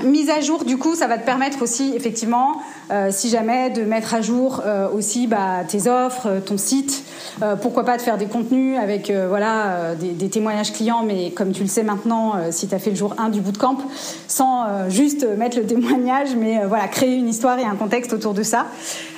mise 0.04 0.30
à 0.30 0.42
jour, 0.42 0.64
du 0.66 0.78
coup, 0.78 0.96
ça 0.96 1.08
va 1.08 1.18
te 1.18 1.26
permettre 1.26 1.62
aussi, 1.62 1.94
effectivement, 1.96 2.62
euh, 2.92 3.10
si 3.12 3.30
jamais, 3.30 3.70
de 3.70 3.84
mettre 3.84 4.14
à 4.16 4.22
jour 4.22 4.62
euh, 4.66 4.88
aussi 4.90 5.28
bah, 5.28 5.64
tes 5.68 5.88
offres, 5.88 6.42
ton 6.46 6.58
site. 6.58 7.04
pourquoi 7.62 7.86
pas 7.86 7.98
de 7.98 8.02
faire 8.02 8.18
des 8.18 8.26
contenus 8.26 8.78
avec 8.78 9.12
voilà 9.12 9.96
des, 9.96 10.30
témoignages 10.30 10.74
clients, 10.74 11.04
mais 11.04 11.32
comme 11.32 11.52
tu 11.52 11.62
le 11.62 11.68
sais 11.68 11.84
maintenant, 11.84 12.34
si 12.52 12.68
tu 12.68 12.76
as 12.76 12.80
fait 12.80 12.90
le 12.90 12.96
jour 12.96 13.16
1 13.18 13.30
du 13.30 13.42
bootcamp, 13.42 13.78
sans 14.28 14.90
juste 14.90 15.26
mettre 15.38 15.58
le 15.58 15.66
témoignage, 15.66 16.36
mais 16.38 16.66
voilà 16.66 16.88
créer 16.88 17.16
une 17.16 17.28
histoire 17.28 17.58
et 17.60 17.64
un 17.64 17.76
contexte 17.76 18.14
autour 18.14 18.34
de 18.34 18.44
ça. 18.44 18.68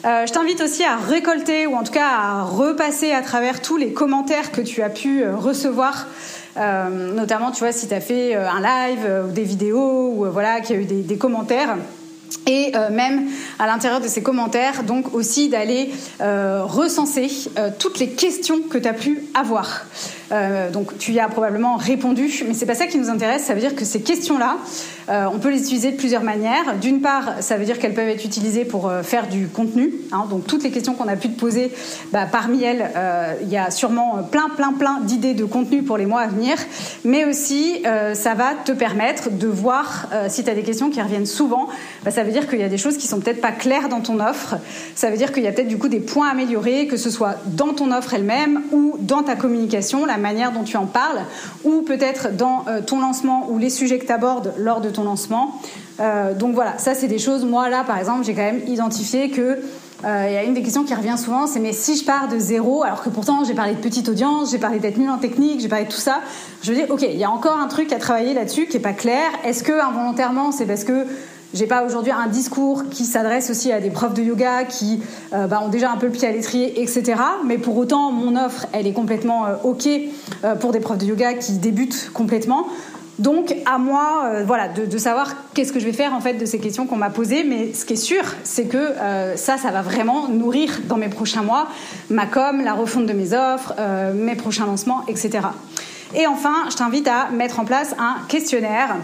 je 0.03 0.31
t'invite 0.31 0.61
aussi 0.61 0.83
à 0.83 0.95
récolter 0.95 1.67
ou 1.67 1.75
en 1.75 1.83
tout 1.83 1.91
cas 1.91 2.07
à 2.07 2.43
repasser 2.43 3.11
à 3.11 3.21
travers 3.21 3.61
tous 3.61 3.77
les 3.77 3.93
commentaires 3.93 4.51
que 4.51 4.61
tu 4.61 4.81
as 4.81 4.89
pu 4.89 5.27
recevoir. 5.27 6.07
Euh, 6.57 7.13
notamment, 7.13 7.51
tu 7.51 7.59
vois, 7.59 7.71
si 7.71 7.87
tu 7.87 7.93
as 7.93 8.01
fait 8.01 8.35
euh, 8.35 8.47
un 8.47 8.61
live 8.61 9.05
euh, 9.05 9.27
ou 9.27 9.31
des 9.31 9.43
vidéos 9.43 10.13
ou 10.15 10.25
voilà, 10.31 10.61
qu'il 10.61 10.75
y 10.75 10.79
a 10.79 10.81
eu 10.81 10.85
des, 10.85 11.01
des 11.01 11.17
commentaires 11.17 11.77
et 12.47 12.73
même 12.91 13.27
à 13.59 13.67
l'intérieur 13.67 14.01
de 14.01 14.07
ces 14.07 14.21
commentaires, 14.21 14.83
donc 14.83 15.13
aussi 15.13 15.49
d'aller 15.49 15.91
recenser 16.19 17.29
toutes 17.79 17.99
les 17.99 18.09
questions 18.09 18.61
que 18.61 18.77
tu 18.77 18.87
as 18.87 18.93
pu 18.93 19.23
avoir. 19.33 19.85
Euh, 20.33 20.71
donc 20.71 20.97
tu 20.97 21.11
y 21.11 21.19
as 21.19 21.27
probablement 21.27 21.75
répondu, 21.75 22.43
mais 22.47 22.53
c'est 22.53 22.65
pas 22.65 22.75
ça 22.75 22.87
qui 22.87 22.97
nous 22.97 23.09
intéresse. 23.09 23.43
Ça 23.43 23.53
veut 23.53 23.59
dire 23.59 23.75
que 23.75 23.85
ces 23.85 24.01
questions-là, 24.01 24.57
euh, 25.09 25.25
on 25.31 25.37
peut 25.37 25.49
les 25.49 25.61
utiliser 25.61 25.91
de 25.91 25.97
plusieurs 25.97 26.23
manières. 26.23 26.75
D'une 26.81 27.01
part, 27.01 27.41
ça 27.41 27.57
veut 27.57 27.65
dire 27.65 27.77
qu'elles 27.77 27.93
peuvent 27.93 28.07
être 28.07 28.25
utilisées 28.25 28.65
pour 28.65 28.89
euh, 28.89 29.03
faire 29.03 29.27
du 29.27 29.47
contenu. 29.47 29.93
Hein. 30.11 30.25
donc 30.29 30.47
toutes 30.47 30.63
les 30.63 30.71
questions 30.71 30.93
qu'on 30.93 31.07
a 31.07 31.15
pu 31.15 31.29
te 31.29 31.39
poser, 31.39 31.71
bah, 32.11 32.25
parmi 32.31 32.63
elles, 32.63 32.91
il 33.41 33.49
y 33.49 33.57
a 33.57 33.71
sûrement 33.71 34.23
plein, 34.31 34.49
plein, 34.55 34.73
plein 34.73 34.99
d'idées 35.01 35.33
de 35.33 35.45
contenu 35.45 35.83
pour 35.83 35.97
les 35.97 36.05
mois 36.05 36.21
à 36.21 36.27
venir. 36.27 36.55
Mais 37.03 37.25
aussi, 37.25 37.83
ça 38.13 38.33
va 38.33 38.53
te 38.65 38.71
permettre 38.71 39.29
de 39.31 39.47
voir 39.47 40.07
si 40.27 40.43
tu 40.43 40.49
as 40.49 40.55
des 40.55 40.63
questions 40.63 40.89
qui 40.89 41.01
reviennent 41.01 41.25
souvent. 41.25 41.67
Bah, 42.03 42.11
dire 42.33 42.49
qu'il 42.49 42.59
y 42.59 42.63
a 42.63 42.69
des 42.69 42.77
choses 42.77 42.97
qui 42.97 43.07
sont 43.07 43.19
peut-être 43.19 43.41
pas 43.41 43.51
claires 43.51 43.89
dans 43.89 44.01
ton 44.01 44.19
offre. 44.19 44.55
Ça 44.95 45.09
veut 45.09 45.17
dire 45.17 45.31
qu'il 45.31 45.43
y 45.43 45.47
a 45.47 45.51
peut-être 45.51 45.67
du 45.67 45.77
coup 45.77 45.87
des 45.87 45.99
points 45.99 46.27
à 46.27 46.31
améliorer, 46.31 46.87
que 46.87 46.97
ce 46.97 47.09
soit 47.09 47.35
dans 47.45 47.73
ton 47.73 47.91
offre 47.91 48.13
elle-même 48.13 48.61
ou 48.71 48.95
dans 48.99 49.23
ta 49.23 49.35
communication, 49.35 50.05
la 50.05 50.17
manière 50.17 50.51
dont 50.51 50.63
tu 50.63 50.77
en 50.77 50.85
parles, 50.85 51.21
ou 51.63 51.81
peut-être 51.81 52.35
dans 52.35 52.65
euh, 52.67 52.81
ton 52.81 52.99
lancement 52.99 53.49
ou 53.49 53.57
les 53.57 53.69
sujets 53.69 53.99
que 53.99 54.05
tu 54.05 54.11
abordes 54.11 54.53
lors 54.57 54.81
de 54.81 54.89
ton 54.89 55.03
lancement. 55.03 55.59
Euh, 55.99 56.33
donc 56.33 56.55
voilà, 56.55 56.77
ça 56.77 56.95
c'est 56.95 57.07
des 57.07 57.19
choses, 57.19 57.45
moi 57.45 57.69
là 57.69 57.83
par 57.85 57.97
exemple, 57.97 58.25
j'ai 58.25 58.33
quand 58.33 58.41
même 58.41 58.61
identifié 58.67 59.29
que 59.29 59.59
euh, 60.05 60.25
il 60.27 60.33
y 60.33 60.37
a 60.37 60.43
une 60.43 60.53
des 60.53 60.63
questions 60.63 60.83
qui 60.83 60.93
revient 60.93 61.15
souvent, 61.17 61.47
c'est 61.47 61.59
mais 61.59 61.71
si 61.71 61.95
je 61.95 62.03
pars 62.03 62.27
de 62.27 62.37
zéro, 62.37 62.83
alors 62.83 63.03
que 63.03 63.09
pourtant 63.09 63.43
j'ai 63.45 63.53
parlé 63.53 63.73
de 63.73 63.79
petite 63.79 64.09
audience, 64.09 64.51
j'ai 64.51 64.57
parlé 64.57 64.79
d'être 64.79 64.97
nul 64.97 65.09
en 65.09 65.17
technique, 65.17 65.61
j'ai 65.61 65.69
parlé 65.69 65.85
de 65.85 65.91
tout 65.91 65.99
ça, 65.99 66.19
je 66.61 66.71
veux 66.71 66.75
dire, 66.75 66.87
ok, 66.89 67.03
il 67.03 67.17
y 67.17 67.23
a 67.23 67.31
encore 67.31 67.57
un 67.57 67.67
truc 67.67 67.93
à 67.93 67.99
travailler 67.99 68.33
là-dessus 68.33 68.65
qui 68.65 68.77
est 68.77 68.81
pas 68.81 68.93
clair. 68.93 69.29
Est-ce 69.45 69.63
que 69.63 69.71
involontairement 69.71 70.51
c'est 70.51 70.65
parce 70.65 70.83
que 70.83 71.05
j'ai 71.53 71.67
pas 71.67 71.83
aujourd'hui 71.83 72.11
un 72.11 72.27
discours 72.27 72.89
qui 72.89 73.05
s'adresse 73.05 73.49
aussi 73.49 73.71
à 73.71 73.79
des 73.79 73.91
profs 73.91 74.13
de 74.13 74.23
yoga 74.23 74.63
qui 74.63 75.01
euh, 75.33 75.45
bah, 75.45 75.61
ont 75.63 75.69
déjà 75.69 75.91
un 75.91 75.97
peu 75.97 76.07
le 76.07 76.11
pied 76.11 76.27
à 76.27 76.31
l'étrier, 76.31 76.81
etc. 76.81 77.15
Mais 77.45 77.57
pour 77.59 77.77
autant, 77.77 78.11
mon 78.11 78.35
offre, 78.35 78.65
elle 78.73 78.87
est 78.87 78.93
complètement 78.93 79.45
euh, 79.45 79.55
ok 79.63 79.87
euh, 80.43 80.55
pour 80.55 80.71
des 80.71 80.79
profs 80.79 80.97
de 80.97 81.05
yoga 81.05 81.35
qui 81.35 81.53
débutent 81.53 82.11
complètement. 82.11 82.67
Donc 83.19 83.55
à 83.67 83.77
moi, 83.77 84.41
voilà, 84.47 84.69
de, 84.69 84.97
savoir 84.97 85.35
qu'est-ce 85.53 85.71
que 85.71 85.79
je 85.79 85.85
vais 85.85 85.93
faire 85.93 86.15
en 86.15 86.19
fait 86.19 86.33
de 86.33 86.47
ces 86.47 86.57
questions 86.57 86.87
qu'on 86.87 86.95
m'a 86.95 87.11
posées. 87.11 87.43
Mais 87.43 87.71
ce 87.71 87.85
qui 87.85 87.93
est 87.93 87.95
sûr, 87.95 88.23
c'est 88.43 88.65
que 88.65 88.93
ça, 89.35 89.59
ça 89.59 89.69
va 89.69 89.83
vraiment 89.83 90.29
nourrir 90.29 90.79
dans 90.89 90.97
mes 90.97 91.09
prochains 91.09 91.43
mois 91.43 91.67
ma 92.09 92.25
com, 92.25 92.63
la 92.65 92.73
refonte 92.73 93.05
de 93.05 93.13
mes 93.13 93.33
offres, 93.33 93.75
mes 94.15 94.33
prochains 94.33 94.65
lancements, 94.65 95.03
etc. 95.07 95.41
Et 96.15 96.25
enfin, 96.25 96.55
je 96.71 96.75
t'invite 96.75 97.07
à 97.07 97.29
mettre 97.29 97.59
en 97.59 97.65
place 97.65 97.93
un 97.99 98.15
questionnaire 98.27 98.95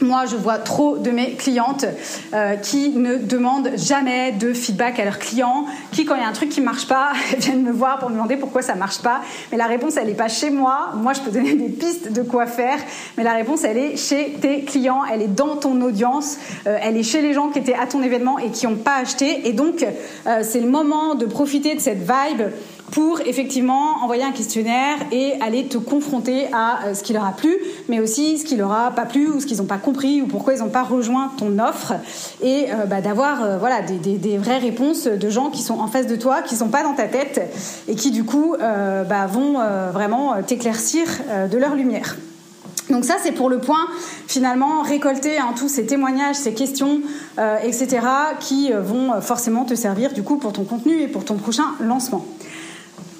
moi, 0.00 0.26
je 0.26 0.36
vois 0.36 0.58
trop 0.58 0.98
de 0.98 1.10
mes 1.10 1.32
clientes 1.32 1.84
euh, 2.32 2.56
qui 2.56 2.90
ne 2.90 3.16
demandent 3.16 3.70
jamais 3.76 4.32
de 4.32 4.52
feedback 4.52 5.00
à 5.00 5.04
leurs 5.04 5.18
clients, 5.18 5.66
qui, 5.92 6.04
quand 6.04 6.14
il 6.14 6.20
y 6.20 6.24
a 6.24 6.28
un 6.28 6.32
truc 6.32 6.50
qui 6.50 6.60
marche 6.60 6.86
pas, 6.86 7.12
viennent 7.38 7.62
me 7.62 7.72
voir 7.72 7.98
pour 7.98 8.08
me 8.08 8.14
demander 8.14 8.36
pourquoi 8.36 8.62
ça 8.62 8.74
marche 8.74 9.00
pas. 9.00 9.20
Mais 9.50 9.58
la 9.58 9.66
réponse, 9.66 9.96
elle 9.96 10.08
n'est 10.08 10.14
pas 10.14 10.28
chez 10.28 10.50
moi. 10.50 10.92
Moi, 10.94 11.12
je 11.12 11.20
peux 11.20 11.30
donner 11.30 11.54
des 11.54 11.68
pistes 11.68 12.12
de 12.12 12.22
quoi 12.22 12.46
faire, 12.46 12.78
mais 13.16 13.24
la 13.24 13.32
réponse, 13.32 13.64
elle 13.64 13.78
est 13.78 13.96
chez 13.96 14.36
tes 14.40 14.62
clients, 14.62 15.02
elle 15.12 15.22
est 15.22 15.34
dans 15.34 15.56
ton 15.56 15.80
audience, 15.80 16.38
euh, 16.66 16.78
elle 16.80 16.96
est 16.96 17.02
chez 17.02 17.22
les 17.22 17.32
gens 17.32 17.48
qui 17.48 17.58
étaient 17.58 17.74
à 17.74 17.86
ton 17.86 18.02
événement 18.02 18.38
et 18.38 18.50
qui 18.50 18.66
n'ont 18.66 18.76
pas 18.76 18.96
acheté. 18.96 19.48
Et 19.48 19.52
donc, 19.52 19.84
euh, 20.26 20.42
c'est 20.42 20.60
le 20.60 20.68
moment 20.68 21.14
de 21.14 21.26
profiter 21.26 21.74
de 21.74 21.80
cette 21.80 22.00
vibe 22.00 22.42
pour 22.90 23.20
effectivement 23.20 24.02
envoyer 24.02 24.22
un 24.22 24.32
questionnaire 24.32 24.96
et 25.12 25.34
aller 25.40 25.66
te 25.66 25.78
confronter 25.78 26.46
à 26.52 26.86
euh, 26.86 26.94
ce 26.94 27.02
qui 27.02 27.12
leur 27.12 27.24
a 27.24 27.32
plu, 27.32 27.56
mais 27.88 28.00
aussi 28.00 28.38
ce 28.38 28.44
qui 28.44 28.56
leur 28.56 28.72
a 28.72 28.90
pas 28.90 29.04
plu 29.04 29.28
ou 29.28 29.40
ce 29.40 29.46
qu'ils 29.46 29.58
n'ont 29.58 29.64
pas 29.64 29.78
compris 29.78 30.22
ou 30.22 30.26
pourquoi 30.26 30.54
ils 30.54 30.60
n'ont 30.60 30.68
pas 30.68 30.82
rejoint 30.82 31.30
ton 31.36 31.58
offre 31.58 31.94
et 32.42 32.66
euh, 32.70 32.86
bah, 32.86 33.00
d'avoir 33.00 33.42
euh, 33.42 33.58
voilà 33.58 33.82
des, 33.82 34.38
vraies 34.38 34.58
réponses 34.58 35.04
de 35.04 35.30
gens 35.30 35.50
qui 35.50 35.62
sont 35.62 35.78
en 35.80 35.88
face 35.88 36.06
de 36.06 36.16
toi, 36.16 36.42
qui 36.42 36.56
sont 36.56 36.68
pas 36.68 36.82
dans 36.82 36.94
ta 36.94 37.04
tête 37.04 37.40
et 37.88 37.94
qui 37.94 38.10
du 38.10 38.24
coup 38.24 38.54
bah, 38.58 39.26
vont 39.26 39.54
vraiment 39.92 40.34
t'éclaircir 40.46 41.06
de 41.50 41.58
leur 41.58 41.74
lumière. 41.74 42.16
Donc 42.90 43.04
ça, 43.04 43.16
c'est 43.22 43.32
pour 43.32 43.48
le 43.48 43.58
point, 43.58 43.88
finalement, 44.26 44.82
récolter 44.82 45.38
hein, 45.38 45.54
tous 45.56 45.68
ces 45.68 45.86
témoignages, 45.86 46.36
ces 46.36 46.54
questions, 46.54 47.00
etc., 47.62 48.00
qui 48.40 48.70
vont 48.72 49.20
forcément 49.20 49.64
te 49.64 49.74
servir 49.74 50.12
du 50.12 50.22
coup 50.22 50.36
pour 50.36 50.52
ton 50.52 50.64
contenu 50.64 51.00
et 51.00 51.08
pour 51.08 51.24
ton 51.24 51.36
prochain 51.36 51.66
lancement. 51.80 52.24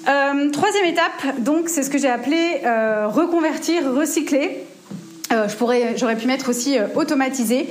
Euh, 0.07 0.49
troisième 0.51 0.85
étape, 0.85 1.39
donc, 1.39 1.69
c'est 1.69 1.83
ce 1.83 1.89
que 1.89 1.97
j'ai 1.97 2.09
appelé 2.09 2.61
euh, 2.65 3.07
reconvertir, 3.07 3.93
recycler. 3.93 4.63
Euh, 5.31 5.47
j'aurais 5.95 6.15
pu 6.15 6.27
mettre 6.27 6.49
aussi 6.49 6.77
automatiser. 6.95 7.67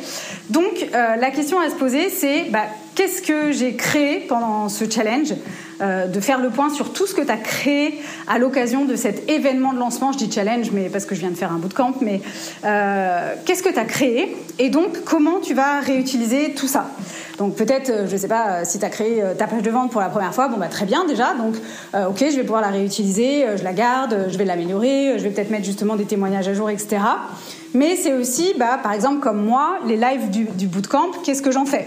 Donc, 0.50 0.86
la 0.92 1.30
question 1.30 1.58
à 1.58 1.68
se 1.70 1.74
poser, 1.74 2.08
c'est 2.10 2.44
bah, 2.50 2.66
qu'est-ce 2.98 3.22
que 3.22 3.52
j'ai 3.52 3.76
créé 3.76 4.18
pendant 4.18 4.68
ce 4.68 4.90
challenge 4.90 5.32
de 5.80 6.20
faire 6.20 6.40
le 6.40 6.50
point 6.50 6.70
sur 6.70 6.92
tout 6.92 7.06
ce 7.06 7.14
que 7.14 7.22
tu 7.22 7.30
as 7.30 7.36
créé 7.36 8.00
à 8.26 8.40
l'occasion 8.40 8.84
de 8.84 8.96
cet 8.96 9.30
événement 9.30 9.72
de 9.72 9.78
lancement. 9.78 10.10
Je 10.10 10.18
dis 10.18 10.32
challenge, 10.32 10.72
mais 10.72 10.88
parce 10.88 11.04
que 11.04 11.14
je 11.14 11.20
viens 11.20 11.30
de 11.30 11.36
faire 11.36 11.52
un 11.52 11.58
bootcamp, 11.58 11.94
mais 12.00 12.20
qu'est-ce 12.62 13.62
que 13.62 13.72
tu 13.72 13.78
as 13.78 13.84
créé 13.84 14.36
et 14.58 14.70
donc 14.70 15.04
comment 15.04 15.38
tu 15.38 15.54
vas 15.54 15.78
réutiliser 15.78 16.54
tout 16.54 16.66
ça? 16.66 16.90
Donc 17.38 17.54
peut-être, 17.54 17.90
euh, 17.90 18.06
je 18.08 18.12
ne 18.12 18.18
sais 18.18 18.28
pas, 18.28 18.48
euh, 18.48 18.62
si 18.64 18.80
tu 18.80 18.84
as 18.84 18.90
créé 18.90 19.22
euh, 19.22 19.32
ta 19.32 19.46
page 19.46 19.62
de 19.62 19.70
vente 19.70 19.92
pour 19.92 20.00
la 20.00 20.08
première 20.08 20.34
fois, 20.34 20.48
bon 20.48 20.56
bah 20.58 20.66
très 20.66 20.84
bien 20.84 21.04
déjà. 21.06 21.34
Donc 21.34 21.54
ok, 21.94 22.18
je 22.18 22.36
vais 22.36 22.42
pouvoir 22.42 22.60
la 22.60 22.68
réutiliser, 22.68 23.46
je 23.56 23.62
la 23.62 23.72
garde, 23.72 24.26
je 24.28 24.36
vais 24.36 24.44
l'améliorer, 24.44 25.14
je 25.18 25.22
vais 25.22 25.30
peut-être 25.30 25.50
mettre 25.50 25.64
justement 25.64 25.96
des 25.96 26.04
témoignages 26.04 26.48
à 26.48 26.54
jour, 26.54 26.68
etc. 26.68 26.98
Mais 27.74 27.96
c'est 27.96 28.12
aussi, 28.12 28.54
bah, 28.58 28.78
par 28.82 28.92
exemple 28.92 29.20
comme 29.20 29.42
moi, 29.44 29.78
les 29.86 29.96
lives 29.96 30.30
du, 30.30 30.44
du 30.44 30.66
bootcamp, 30.66 31.10
qu'est-ce 31.24 31.42
que 31.42 31.52
j'en 31.52 31.64
fais? 31.64 31.86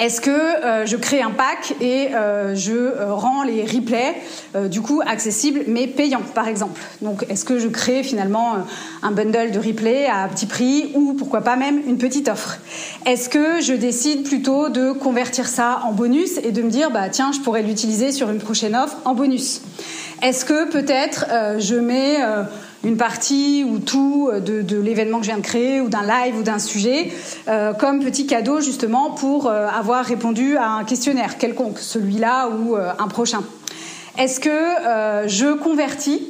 Est-ce 0.00 0.22
que 0.22 0.30
euh, 0.30 0.86
je 0.86 0.96
crée 0.96 1.20
un 1.20 1.30
pack 1.30 1.74
et 1.78 2.08
euh, 2.14 2.54
je 2.54 2.72
euh, 2.72 3.12
rends 3.12 3.42
les 3.42 3.66
replays 3.66 4.16
du 4.70 4.80
coup 4.80 5.02
accessibles 5.06 5.60
mais 5.66 5.86
payants 5.86 6.22
par 6.34 6.48
exemple? 6.48 6.80
Donc 7.02 7.26
est-ce 7.28 7.44
que 7.44 7.58
je 7.58 7.68
crée 7.68 8.02
finalement 8.02 8.56
un 9.02 9.10
bundle 9.10 9.50
de 9.50 9.58
replays 9.58 10.06
à 10.06 10.26
petit 10.28 10.46
prix 10.46 10.90
ou 10.94 11.12
pourquoi 11.12 11.42
pas 11.42 11.56
même 11.56 11.82
une 11.86 11.98
petite 11.98 12.28
offre? 12.28 12.58
Est-ce 13.04 13.28
que 13.28 13.60
je 13.60 13.74
décide 13.74 14.24
plutôt 14.24 14.70
de 14.70 14.92
convertir 14.92 15.46
ça 15.46 15.82
en 15.84 15.92
bonus 15.92 16.38
et 16.42 16.50
de 16.50 16.62
me 16.62 16.70
dire 16.70 16.90
bah 16.90 17.10
tiens 17.10 17.30
je 17.32 17.40
pourrais 17.40 17.62
l'utiliser 17.62 18.10
sur 18.10 18.30
une 18.30 18.38
prochaine 18.38 18.74
offre 18.74 18.96
en 19.04 19.14
bonus? 19.14 19.60
Est-ce 20.22 20.46
que 20.46 20.70
peut-être 20.70 21.26
je 21.58 21.76
mets 21.76 22.16
une 22.84 22.96
partie 22.96 23.64
ou 23.64 23.78
tout 23.78 24.30
de, 24.32 24.76
l'événement 24.76 25.18
que 25.18 25.24
je 25.24 25.30
viens 25.30 25.38
de 25.38 25.44
créer 25.44 25.80
ou 25.80 25.88
d'un 25.88 26.02
live 26.02 26.38
ou 26.38 26.42
d'un 26.42 26.58
sujet 26.58 27.12
euh, 27.48 27.72
comme 27.72 28.00
petit 28.00 28.26
cadeau 28.26 28.60
justement 28.60 29.10
pour 29.10 29.46
euh, 29.48 29.66
avoir 29.68 30.04
répondu 30.04 30.56
à 30.56 30.70
un 30.70 30.84
questionnaire 30.84 31.38
quelconque, 31.38 31.78
celui-là 31.78 32.48
ou 32.48 32.76
euh, 32.76 32.90
un 32.98 33.08
prochain. 33.08 33.42
Est-ce 34.18 34.40
que 34.40 35.28
je 35.28 35.54
convertis 35.54 36.28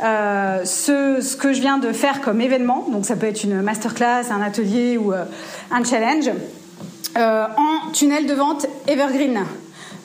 ce, 0.00 1.18
ce, 1.20 1.36
que 1.36 1.52
je 1.52 1.60
viens 1.60 1.78
de 1.78 1.90
faire 1.90 2.20
comme 2.20 2.40
événement, 2.40 2.86
donc 2.92 3.06
ça 3.06 3.16
peut 3.16 3.26
être 3.26 3.42
une 3.42 3.62
masterclass, 3.62 4.30
un 4.30 4.42
atelier 4.42 4.96
ou 4.98 5.12
un 5.12 5.84
challenge, 5.84 6.30
en 7.16 7.90
tunnel 7.92 8.26
de 8.26 8.34
vente 8.34 8.66
evergreen? 8.86 9.44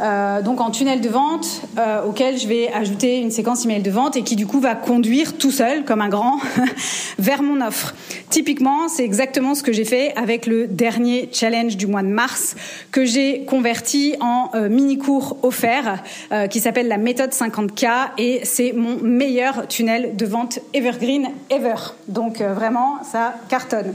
Euh, 0.02 0.42
donc 0.42 0.62
en 0.62 0.72
tunnel 0.72 1.00
de 1.00 1.10
vente 1.10 1.62
euh, 1.78 2.04
auquel 2.04 2.38
je 2.38 2.48
vais 2.48 2.72
ajouter 2.74 3.20
une 3.20 3.30
séquence 3.30 3.66
email 3.66 3.82
de 3.82 3.92
vente 3.92 4.16
et 4.16 4.24
qui 4.24 4.36
du 4.36 4.48
coup 4.48 4.60
va 4.60 4.74
conduire 4.74 5.38
tout 5.38 5.52
seul 5.52 5.86
comme 5.86 6.02
un 6.02 6.10
grand 6.10 6.40
vers 7.20 7.44
mon 7.44 7.66
offre. 7.66 7.94
Typiquement, 8.30 8.88
c'est 8.88 9.04
exactement 9.04 9.54
ce 9.54 9.62
que 9.62 9.72
j'ai 9.72 9.86
fait 9.86 10.16
avec 10.16 10.48
le 10.48 10.68
dernier 10.68 11.30
challenge 11.32 11.78
du 11.78 11.86
mois 11.86 12.02
de 12.02 12.08
mars 12.08 12.56
que 12.92 13.06
j'ai 13.06 13.44
converti 13.46 14.16
en 14.22 14.50
euh, 14.56 14.70
mini 14.70 14.98
cours 14.98 15.38
offert 15.44 16.04
qui 16.50 16.60
s'appelle 16.60 16.88
la 16.88 16.98
méthode 16.98 17.32
50K 17.32 18.12
et 18.18 18.42
c'est 18.44 18.74
mon 18.74 18.98
meilleur 18.98 19.68
tunnel 19.68 20.16
de 20.16 20.26
vente 20.26 20.60
evergreen 20.74 21.30
ever. 21.50 21.76
Donc 22.08 22.42
vraiment, 22.42 23.00
ça 23.04 23.36
cartonne. 23.50 23.94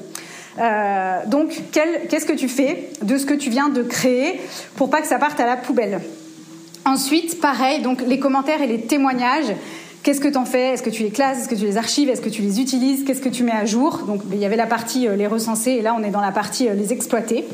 Euh, 0.59 1.19
donc, 1.27 1.51
qu'est-ce 1.73 2.27
que 2.27 2.33
tu 2.33 2.49
fais 2.49 2.91
de 3.03 3.19
ce 3.19 3.27
que 3.27 3.35
tu 3.35 3.51
viens 3.51 3.69
de 3.69 3.83
créer 3.83 4.41
pour 4.77 4.91
pas 4.91 5.01
que 5.01 5.07
ça 5.07 5.19
parte 5.19 5.39
à 5.41 5.47
la 5.47 5.57
poubelle? 5.57 6.01
Ensuite, 6.85 7.41
pareil, 7.41 7.83
donc 7.83 8.01
les 8.07 8.19
commentaires 8.19 8.63
et 8.63 8.67
les 8.67 8.81
témoignages. 8.81 9.53
Qu'est-ce 10.03 10.21
que 10.21 10.29
tu 10.29 10.39
en 10.39 10.45
fais? 10.45 10.75
Est-ce 10.75 10.85
que 10.85 10.91
tu 10.91 11.03
les 11.03 11.11
classes? 11.11 11.41
Est-ce 11.41 11.49
que 11.49 11.57
tu 11.57 11.65
les 11.65 11.77
archives? 11.77 12.09
Est-ce 12.09 12.21
que 12.21 12.29
tu 12.29 12.41
les 12.41 12.61
utilises? 12.61 13.05
Qu'est-ce 13.05 13.21
que 13.21 13.29
tu 13.29 13.43
mets 13.43 13.51
à 13.51 13.65
jour? 13.65 14.05
Donc 14.07 14.23
il 14.31 14.39
y 14.39 14.45
avait 14.45 14.55
la 14.55 14.67
partie 14.67 15.09
euh, 15.09 15.17
les 15.17 15.27
recenser 15.27 15.73
et 15.73 15.83
là 15.83 15.97
on 15.99 16.05
est 16.05 16.11
dans 16.11 16.21
la 16.21 16.31
partie 16.31 16.69
euh, 16.69 16.75
les 16.75 16.93
exploiter. 16.93 17.45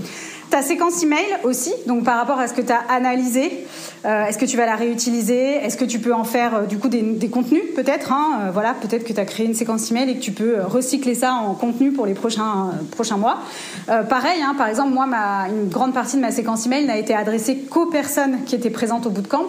Ta 0.52 0.60
séquence 0.60 1.02
email 1.02 1.38
aussi, 1.44 1.72
donc 1.86 2.04
par 2.04 2.18
rapport 2.18 2.38
à 2.38 2.46
ce 2.46 2.52
que 2.52 2.60
tu 2.60 2.70
as 2.70 2.82
analysé, 2.90 3.64
euh, 4.04 4.26
est-ce 4.26 4.36
que 4.36 4.44
tu 4.44 4.58
vas 4.58 4.66
la 4.66 4.76
réutiliser? 4.76 5.54
Est-ce 5.54 5.78
que 5.78 5.86
tu 5.86 5.98
peux 5.98 6.12
en 6.12 6.24
faire 6.24 6.54
euh, 6.54 6.66
du 6.66 6.76
coup 6.76 6.88
des, 6.88 7.30
contenus 7.30 7.62
peut-être 7.74 8.12
hein? 8.12 8.40
Euh, 8.42 8.50
Voilà, 8.52 8.74
peut-être 8.74 9.04
que 9.04 9.14
tu 9.14 9.18
as 9.18 9.24
créé 9.24 9.46
une 9.46 9.54
séquence 9.54 9.90
email 9.90 10.10
et 10.10 10.16
que 10.16 10.20
tu 10.20 10.32
peux 10.32 10.60
recycler 10.60 11.14
ça 11.14 11.32
en 11.32 11.54
contenu 11.54 11.92
pour 11.92 12.04
les 12.04 12.12
prochains 12.12 12.72
prochains 12.90 13.16
mois. 13.16 13.38
pareil, 13.86 14.42
hein, 14.42 14.54
par 14.58 14.66
exemple, 14.66 14.92
moi, 14.92 15.06
une 15.48 15.70
grande 15.70 15.94
partie 15.94 16.16
de 16.16 16.20
ma 16.20 16.30
séquence 16.30 16.66
email 16.66 16.84
n'a 16.84 16.98
été 16.98 17.14
adressée 17.14 17.56
qu'aux 17.70 17.86
personnes 17.86 18.44
qui 18.44 18.54
étaient 18.54 18.68
présentes 18.68 19.06
au 19.06 19.10
bootcamp. 19.10 19.48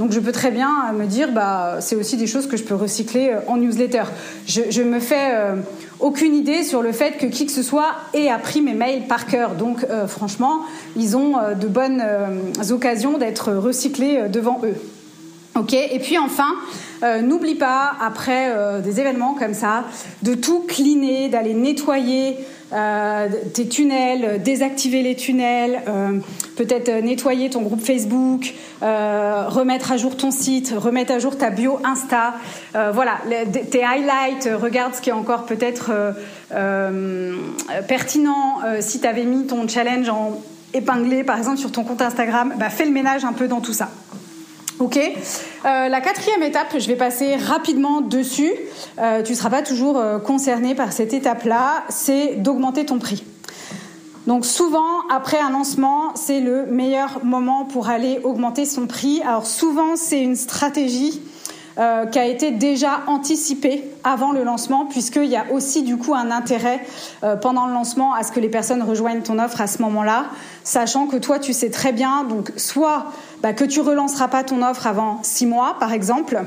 Donc 0.00 0.12
je 0.12 0.18
peux 0.18 0.32
très 0.32 0.50
bien 0.50 0.92
me 0.92 1.04
dire, 1.04 1.30
bah, 1.30 1.76
c'est 1.80 1.94
aussi 1.94 2.16
des 2.16 2.26
choses 2.26 2.46
que 2.48 2.56
je 2.56 2.64
peux 2.64 2.74
recycler 2.74 3.36
en 3.46 3.58
newsletter. 3.58 4.04
Je, 4.46 4.62
je 4.70 4.82
me 4.82 4.98
fais 4.98 5.30
aucune 6.00 6.34
idée 6.34 6.62
sur 6.62 6.82
le 6.82 6.92
fait 6.92 7.18
que 7.18 7.26
qui 7.26 7.46
que 7.46 7.52
ce 7.52 7.62
soit 7.62 7.92
ait 8.14 8.28
appris 8.28 8.60
mes 8.62 8.74
mails 8.74 9.06
par 9.06 9.26
cœur. 9.26 9.54
Donc 9.54 9.84
euh, 9.84 10.06
franchement, 10.06 10.60
ils 10.96 11.16
ont 11.16 11.38
euh, 11.38 11.54
de 11.54 11.68
bonnes 11.68 12.02
euh, 12.02 12.72
occasions 12.72 13.18
d'être 13.18 13.52
recyclés 13.52 14.28
devant 14.28 14.60
eux. 14.64 14.74
Ok. 15.56 15.74
Et 15.74 15.98
puis 15.98 16.16
enfin, 16.16 16.52
n'oublie 17.22 17.56
pas 17.56 17.92
après 18.00 18.54
des 18.82 19.00
événements 19.00 19.34
comme 19.34 19.54
ça 19.54 19.84
de 20.22 20.34
tout 20.34 20.60
cleaner, 20.60 21.28
d'aller 21.28 21.54
nettoyer 21.54 22.36
euh, 22.72 23.28
tes 23.52 23.66
tunnels, 23.66 24.40
désactiver 24.42 25.02
les 25.02 25.16
tunnels, 25.16 25.82
euh, 25.88 26.18
peut-être 26.56 26.88
nettoyer 27.02 27.50
ton 27.50 27.62
groupe 27.62 27.84
Facebook, 27.84 28.54
euh, 28.82 29.46
remettre 29.48 29.90
à 29.90 29.96
jour 29.96 30.16
ton 30.16 30.30
site, 30.30 30.72
remettre 30.76 31.12
à 31.12 31.18
jour 31.18 31.36
ta 31.36 31.50
bio 31.50 31.80
Insta. 31.84 32.34
voilà, 32.92 33.18
tes 33.70 33.84
highlights, 33.84 34.48
regarde 34.60 34.94
ce 34.94 35.00
qui 35.00 35.10
est 35.10 35.14
encore 35.14 35.46
peut-être 35.46 35.90
pertinent. 37.88 38.58
si 38.80 39.00
tu 39.00 39.06
avais 39.06 39.24
mis 39.24 39.46
ton 39.46 39.66
challenge 39.66 40.08
en 40.08 40.40
épinglé, 40.72 41.24
par 41.24 41.38
exemple, 41.38 41.58
sur 41.58 41.72
ton 41.72 41.82
compte 41.82 42.02
Instagram, 42.02 42.54
bah, 42.56 42.70
fais 42.70 42.84
le 42.84 42.92
ménage 42.92 43.24
un 43.24 43.32
peu 43.32 43.48
dans 43.48 43.60
tout 43.60 43.72
ça. 43.72 43.90
Ok. 44.80 44.96
Euh, 44.96 45.88
la 45.88 46.00
quatrième 46.00 46.42
étape, 46.42 46.78
je 46.78 46.86
vais 46.86 46.96
passer 46.96 47.36
rapidement 47.36 48.00
dessus. 48.00 48.50
Euh, 48.98 49.22
tu 49.22 49.32
ne 49.32 49.36
seras 49.36 49.50
pas 49.50 49.60
toujours 49.60 49.98
euh, 49.98 50.18
concerné 50.18 50.74
par 50.74 50.94
cette 50.94 51.12
étape-là, 51.12 51.84
c'est 51.90 52.36
d'augmenter 52.36 52.86
ton 52.86 52.98
prix. 52.98 53.22
Donc 54.26 54.46
souvent, 54.46 55.06
après 55.10 55.38
un 55.38 55.50
lancement, 55.50 56.14
c'est 56.14 56.40
le 56.40 56.64
meilleur 56.64 57.22
moment 57.24 57.66
pour 57.66 57.90
aller 57.90 58.20
augmenter 58.24 58.64
son 58.64 58.86
prix. 58.86 59.20
Alors 59.20 59.46
souvent, 59.46 59.96
c'est 59.96 60.22
une 60.22 60.36
stratégie 60.36 61.20
euh, 61.80 62.04
qui 62.04 62.18
a 62.18 62.26
été 62.26 62.50
déjà 62.50 63.00
anticipé 63.06 63.84
avant 64.04 64.32
le 64.32 64.44
lancement, 64.44 64.84
puisqu'il 64.84 65.26
y 65.26 65.36
a 65.36 65.46
aussi 65.50 65.82
du 65.82 65.96
coup 65.96 66.14
un 66.14 66.30
intérêt 66.30 66.84
euh, 67.24 67.36
pendant 67.36 67.66
le 67.66 67.72
lancement 67.72 68.12
à 68.12 68.22
ce 68.22 68.32
que 68.32 68.40
les 68.40 68.50
personnes 68.50 68.82
rejoignent 68.82 69.22
ton 69.22 69.38
offre 69.38 69.62
à 69.62 69.66
ce 69.66 69.80
moment-là, 69.82 70.26
sachant 70.62 71.06
que 71.06 71.16
toi 71.16 71.38
tu 71.38 71.54
sais 71.54 71.70
très 71.70 71.92
bien, 71.92 72.24
donc 72.24 72.52
soit 72.56 73.06
bah, 73.42 73.54
que 73.54 73.64
tu 73.64 73.80
relanceras 73.80 74.28
pas 74.28 74.44
ton 74.44 74.62
offre 74.62 74.86
avant 74.86 75.20
six 75.22 75.46
mois, 75.46 75.76
par 75.80 75.92
exemple, 75.92 76.42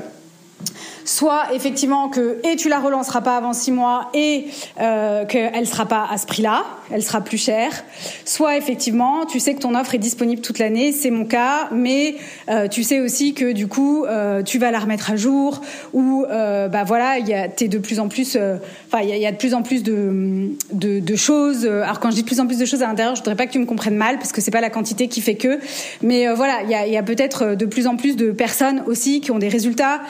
soit 1.04 1.52
effectivement 1.52 2.08
que 2.08 2.38
et 2.44 2.56
tu 2.56 2.68
la 2.68 2.80
relanceras 2.80 3.20
pas 3.20 3.36
avant 3.36 3.52
six 3.52 3.72
mois 3.72 4.10
et 4.14 4.46
euh, 4.80 5.24
qu'elle 5.26 5.66
sera 5.66 5.86
pas 5.86 6.06
à 6.10 6.16
ce 6.16 6.26
prix-là, 6.26 6.64
elle 6.90 7.02
sera 7.02 7.20
plus 7.20 7.38
chère, 7.38 7.84
soit 8.24 8.56
effectivement 8.56 9.26
tu 9.26 9.40
sais 9.40 9.54
que 9.54 9.60
ton 9.60 9.74
offre 9.74 9.94
est 9.94 9.98
disponible 9.98 10.40
toute 10.40 10.58
l'année, 10.58 10.92
c'est 10.92 11.10
mon 11.10 11.24
cas, 11.26 11.68
mais 11.72 12.16
euh, 12.48 12.68
tu 12.68 12.82
sais 12.82 13.00
aussi 13.00 13.34
que 13.34 13.52
du 13.52 13.68
coup 13.68 14.04
euh, 14.04 14.42
tu 14.42 14.58
vas 14.58 14.70
la 14.70 14.78
remettre 14.78 15.10
à 15.10 15.16
jour 15.16 15.60
ou 15.92 16.24
bah 16.28 16.84
voilà 16.84 17.18
il 17.18 17.28
y 17.28 17.34
a 17.34 17.48
t'es 17.48 17.68
de 17.68 17.78
plus 17.78 18.00
en 18.00 18.08
plus, 18.08 18.38
enfin 18.86 19.02
il 19.02 19.16
y, 19.16 19.26
a 19.26 19.32
de 19.32 19.36
plus 19.36 19.54
en 19.54 19.62
plus 19.62 19.82
de, 19.82 20.50
de, 20.72 21.16
choses. 21.16 21.66
Alors 21.66 22.00
quand 22.00 22.10
je 22.10 22.16
dis 22.16 22.22
de 22.22 22.26
plus 22.26 22.40
en 22.40 22.46
plus 22.46 22.58
de 22.58 22.64
choses 22.64 22.82
à 22.82 22.86
l'intérieur, 22.86 23.14
je 23.14 23.20
voudrais 23.20 23.36
pas 23.36 23.46
que 23.46 23.52
tu 23.52 23.58
me 23.58 23.66
comprennes 23.66 23.96
mal 23.96 24.18
parce 24.18 24.32
que 24.32 24.40
c'est 24.40 24.50
pas 24.50 24.60
la 24.60 24.70
quantité 24.70 25.08
qui 25.08 25.20
fait 25.20 25.34
que, 25.34 25.58
mais 26.02 26.32
voilà 26.34 26.62
il 26.62 26.92
y 26.92 26.96
a 26.96 27.02
peut-être 27.02 27.54
de 27.54 27.66
plus 27.66 27.86
en 27.86 27.96
plus 27.96 28.16
de 28.16 28.32
personnes 28.32 28.82
aussi 28.86 29.20
qui 29.20 29.30
ont 29.30 29.38
des 29.38 29.48
résultats 29.48 30.00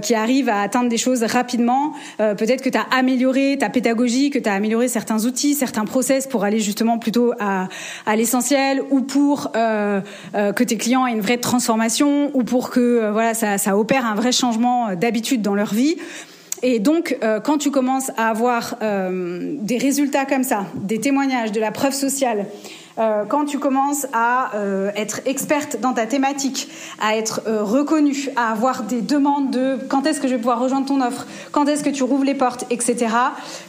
qui 0.00 0.14
arrivent 0.14 0.48
à 0.48 0.60
atteindre 0.60 0.88
des 0.88 0.98
choses 0.98 1.22
rapidement. 1.22 1.92
Euh, 2.20 2.34
peut-être 2.34 2.62
que 2.62 2.68
tu 2.68 2.78
as 2.78 2.86
amélioré 2.90 3.56
ta 3.58 3.68
pédagogie, 3.68 4.30
que 4.30 4.38
tu 4.38 4.48
as 4.48 4.54
amélioré 4.54 4.88
certains 4.88 5.24
outils, 5.24 5.54
certains 5.54 5.84
process 5.84 6.26
pour 6.26 6.44
aller 6.44 6.60
justement 6.60 6.98
plutôt 6.98 7.32
à, 7.38 7.68
à 8.06 8.16
l'essentiel 8.16 8.82
ou 8.90 9.00
pour 9.02 9.52
euh, 9.54 10.00
euh, 10.34 10.52
que 10.52 10.64
tes 10.64 10.76
clients 10.76 11.06
aient 11.06 11.12
une 11.12 11.20
vraie 11.20 11.38
transformation 11.38 12.30
ou 12.34 12.42
pour 12.42 12.70
que 12.70 13.10
voilà 13.12 13.34
ça, 13.34 13.76
opère 13.76 14.04
un 14.06 14.14
vrai 14.14 14.32
changement 14.32 14.94
d'habitude 14.94 15.42
dans 15.42 15.54
leur 15.54 15.72
vie. 15.72 15.96
Et 16.62 16.78
donc, 16.78 17.16
quand 17.44 17.56
tu 17.56 17.70
commences 17.70 18.10
à 18.18 18.28
avoir 18.28 18.76
des 18.80 19.78
résultats 19.78 20.26
comme 20.26 20.42
ça, 20.42 20.66
des 20.74 21.00
témoignages, 21.00 21.52
de 21.52 21.60
la 21.60 21.70
preuve 21.70 21.94
sociale, 21.94 22.46
euh, 22.98 23.24
quand 23.24 23.44
tu 23.44 23.58
commences 23.58 24.06
à 24.12 24.54
euh, 24.54 24.90
être 24.96 25.20
experte 25.26 25.80
dans 25.80 25.92
ta 25.92 26.06
thématique, 26.06 26.68
à 27.00 27.16
être 27.16 27.42
euh, 27.46 27.62
reconnue, 27.62 28.28
à 28.36 28.50
avoir 28.50 28.82
des 28.82 29.00
demandes 29.00 29.50
de 29.50 29.78
quand 29.88 30.06
est-ce 30.06 30.20
que 30.20 30.28
je 30.28 30.34
vais 30.34 30.38
pouvoir 30.38 30.60
rejoindre 30.60 30.86
ton 30.86 31.00
offre, 31.00 31.26
quand 31.52 31.66
est-ce 31.66 31.84
que 31.84 31.90
tu 31.90 32.02
rouvres 32.02 32.24
les 32.24 32.34
portes, 32.34 32.64
etc., 32.70 33.14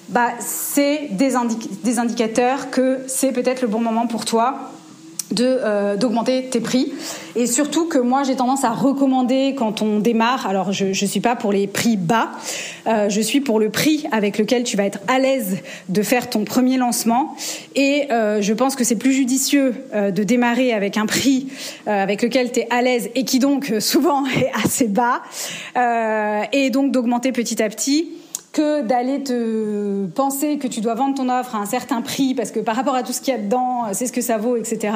bah, 0.09 0.29
c'est 0.39 1.09
des, 1.11 1.33
des 1.83 1.99
indicateurs 1.99 2.71
que 2.71 2.99
c'est 3.07 3.31
peut-être 3.31 3.61
le 3.61 3.67
bon 3.67 3.79
moment 3.79 4.07
pour 4.07 4.25
toi 4.25 4.71
euh, 5.39 5.95
d'augmenter 5.95 6.45
tes 6.45 6.59
prix. 6.59 6.93
Et 7.35 7.47
surtout 7.47 7.87
que 7.87 7.97
moi 7.97 8.23
j'ai 8.23 8.35
tendance 8.35 8.63
à 8.63 8.71
recommander 8.71 9.55
quand 9.57 9.81
on 9.81 9.99
démarre. 9.99 10.47
Alors 10.47 10.71
je 10.71 10.93
je 10.93 11.05
suis 11.05 11.19
pas 11.19 11.35
pour 11.35 11.51
les 11.51 11.67
prix 11.67 11.97
bas. 11.97 12.31
Euh, 12.87 13.09
je 13.09 13.21
suis 13.21 13.41
pour 13.41 13.59
le 13.59 13.69
prix 13.69 14.05
avec 14.11 14.37
lequel 14.37 14.63
tu 14.63 14.77
vas 14.77 14.85
être 14.85 14.99
à 15.07 15.19
l'aise 15.19 15.57
de 15.89 16.01
faire 16.01 16.29
ton 16.29 16.43
premier 16.43 16.77
lancement. 16.77 17.35
Et 17.75 18.07
euh, 18.11 18.41
je 18.41 18.53
pense 18.53 18.75
que 18.75 18.83
c'est 18.83 18.95
plus 18.95 19.13
judicieux 19.13 19.73
euh, 19.93 20.11
de 20.11 20.23
démarrer 20.23 20.73
avec 20.73 20.97
un 20.97 21.05
prix 21.05 21.47
euh, 21.87 22.03
avec 22.03 22.21
lequel 22.21 22.51
tu 22.51 22.61
es 22.61 22.67
à 22.69 22.81
l'aise 22.81 23.09
et 23.15 23.23
qui 23.23 23.39
donc 23.39 23.73
souvent 23.79 24.25
est 24.37 24.51
assez 24.63 24.87
bas. 24.87 25.21
Euh, 25.77 26.41
et 26.51 26.69
donc 26.69 26.91
d'augmenter 26.91 27.31
petit 27.31 27.61
à 27.61 27.69
petit 27.69 28.09
que 28.51 28.81
d'aller 28.81 29.23
te 29.23 30.05
penser 30.07 30.57
que 30.57 30.67
tu 30.67 30.81
dois 30.81 30.93
vendre 30.93 31.15
ton 31.15 31.29
offre 31.29 31.55
à 31.55 31.59
un 31.59 31.65
certain 31.65 32.01
prix 32.01 32.33
parce 32.33 32.51
que 32.51 32.59
par 32.59 32.75
rapport 32.75 32.95
à 32.95 33.03
tout 33.03 33.13
ce 33.13 33.21
qu'il 33.21 33.33
y 33.33 33.37
a 33.37 33.39
dedans, 33.39 33.85
c'est 33.93 34.07
ce 34.07 34.11
que 34.11 34.21
ça 34.21 34.37
vaut, 34.37 34.57
etc. 34.57 34.93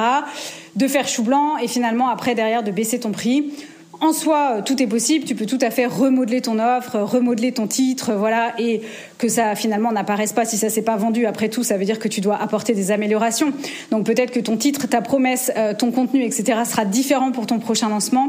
De 0.74 0.86
faire 0.88 1.08
chou 1.08 1.22
blanc 1.22 1.56
et 1.56 1.68
finalement 1.68 2.08
après 2.08 2.34
derrière 2.34 2.62
de 2.62 2.70
baisser 2.70 3.00
ton 3.00 3.12
prix 3.12 3.52
en 4.00 4.12
soi, 4.12 4.62
tout 4.64 4.82
est 4.82 4.86
possible. 4.86 5.24
Tu 5.24 5.34
peux 5.34 5.46
tout 5.46 5.58
à 5.60 5.70
fait 5.70 5.86
remodeler 5.86 6.40
ton 6.40 6.58
offre, 6.58 6.98
remodeler 6.98 7.52
ton 7.52 7.66
titre, 7.66 8.12
voilà, 8.14 8.54
et 8.58 8.82
que 9.18 9.28
ça 9.28 9.54
finalement 9.54 9.92
n'apparaisse 9.92 10.32
pas 10.32 10.44
si 10.44 10.58
ça 10.58 10.68
s'est 10.68 10.82
pas 10.82 10.96
vendu. 10.96 11.26
Après 11.26 11.48
tout, 11.48 11.62
ça 11.62 11.76
veut 11.76 11.84
dire 11.84 11.98
que 11.98 12.08
tu 12.08 12.20
dois 12.20 12.36
apporter 12.36 12.74
des 12.74 12.90
améliorations. 12.90 13.52
Donc 13.90 14.04
peut-être 14.04 14.32
que 14.32 14.40
ton 14.40 14.56
titre, 14.56 14.86
ta 14.86 15.00
promesse, 15.00 15.50
euh, 15.56 15.72
ton 15.74 15.90
contenu, 15.90 16.22
etc. 16.24 16.60
sera 16.68 16.84
différent 16.84 17.32
pour 17.32 17.46
ton 17.46 17.58
prochain 17.58 17.88
lancement. 17.88 18.28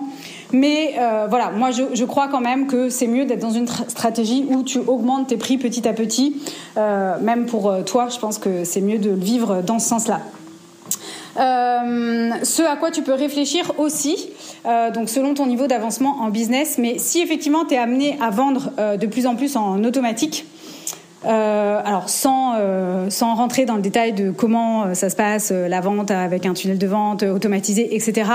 Mais 0.54 0.96
euh, 0.98 1.28
voilà, 1.30 1.52
moi 1.52 1.70
je, 1.72 2.06
crois 2.06 2.28
quand 2.30 2.40
même 2.40 2.68
que 2.68 2.90
c'est 2.90 3.08
mieux 3.08 3.26
d'être 3.26 3.42
dans 3.42 3.52
une 3.52 3.68
stratégie 3.68 4.46
où 4.50 4.64
tu 4.64 4.80
augmentes 4.80 5.28
tes 5.28 5.38
prix 5.38 5.58
petit 5.58 5.88
à 5.88 5.94
petit. 5.94 6.42
Euh, 6.78 7.16
même 7.22 7.46
pour 7.46 7.70
euh, 7.70 7.82
toi, 7.82 8.08
je 8.10 8.18
pense 8.20 8.38
que 8.38 8.64
c'est 8.64 8.82
mieux 8.82 8.98
de 8.98 9.10
le 9.10 9.16
vivre 9.16 9.62
dans 9.62 9.80
ce 9.80 9.88
sens-là. 9.90 10.22
Ce 11.36 12.64
à 12.64 12.76
quoi 12.78 12.90
tu 12.90 13.04
peux 13.04 13.14
réfléchir 13.14 13.74
aussi, 13.78 14.30
donc 14.96 15.08
selon 15.08 15.36
ton 15.36 15.46
niveau 15.46 15.68
d'avancement 15.68 16.18
en 16.22 16.30
business, 16.30 16.80
mais 16.80 16.98
si 16.98 17.22
effectivement 17.22 17.64
tu 17.64 17.76
es 17.76 17.78
amené 17.78 18.18
à 18.20 18.32
vendre 18.32 18.72
de 18.98 19.06
plus 19.06 19.28
en 19.28 19.36
plus 19.36 19.56
en 19.56 19.84
automatique, 19.84 20.48
alors 21.24 22.10
sans 22.10 22.56
sans 23.10 23.36
rentrer 23.36 23.66
dans 23.66 23.76
le 23.76 23.84
détail 23.84 24.14
de 24.14 24.32
comment 24.32 24.96
ça 24.96 25.12
se 25.12 25.16
passe 25.16 25.52
la 25.52 25.80
vente 25.80 26.10
avec 26.10 26.48
un 26.48 26.56
tunnel 26.56 26.80
de 26.80 26.88
vente 26.88 27.22
automatisé, 27.22 27.96
etc. 27.96 28.32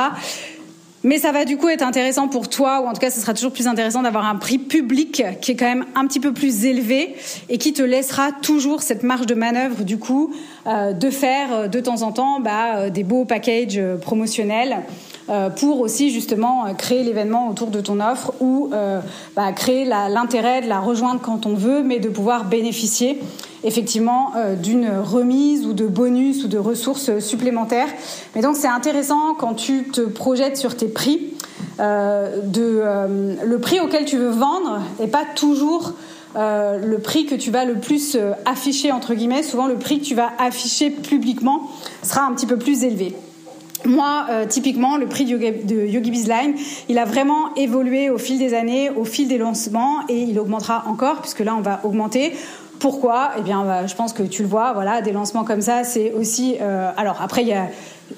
Mais 1.04 1.18
ça 1.18 1.32
va 1.32 1.44
du 1.44 1.56
coup 1.56 1.68
être 1.68 1.82
intéressant 1.82 2.28
pour 2.28 2.48
toi, 2.48 2.80
ou 2.80 2.86
en 2.86 2.92
tout 2.92 3.00
cas, 3.00 3.10
ce 3.10 3.20
sera 3.20 3.34
toujours 3.34 3.52
plus 3.52 3.66
intéressant 3.66 4.02
d'avoir 4.02 4.24
un 4.24 4.36
prix 4.36 4.58
public 4.58 5.24
qui 5.40 5.52
est 5.52 5.56
quand 5.56 5.66
même 5.66 5.84
un 5.96 6.06
petit 6.06 6.20
peu 6.20 6.32
plus 6.32 6.64
élevé 6.64 7.16
et 7.48 7.58
qui 7.58 7.72
te 7.72 7.82
laissera 7.82 8.30
toujours 8.30 8.82
cette 8.82 9.02
marge 9.02 9.26
de 9.26 9.34
manœuvre 9.34 9.82
du 9.82 9.98
coup 9.98 10.32
euh, 10.66 10.92
de 10.92 11.10
faire 11.10 11.68
de 11.68 11.80
temps 11.80 12.02
en 12.02 12.12
temps 12.12 12.40
bah, 12.40 12.90
des 12.90 13.02
beaux 13.02 13.24
packages 13.24 13.80
promotionnels. 14.00 14.76
euh, 14.76 15.11
pour 15.56 15.80
aussi 15.80 16.10
justement 16.10 16.74
créer 16.76 17.02
l'événement 17.04 17.48
autour 17.48 17.68
de 17.68 17.80
ton 17.80 18.00
offre 18.00 18.32
ou 18.40 18.70
euh, 18.72 19.00
bah, 19.36 19.52
créer 19.52 19.84
l'intérêt 19.84 20.62
de 20.62 20.68
la 20.68 20.80
rejoindre 20.80 21.20
quand 21.20 21.46
on 21.46 21.54
veut, 21.54 21.82
mais 21.82 22.00
de 22.00 22.08
pouvoir 22.08 22.44
bénéficier 22.44 23.20
effectivement 23.64 24.32
euh, 24.36 24.56
d'une 24.56 24.88
remise 24.88 25.66
ou 25.66 25.72
de 25.72 25.86
bonus 25.86 26.44
ou 26.44 26.48
de 26.48 26.58
ressources 26.58 27.18
supplémentaires. 27.20 27.88
Mais 28.34 28.42
donc 28.42 28.56
c'est 28.56 28.68
intéressant 28.68 29.34
quand 29.34 29.54
tu 29.54 29.84
te 29.84 30.00
projettes 30.00 30.56
sur 30.56 30.76
tes 30.76 30.88
prix, 30.88 31.34
euh, 31.80 32.40
de, 32.42 32.80
euh, 32.82 33.36
le 33.44 33.58
prix 33.58 33.80
auquel 33.80 34.04
tu 34.04 34.16
veux 34.16 34.30
vendre 34.30 34.82
et 35.00 35.06
pas 35.06 35.24
toujours 35.34 35.92
euh, 36.36 36.78
le 36.78 36.98
prix 36.98 37.26
que 37.26 37.34
tu 37.34 37.50
vas 37.50 37.64
le 37.64 37.74
plus 37.74 38.18
afficher 38.44 38.92
entre 38.92 39.14
guillemets. 39.14 39.42
Souvent 39.42 39.66
le 39.66 39.76
prix 39.76 40.00
que 40.00 40.04
tu 40.04 40.14
vas 40.14 40.30
afficher 40.38 40.90
publiquement 40.90 41.70
sera 42.02 42.26
un 42.26 42.32
petit 42.34 42.46
peu 42.46 42.58
plus 42.58 42.84
élevé. 42.84 43.14
Moi, 43.84 44.26
euh, 44.30 44.46
typiquement, 44.46 44.96
le 44.96 45.06
prix 45.06 45.24
de 45.24 45.86
Yogi, 45.86 46.24
il 46.88 46.98
a 46.98 47.04
vraiment 47.04 47.54
évolué 47.56 48.10
au 48.10 48.18
fil 48.18 48.38
des 48.38 48.54
années, 48.54 48.90
au 48.90 49.04
fil 49.04 49.28
des 49.28 49.38
lancements, 49.38 50.00
et 50.08 50.18
il 50.18 50.38
augmentera 50.38 50.84
encore, 50.86 51.20
puisque 51.20 51.40
là, 51.40 51.54
on 51.56 51.62
va 51.62 51.80
augmenter. 51.84 52.32
Pourquoi 52.82 53.30
Eh 53.38 53.42
bien, 53.42 53.64
bah, 53.64 53.86
je 53.86 53.94
pense 53.94 54.12
que 54.12 54.24
tu 54.24 54.42
le 54.42 54.48
vois. 54.48 54.72
Voilà, 54.72 55.02
des 55.02 55.12
lancements 55.12 55.44
comme 55.44 55.60
ça, 55.60 55.84
c'est 55.84 56.10
aussi. 56.14 56.56
Euh, 56.60 56.90
alors 56.96 57.22
après, 57.22 57.44
y 57.44 57.52
a, 57.52 57.68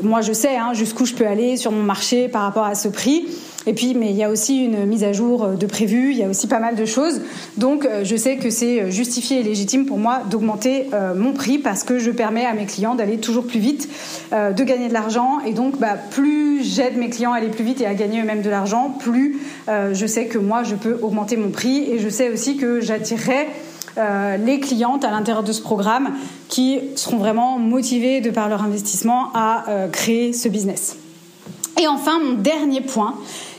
moi, 0.02 0.22
je 0.22 0.32
sais 0.32 0.56
hein, 0.56 0.72
jusqu'où 0.72 1.04
je 1.04 1.12
peux 1.12 1.26
aller 1.26 1.58
sur 1.58 1.70
mon 1.70 1.82
marché 1.82 2.28
par 2.28 2.40
rapport 2.40 2.64
à 2.64 2.74
ce 2.74 2.88
prix. 2.88 3.26
Et 3.66 3.74
puis, 3.74 3.94
mais 3.94 4.08
il 4.08 4.16
y 4.16 4.24
a 4.24 4.30
aussi 4.30 4.64
une 4.64 4.86
mise 4.86 5.04
à 5.04 5.12
jour 5.12 5.48
de 5.48 5.66
prévu. 5.66 6.12
Il 6.12 6.16
y 6.16 6.22
a 6.22 6.28
aussi 6.28 6.46
pas 6.46 6.60
mal 6.60 6.76
de 6.76 6.84
choses. 6.86 7.20
Donc, 7.58 7.84
euh, 7.84 8.04
je 8.04 8.16
sais 8.16 8.36
que 8.36 8.48
c'est 8.48 8.90
justifié 8.90 9.40
et 9.40 9.42
légitime 9.42 9.84
pour 9.84 9.98
moi 9.98 10.22
d'augmenter 10.30 10.88
euh, 10.94 11.14
mon 11.14 11.34
prix 11.34 11.58
parce 11.58 11.84
que 11.84 11.98
je 11.98 12.10
permets 12.10 12.46
à 12.46 12.54
mes 12.54 12.64
clients 12.64 12.94
d'aller 12.94 13.18
toujours 13.18 13.46
plus 13.46 13.60
vite, 13.60 13.90
euh, 14.32 14.52
de 14.52 14.64
gagner 14.64 14.88
de 14.88 14.94
l'argent. 14.94 15.40
Et 15.46 15.52
donc, 15.52 15.78
bah, 15.78 15.96
plus 16.10 16.62
j'aide 16.64 16.96
mes 16.96 17.10
clients 17.10 17.34
à 17.34 17.36
aller 17.36 17.48
plus 17.48 17.64
vite 17.64 17.82
et 17.82 17.86
à 17.86 17.92
gagner 17.92 18.22
eux-mêmes 18.22 18.42
de 18.42 18.50
l'argent, 18.50 18.96
plus 18.98 19.40
euh, 19.68 19.92
je 19.92 20.06
sais 20.06 20.24
que 20.24 20.38
moi, 20.38 20.62
je 20.62 20.74
peux 20.74 20.98
augmenter 21.02 21.36
mon 21.36 21.50
prix. 21.50 21.90
Et 21.90 21.98
je 21.98 22.08
sais 22.08 22.30
aussi 22.30 22.56
que 22.56 22.80
j'attirerai 22.80 23.46
euh, 23.96 24.36
les 24.36 24.58
clientes 24.58 25.04
à 25.04 25.10
l'intérieur 25.10 25.44
de 25.44 25.52
ce 25.52 25.62
programme 25.62 26.10
qui 26.48 26.80
seront 26.96 27.18
vraiment 27.18 27.58
motivées 27.58 28.20
de 28.20 28.30
par 28.30 28.48
leur 28.48 28.62
investissement 28.62 29.30
à 29.34 29.68
euh, 29.68 29.88
créer 29.88 30.32
ce 30.32 30.48
business. 30.48 30.96
Et 31.80 31.86
enfin, 31.86 32.18
mon 32.18 32.32
dernier 32.32 32.80
point, 32.80 33.14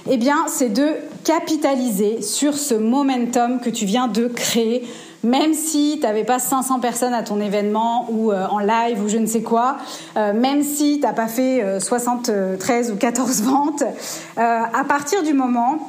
eh 0.09 0.17
bien, 0.17 0.45
c'est 0.47 0.69
de 0.69 0.89
capitaliser 1.23 2.21
sur 2.21 2.55
ce 2.55 2.73
momentum 2.73 3.61
que 3.61 3.69
tu 3.69 3.85
viens 3.85 4.07
de 4.07 4.27
créer 4.27 4.85
même 5.23 5.55
si 5.55 5.97
tu 5.99 6.05
n'avais 6.05 6.23
pas 6.23 6.37
500 6.37 6.79
personnes 6.79 7.15
à 7.15 7.23
ton 7.23 7.41
événement 7.41 8.05
ou 8.11 8.31
euh, 8.31 8.45
en 8.45 8.59
live 8.59 9.01
ou 9.03 9.07
je 9.07 9.17
ne 9.17 9.25
sais 9.25 9.41
quoi, 9.41 9.77
même 10.15 10.61
si 10.61 10.99
tu 10.99 11.01
n'as 11.01 11.13
pas 11.13 11.27
fait 11.27 11.63
euh, 11.63 11.79
73 11.79 12.91
ou 12.91 12.95
14 12.95 13.41
ventes, 13.41 13.83
à 14.37 14.83
partir 14.87 15.23
du 15.23 15.33
moment 15.33 15.79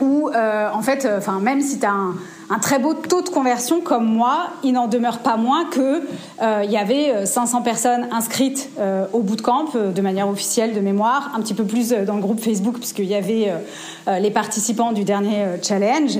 où, 0.00 0.30
en 0.30 0.82
fait, 0.82 1.06
enfin, 1.18 1.40
même 1.40 1.60
si 1.60 1.78
tu 1.78 1.84
as 1.84 1.90
un, 1.90 2.14
un 2.50 2.58
très 2.58 2.78
beau 2.78 2.94
taux 2.94 3.22
de 3.22 3.28
conversion 3.28 3.80
comme 3.80 4.04
moi, 4.04 4.50
il 4.62 4.72
n'en 4.72 4.86
demeure 4.86 5.18
pas 5.18 5.36
moins 5.36 5.64
que 5.64 6.02
euh, 6.42 6.62
il 6.64 6.70
y 6.70 6.76
avait 6.76 7.24
500 7.24 7.62
personnes 7.62 8.08
inscrites 8.12 8.70
euh, 8.78 9.06
au 9.12 9.20
bootcamp 9.20 9.66
euh, 9.74 9.92
de 9.92 10.00
manière 10.02 10.28
officielle 10.28 10.74
de 10.74 10.80
mémoire, 10.80 11.32
un 11.34 11.40
petit 11.40 11.54
peu 11.54 11.64
plus 11.64 11.90
dans 11.90 12.16
le 12.16 12.20
groupe 12.20 12.40
Facebook 12.40 12.78
puisqu'il 12.78 13.06
y 13.06 13.14
avait 13.14 13.52
les 14.20 14.30
participants 14.30 14.92
du 14.92 15.04
dernier 15.04 15.46
challenge. 15.62 16.18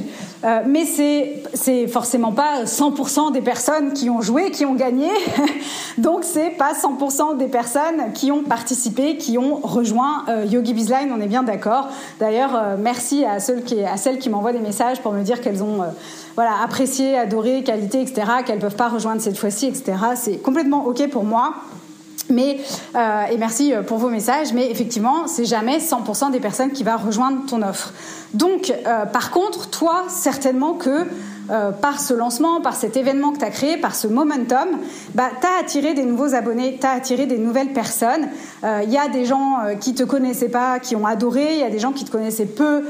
mais 0.66 0.84
c'est 0.84 1.42
c'est 1.52 1.86
forcément 1.86 2.32
pas 2.32 2.64
100% 2.64 3.32
des 3.32 3.40
personnes 3.40 3.92
qui 3.92 4.08
ont 4.08 4.22
joué 4.22 4.50
qui 4.50 4.64
ont 4.64 4.74
gagné. 4.74 5.08
Donc 5.98 6.20
c'est 6.22 6.50
pas 6.50 6.72
100% 6.72 7.36
des 7.36 7.46
personnes 7.46 8.12
qui 8.14 8.32
ont 8.32 8.42
participé, 8.42 9.16
qui 9.16 9.38
ont 9.38 9.56
rejoint 9.56 10.24
Yogi 10.46 10.72
Bizline. 10.74 11.12
On 11.14 11.20
est 11.20 11.26
bien 11.26 11.42
d'accord. 11.42 11.88
D'ailleurs, 12.20 12.76
merci 12.78 13.24
à 13.24 13.38
celles 13.40 13.64
qui 13.64 13.82
à 13.84 13.96
celles 13.96 14.18
qui 14.18 14.30
m'envoient 14.30 14.52
des 14.52 14.60
messages 14.60 15.00
pour 15.00 15.12
me 15.12 15.22
dire 15.22 15.40
qu'elles 15.40 15.62
ont 15.62 15.82
voilà, 16.34 16.62
apprécier, 16.62 17.16
adorer, 17.16 17.62
qualité, 17.62 18.00
etc., 18.02 18.22
qu'elles 18.44 18.58
peuvent 18.58 18.76
pas 18.76 18.88
rejoindre 18.88 19.20
cette 19.20 19.38
fois-ci, 19.38 19.66
etc. 19.66 19.92
C'est 20.16 20.38
complètement 20.38 20.86
ok 20.86 21.08
pour 21.10 21.24
moi. 21.24 21.54
Mais 22.30 22.60
et 23.30 23.36
merci 23.36 23.74
pour 23.86 23.98
vos 23.98 24.08
messages, 24.08 24.54
mais 24.54 24.70
effectivement, 24.70 25.26
c'est 25.26 25.44
jamais 25.44 25.78
100% 25.78 26.30
des 26.30 26.40
personnes 26.40 26.70
qui 26.70 26.82
va 26.82 26.96
rejoindre 26.96 27.44
ton 27.46 27.60
offre. 27.60 27.92
Donc, 28.32 28.72
par 29.12 29.30
contre, 29.30 29.68
toi, 29.68 30.04
certainement 30.08 30.72
que 30.72 31.06
euh, 31.50 31.72
par 31.72 32.00
ce 32.00 32.14
lancement, 32.14 32.62
par 32.62 32.74
cet 32.74 32.96
événement 32.96 33.32
que 33.32 33.38
tu 33.38 33.44
as 33.44 33.50
créé, 33.50 33.76
par 33.76 33.94
ce 33.94 34.06
momentum, 34.06 34.68
bah, 35.14 35.28
tu 35.40 35.46
as 35.46 35.60
attiré 35.60 35.92
des 35.92 36.04
nouveaux 36.04 36.34
abonnés, 36.34 36.78
tu 36.80 36.86
as 36.86 36.92
attiré 36.92 37.26
des 37.26 37.36
nouvelles 37.36 37.72
personnes. 37.72 38.28
Il 38.62 38.68
euh, 38.68 38.82
y 38.84 38.96
a 38.96 39.08
des 39.08 39.26
gens 39.26 39.58
euh, 39.62 39.74
qui 39.74 39.94
te 39.94 40.04
connaissaient 40.04 40.48
pas, 40.48 40.78
qui 40.78 40.96
ont 40.96 41.06
adoré, 41.06 41.54
il 41.54 41.60
y 41.60 41.64
a 41.64 41.68
des 41.68 41.78
gens 41.78 41.92
qui 41.92 42.04
te 42.04 42.10
connaissaient 42.10 42.46
peu, 42.46 42.84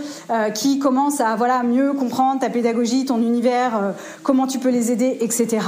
qui 0.54 0.78
commencent 0.78 1.20
à 1.20 1.36
voilà, 1.36 1.62
mieux 1.62 1.92
comprendre 1.92 2.40
ta 2.40 2.50
pédagogie, 2.50 3.04
ton 3.04 3.18
univers, 3.18 3.94
comment 4.22 4.46
tu 4.46 4.58
peux 4.58 4.68
les 4.68 4.92
aider, 4.92 5.18
etc. 5.20 5.58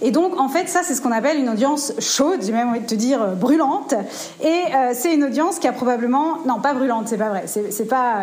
Et 0.00 0.10
donc, 0.10 0.38
en 0.38 0.48
fait, 0.48 0.68
ça, 0.68 0.80
c'est 0.82 0.94
ce 0.94 1.00
qu'on 1.00 1.12
appelle 1.12 1.38
une 1.38 1.48
audience 1.48 1.92
chaude, 1.98 2.40
j'ai 2.42 2.52
même 2.52 2.68
envie 2.68 2.80
de 2.80 2.86
te 2.86 2.94
dire 2.94 3.36
brûlante. 3.36 3.94
Et 4.42 4.62
c'est 4.94 5.14
une 5.14 5.24
audience 5.24 5.58
qui 5.58 5.68
a 5.68 5.72
probablement... 5.72 6.38
Non, 6.46 6.60
pas 6.60 6.74
brûlante, 6.74 7.08
c'est 7.08 7.16
pas 7.16 7.28
vrai. 7.28 7.44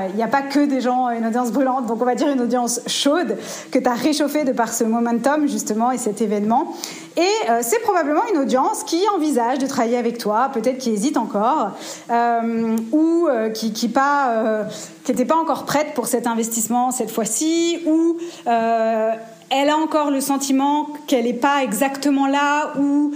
Il 0.10 0.16
n'y 0.16 0.24
a 0.24 0.28
pas 0.28 0.42
que 0.42 0.66
des 0.66 0.82
gens, 0.82 1.10
une 1.10 1.26
audience 1.26 1.52
brûlante, 1.52 1.86
donc 1.86 2.02
on 2.02 2.06
va 2.06 2.16
dire 2.16 2.30
une 2.30 2.42
audience 2.42 2.82
chaude 2.88 3.38
que 3.72 3.80
tu 3.80 3.88
as 3.88 3.99
réchauffé 4.02 4.44
de 4.44 4.52
par 4.52 4.74
ce 4.74 4.84
momentum 4.84 5.48
justement 5.48 5.92
et 5.92 5.98
cet 5.98 6.22
événement. 6.22 6.74
Et 7.18 7.50
euh, 7.50 7.60
c'est 7.62 7.80
probablement 7.82 8.22
une 8.34 8.40
audience 8.40 8.84
qui 8.84 9.02
envisage 9.16 9.60
de 9.60 9.68
travailler 9.68 9.98
avec 9.98 10.18
toi, 10.18 10.50
peut-être 10.54 10.78
qui 10.78 10.92
hésite 10.92 11.18
encore, 11.18 11.72
euh, 12.10 12.78
ou 12.92 13.28
euh, 13.28 13.50
qui 13.50 13.68
n'était 13.72 15.26
pas 15.26 15.36
encore 15.36 15.66
prête 15.66 15.94
pour 15.96 16.08
cet 16.08 16.28
investissement 16.28 16.92
cette 16.92 17.12
fois-ci, 17.12 17.80
ou 17.86 18.18
elle 18.46 19.70
a 19.70 19.78
encore 19.78 20.12
le 20.12 20.22
sentiment 20.22 20.90
qu'elle 21.08 21.26
n'est 21.26 21.34
pas 21.34 21.64
exactement 21.64 22.28
là 22.28 22.74
où 22.80 23.12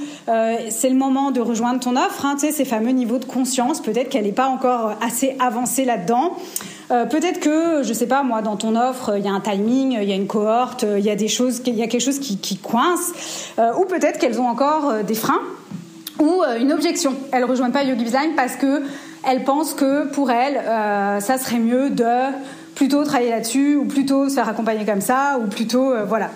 c'est 0.70 0.90
le 0.90 0.96
moment 0.96 1.32
de 1.32 1.40
rejoindre 1.40 1.80
ton 1.80 1.96
offre, 1.96 2.26
hein, 2.26 2.36
ces 2.38 2.66
fameux 2.66 2.92
niveaux 2.92 3.20
de 3.20 3.26
conscience, 3.26 3.82
peut-être 3.82 4.10
qu'elle 4.10 4.26
n'est 4.26 4.32
pas 4.32 4.48
encore 4.48 4.96
assez 5.02 5.36
avancée 5.40 5.86
là-dedans. 5.86 6.36
Euh, 6.92 7.06
peut-être 7.06 7.40
que, 7.40 7.84
je 7.84 7.94
sais 7.94 8.08
pas, 8.08 8.24
moi, 8.24 8.42
dans 8.42 8.56
ton 8.56 8.76
offre, 8.76 9.14
il 9.18 9.26
y 9.26 9.28
a 9.28 9.32
un 9.32 9.40
timing, 9.40 9.98
il 10.02 10.08
y 10.08 10.12
a 10.12 10.16
une 10.16 10.28
cohorte, 10.28 10.84
il 10.84 11.04
y 11.04 11.10
a 11.10 11.16
des 11.16 11.28
choses, 11.28 11.62
il 11.66 11.76
y 11.76 11.84
a 11.84 11.88
quelque 11.88 12.02
chose 12.02 12.20
qui, 12.20 12.58
coince, 12.58 13.12
euh, 13.60 13.72
ou 13.80 13.86
peut-être 13.86 14.20
qu'elles 14.20 14.40
ont 14.40 14.48
encore 14.48 14.90
euh, 14.90 15.04
des 15.04 15.16
freins 15.16 15.42
ou 16.20 16.44
une 16.60 16.72
objection. 16.72 17.16
Elles 17.32 17.44
rejoignent 17.44 17.72
pas 17.72 17.84
Yogi 17.84 18.04
Design 18.04 18.32
parce 18.36 18.56
que 18.56 18.84
elles 19.28 19.44
pensent 19.44 19.74
que 19.74 20.06
pour 20.08 20.32
elles, 20.32 20.62
ça 21.22 21.38
serait 21.38 21.58
mieux 21.58 21.90
de 21.90 22.06
plutôt 22.76 23.04
travailler 23.04 23.32
là-dessus, 23.32 23.76
ou 23.76 23.86
plutôt 23.86 24.30
se 24.30 24.36
faire 24.36 24.48
accompagner 24.48 24.86
comme 24.86 25.02
ça, 25.02 25.40
ou 25.44 25.48
plutôt, 25.48 25.92
voilà. 26.08 26.30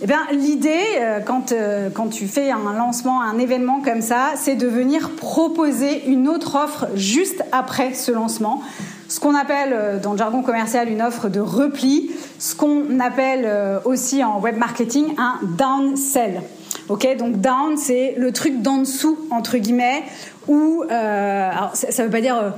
Eh 0.00 0.06
bien, 0.06 0.20
l'idée, 0.32 0.80
quand, 1.26 1.52
quand 1.92 2.08
tu 2.08 2.26
fais 2.26 2.50
un 2.50 2.72
lancement, 2.72 3.20
un 3.20 3.38
événement 3.38 3.82
comme 3.84 4.00
ça, 4.00 4.30
c'est 4.36 4.54
de 4.56 4.66
venir 4.66 5.10
proposer 5.10 6.06
une 6.06 6.26
autre 6.26 6.56
offre 6.56 6.86
juste 6.94 7.44
après 7.52 7.92
ce 7.92 8.10
lancement 8.10 8.62
ce 9.08 9.20
qu'on 9.20 9.34
appelle 9.34 9.72
euh, 9.72 9.98
dans 9.98 10.12
le 10.12 10.18
jargon 10.18 10.42
commercial 10.42 10.88
une 10.88 11.02
offre 11.02 11.28
de 11.28 11.40
repli, 11.40 12.10
ce 12.38 12.54
qu'on 12.54 13.00
appelle 13.00 13.44
euh, 13.46 13.80
aussi 13.84 14.22
en 14.22 14.38
web 14.38 14.56
marketing 14.56 15.14
un 15.16 15.38
downsell. 15.42 16.42
Ok, 16.90 17.08
donc 17.18 17.40
down, 17.40 17.76
c'est 17.76 18.14
le 18.16 18.32
truc 18.32 18.62
d'en 18.62 18.78
dessous 18.78 19.18
entre 19.30 19.56
guillemets, 19.58 20.04
où 20.46 20.84
euh, 20.90 21.50
alors 21.50 21.74
ça, 21.74 22.02
ne 22.02 22.08
veut 22.08 22.12
pas 22.12 22.20
dire, 22.20 22.54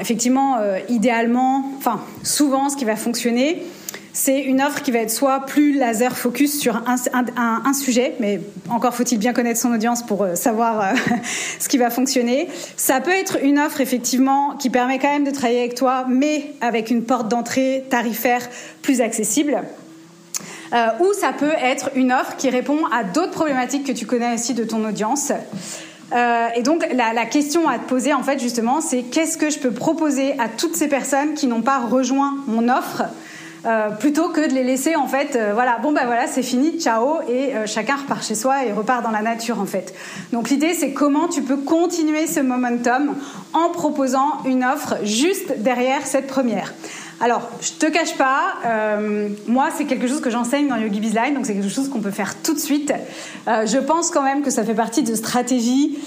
effectivement, 0.00 0.56
idéalement, 0.88 1.72
enfin 1.76 2.00
souvent, 2.22 2.70
ce 2.70 2.76
qui 2.76 2.86
va 2.86 2.96
fonctionner, 2.96 3.62
c'est 4.12 4.40
une 4.40 4.62
offre 4.62 4.82
qui 4.82 4.90
va 4.90 5.00
être 5.00 5.10
soit 5.10 5.40
plus 5.40 5.74
laser 5.74 6.16
focus 6.16 6.58
sur 6.58 6.82
un, 6.86 7.72
sujet, 7.72 8.14
mais 8.20 8.40
encore 8.68 8.94
faut-il 8.94 9.18
bien 9.18 9.32
connaître 9.32 9.60
son 9.60 9.72
audience 9.72 10.02
pour 10.02 10.22
euh, 10.22 10.34
savoir 10.34 10.80
euh, 10.80 10.96
ce 11.58 11.68
qui 11.68 11.78
va 11.78 11.90
fonctionner. 11.90 12.48
Ça 12.76 13.00
peut 13.00 13.10
être 13.10 13.38
une 13.42 13.58
offre 13.58 13.80
effectivement 13.80 14.56
qui 14.56 14.70
permet 14.70 14.98
quand 14.98 15.12
même 15.12 15.24
de 15.24 15.30
travailler 15.30 15.60
avec 15.60 15.74
toi, 15.74 16.06
mais 16.08 16.52
avec 16.60 16.90
une 16.90 17.04
porte 17.04 17.28
d'entrée 17.28 17.84
tarifaire 17.90 18.48
plus 18.82 19.00
accessible. 19.00 19.62
Euh, 20.72 20.86
ou 21.00 21.12
ça 21.14 21.32
peut 21.32 21.54
être 21.62 21.90
une 21.94 22.12
offre 22.12 22.36
qui 22.36 22.50
répond 22.50 22.86
à 22.86 23.04
d'autres 23.04 23.32
problématiques 23.32 23.86
que 23.86 23.92
tu 23.92 24.06
connais 24.06 24.34
aussi 24.34 24.52
de 24.54 24.64
ton 24.64 24.84
audience. 24.84 25.32
et 26.12 26.62
donc 26.62 26.86
la, 26.92 27.12
la, 27.12 27.26
question 27.26 27.68
à 27.68 27.78
te 27.78 27.88
poser 27.88 28.12
en 28.12 28.22
fait 28.22 28.38
justement, 28.40 28.80
c'est 28.80 29.02
qu'est-ce 29.02 29.38
que 29.38 29.50
je 29.50 29.58
peux 29.58 29.70
proposer 29.70 30.38
à 30.38 30.48
toutes 30.48 30.74
ces 30.74 30.88
personnes 30.88 31.34
qui 31.34 31.46
n'ont 31.46 31.62
pas 31.62 31.78
rejoint 31.78 32.36
mon 32.46 32.68
offre 32.68 33.04
euh, 33.68 33.90
plutôt 33.90 34.30
que 34.30 34.48
de 34.48 34.54
les 34.54 34.64
laisser 34.64 34.96
en 34.96 35.06
fait, 35.06 35.36
euh, 35.36 35.50
voilà, 35.52 35.78
bon 35.82 35.92
ben 35.92 36.06
voilà, 36.06 36.26
c'est 36.26 36.42
fini, 36.42 36.80
ciao, 36.80 37.20
et 37.28 37.54
euh, 37.54 37.66
chacun 37.66 37.96
repart 37.96 38.24
chez 38.24 38.34
soi 38.34 38.64
et 38.64 38.72
repart 38.72 39.02
dans 39.02 39.10
la 39.10 39.20
nature 39.20 39.60
en 39.60 39.66
fait. 39.66 39.92
Donc 40.32 40.48
l'idée 40.48 40.72
c'est 40.72 40.92
comment 40.92 41.28
tu 41.28 41.42
peux 41.42 41.58
continuer 41.58 42.26
ce 42.26 42.40
momentum 42.40 43.14
en 43.52 43.68
proposant 43.68 44.38
une 44.46 44.64
offre 44.64 44.94
juste 45.02 45.58
derrière 45.58 46.06
cette 46.06 46.28
première. 46.28 46.72
Alors, 47.20 47.50
je 47.60 47.72
te 47.72 47.86
cache 47.86 48.16
pas, 48.16 48.54
moi 49.48 49.70
c'est 49.76 49.86
quelque 49.86 50.06
chose 50.06 50.20
que 50.20 50.30
j'enseigne 50.30 50.68
dans 50.68 50.76
Yogi 50.76 51.00
Bizline, 51.00 51.34
donc 51.34 51.46
c'est 51.46 51.54
quelque 51.54 51.68
chose 51.68 51.88
qu'on 51.88 51.98
peut 51.98 52.12
faire 52.12 52.40
tout 52.40 52.54
de 52.54 52.60
suite. 52.60 52.92
je 53.48 53.78
pense 53.78 54.12
quand 54.12 54.22
même 54.22 54.42
que 54.42 54.50
ça 54.50 54.62
fait 54.62 54.74
partie 54.74 55.02
de 55.02 55.16
stratégies 55.16 55.98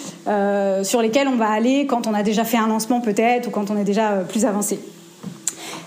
sur 0.83 1.01
lesquelles 1.01 1.27
on 1.27 1.35
va 1.35 1.49
aller 1.49 1.85
quand 1.85 2.07
on 2.07 2.13
a 2.13 2.23
déjà 2.23 2.45
fait 2.45 2.55
un 2.55 2.67
lancement 2.67 3.01
peut-être 3.01 3.47
ou 3.47 3.51
quand 3.51 3.69
on 3.71 3.77
est 3.77 3.83
déjà 3.83 4.23
plus 4.29 4.45
avancé. 4.45 4.79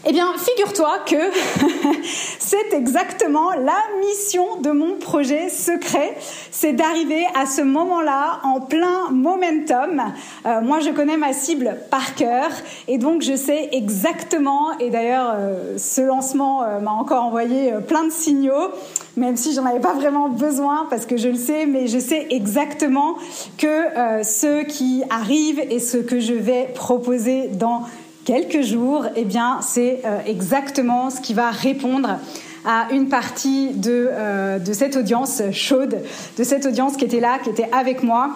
Eh 0.07 0.13
bien, 0.13 0.35
figure-toi 0.37 0.99
que 1.07 1.17
c'est 2.39 2.75
exactement 2.75 3.53
la 3.53 3.79
mission 4.01 4.61
de 4.61 4.71
mon 4.71 4.97
projet 4.99 5.49
secret, 5.49 6.15
c'est 6.51 6.75
d'arriver 6.75 7.25
à 7.35 7.47
ce 7.47 7.63
moment-là 7.63 8.41
en 8.43 8.61
plein 8.61 9.11
momentum. 9.11 10.03
Euh, 10.45 10.61
moi, 10.61 10.81
je 10.81 10.91
connais 10.91 11.17
ma 11.17 11.33
cible 11.33 11.79
par 11.91 12.15
cœur 12.15 12.51
et 12.87 12.99
donc 12.99 13.23
je 13.23 13.35
sais 13.35 13.71
exactement, 13.73 14.79
et 14.79 14.91
d'ailleurs, 14.91 15.35
euh, 15.37 15.79
ce 15.79 16.03
lancement 16.03 16.63
euh, 16.63 16.81
m'a 16.81 16.93
encore 16.93 17.25
envoyé 17.25 17.73
plein 17.89 18.05
de 18.05 18.13
signaux, 18.13 18.73
même 19.17 19.39
si 19.39 19.55
j'en 19.55 19.65
avais 19.65 19.81
pas 19.81 19.95
vraiment 19.95 20.29
besoin 20.29 20.87
parce 20.91 21.07
que 21.07 21.17
je 21.17 21.29
le 21.29 21.37
sais, 21.37 21.65
mais 21.65 21.87
je 21.87 21.99
sais 21.99 22.27
exactement 22.29 23.15
que 23.57 24.23
ce 24.23 24.65
qui 24.65 25.03
arrive 25.09 25.61
et 25.71 25.79
ce 25.79 25.97
que 25.97 26.19
je 26.19 26.35
vais 26.35 26.69
proposer 26.75 27.49
dans 27.49 27.85
quelques 28.25 28.63
jours, 28.63 29.07
eh 29.17 29.25
bien, 29.25 29.61
c'est 29.63 30.01
euh, 30.05 30.19
exactement 30.27 31.11
ce 31.11 31.21
qui 31.21 31.35
va 31.35 31.51
répondre 31.51 32.19
à 32.67 32.89
une 32.93 33.09
partie 33.09 33.71
de, 33.75 34.09
euh, 34.11 34.59
de 34.59 34.73
cette 34.73 34.97
audience 34.97 35.43
chaude, 35.53 35.99
de 36.39 36.45
cette 36.45 36.67
audience 36.67 36.97
qui 36.97 37.05
était 37.05 37.21
là, 37.21 37.39
qui 37.39 37.51
était 37.51 37.69
avec 37.73 38.03
moi. 38.03 38.31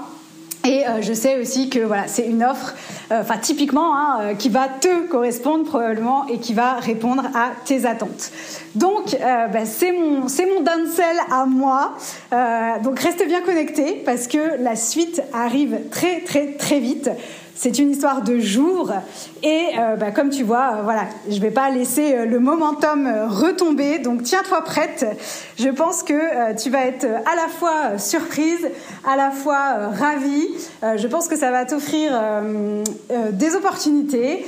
Et 0.66 0.86
euh, 0.86 1.00
je 1.00 1.14
sais 1.14 1.40
aussi 1.40 1.70
que 1.70 1.78
voilà, 1.78 2.08
c'est 2.08 2.26
une 2.26 2.44
offre, 2.44 2.74
enfin 3.10 3.38
typiquement, 3.38 3.96
hein, 3.96 4.34
qui 4.36 4.50
va 4.50 4.68
te 4.68 5.06
correspondre 5.06 5.64
probablement 5.64 6.26
et 6.26 6.38
qui 6.38 6.52
va 6.52 6.74
répondre 6.74 7.22
à 7.34 7.52
tes 7.64 7.86
attentes. 7.86 8.32
Donc 8.74 9.16
bah, 9.20 9.64
c'est 9.64 9.92
mon 9.92 10.28
c'est 10.28 10.46
mon 10.46 10.60
downsell 10.60 11.16
à 11.30 11.46
moi. 11.46 11.96
donc 12.82 12.98
reste 12.98 13.24
bien 13.26 13.40
connecté 13.40 14.02
parce 14.04 14.26
que 14.26 14.60
la 14.60 14.76
suite 14.76 15.22
arrive 15.32 15.78
très 15.90 16.20
très 16.20 16.52
très 16.54 16.80
vite. 16.80 17.08
C'est 17.60 17.80
une 17.80 17.90
histoire 17.90 18.22
de 18.22 18.38
jours 18.38 18.92
et 19.42 19.70
euh, 19.76 19.96
bah, 19.96 20.12
comme 20.12 20.30
tu 20.30 20.44
vois, 20.44 20.76
euh, 20.76 20.82
voilà, 20.84 21.06
je 21.28 21.40
vais 21.40 21.50
pas 21.50 21.70
laisser 21.70 22.14
euh, 22.14 22.24
le 22.24 22.38
momentum 22.38 23.12
retomber. 23.28 23.98
Donc 23.98 24.22
tiens-toi 24.22 24.62
prête. 24.62 25.04
Je 25.58 25.68
pense 25.68 26.04
que 26.04 26.54
tu 26.54 26.70
vas 26.70 26.86
être 26.86 27.04
à 27.04 27.34
la 27.34 27.48
fois 27.48 27.98
surprise, 27.98 28.68
à 29.04 29.16
la 29.16 29.32
fois 29.32 29.90
ravie. 29.90 30.46
je 30.82 31.06
pense 31.08 31.26
que 31.26 31.36
ça 31.36 31.50
va 31.50 31.64
t'offrir 31.64 32.12
des 33.32 33.56
opportunités. 33.56 34.46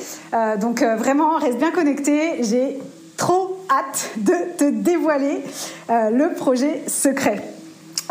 donc 0.60 0.82
vraiment, 0.82 1.36
reste 1.36 1.58
bien 1.58 1.72
connecté. 1.72 2.44
J'ai 2.44 2.78
trop 3.16 3.58
hâte 3.68 4.10
de 4.18 4.34
te 4.56 4.70
dévoiler 4.70 5.42
le 5.88 6.32
projet 6.34 6.82
secret. 6.86 7.42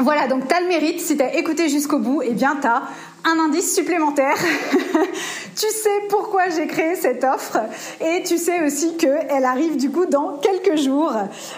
Voilà, 0.01 0.27
donc 0.27 0.47
tu 0.47 0.55
as 0.55 0.61
le 0.61 0.67
mérite, 0.67 1.01
si 1.01 1.17
tu 1.17 1.23
as 1.23 1.35
écouté 1.35 1.67
jusqu'au 1.67 1.99
bout, 1.99 2.21
et 2.21 2.29
eh 2.29 2.33
bien 2.33 2.57
tu 2.61 2.67
as 2.67 2.83
un 3.25 3.39
indice 3.39 3.75
supplémentaire. 3.75 4.35
tu 5.55 5.67
sais 5.67 5.89
pourquoi 6.09 6.49
j'ai 6.55 6.67
créé 6.67 6.95
cette 6.95 7.23
offre 7.23 7.57
et 7.99 8.23
tu 8.23 8.37
sais 8.37 8.65
aussi 8.65 8.95
qu'elle 8.97 9.45
arrive 9.45 9.77
du 9.77 9.91
coup 9.91 10.05
dans 10.05 10.37
quelques 10.37 10.77
jours. 10.77 11.13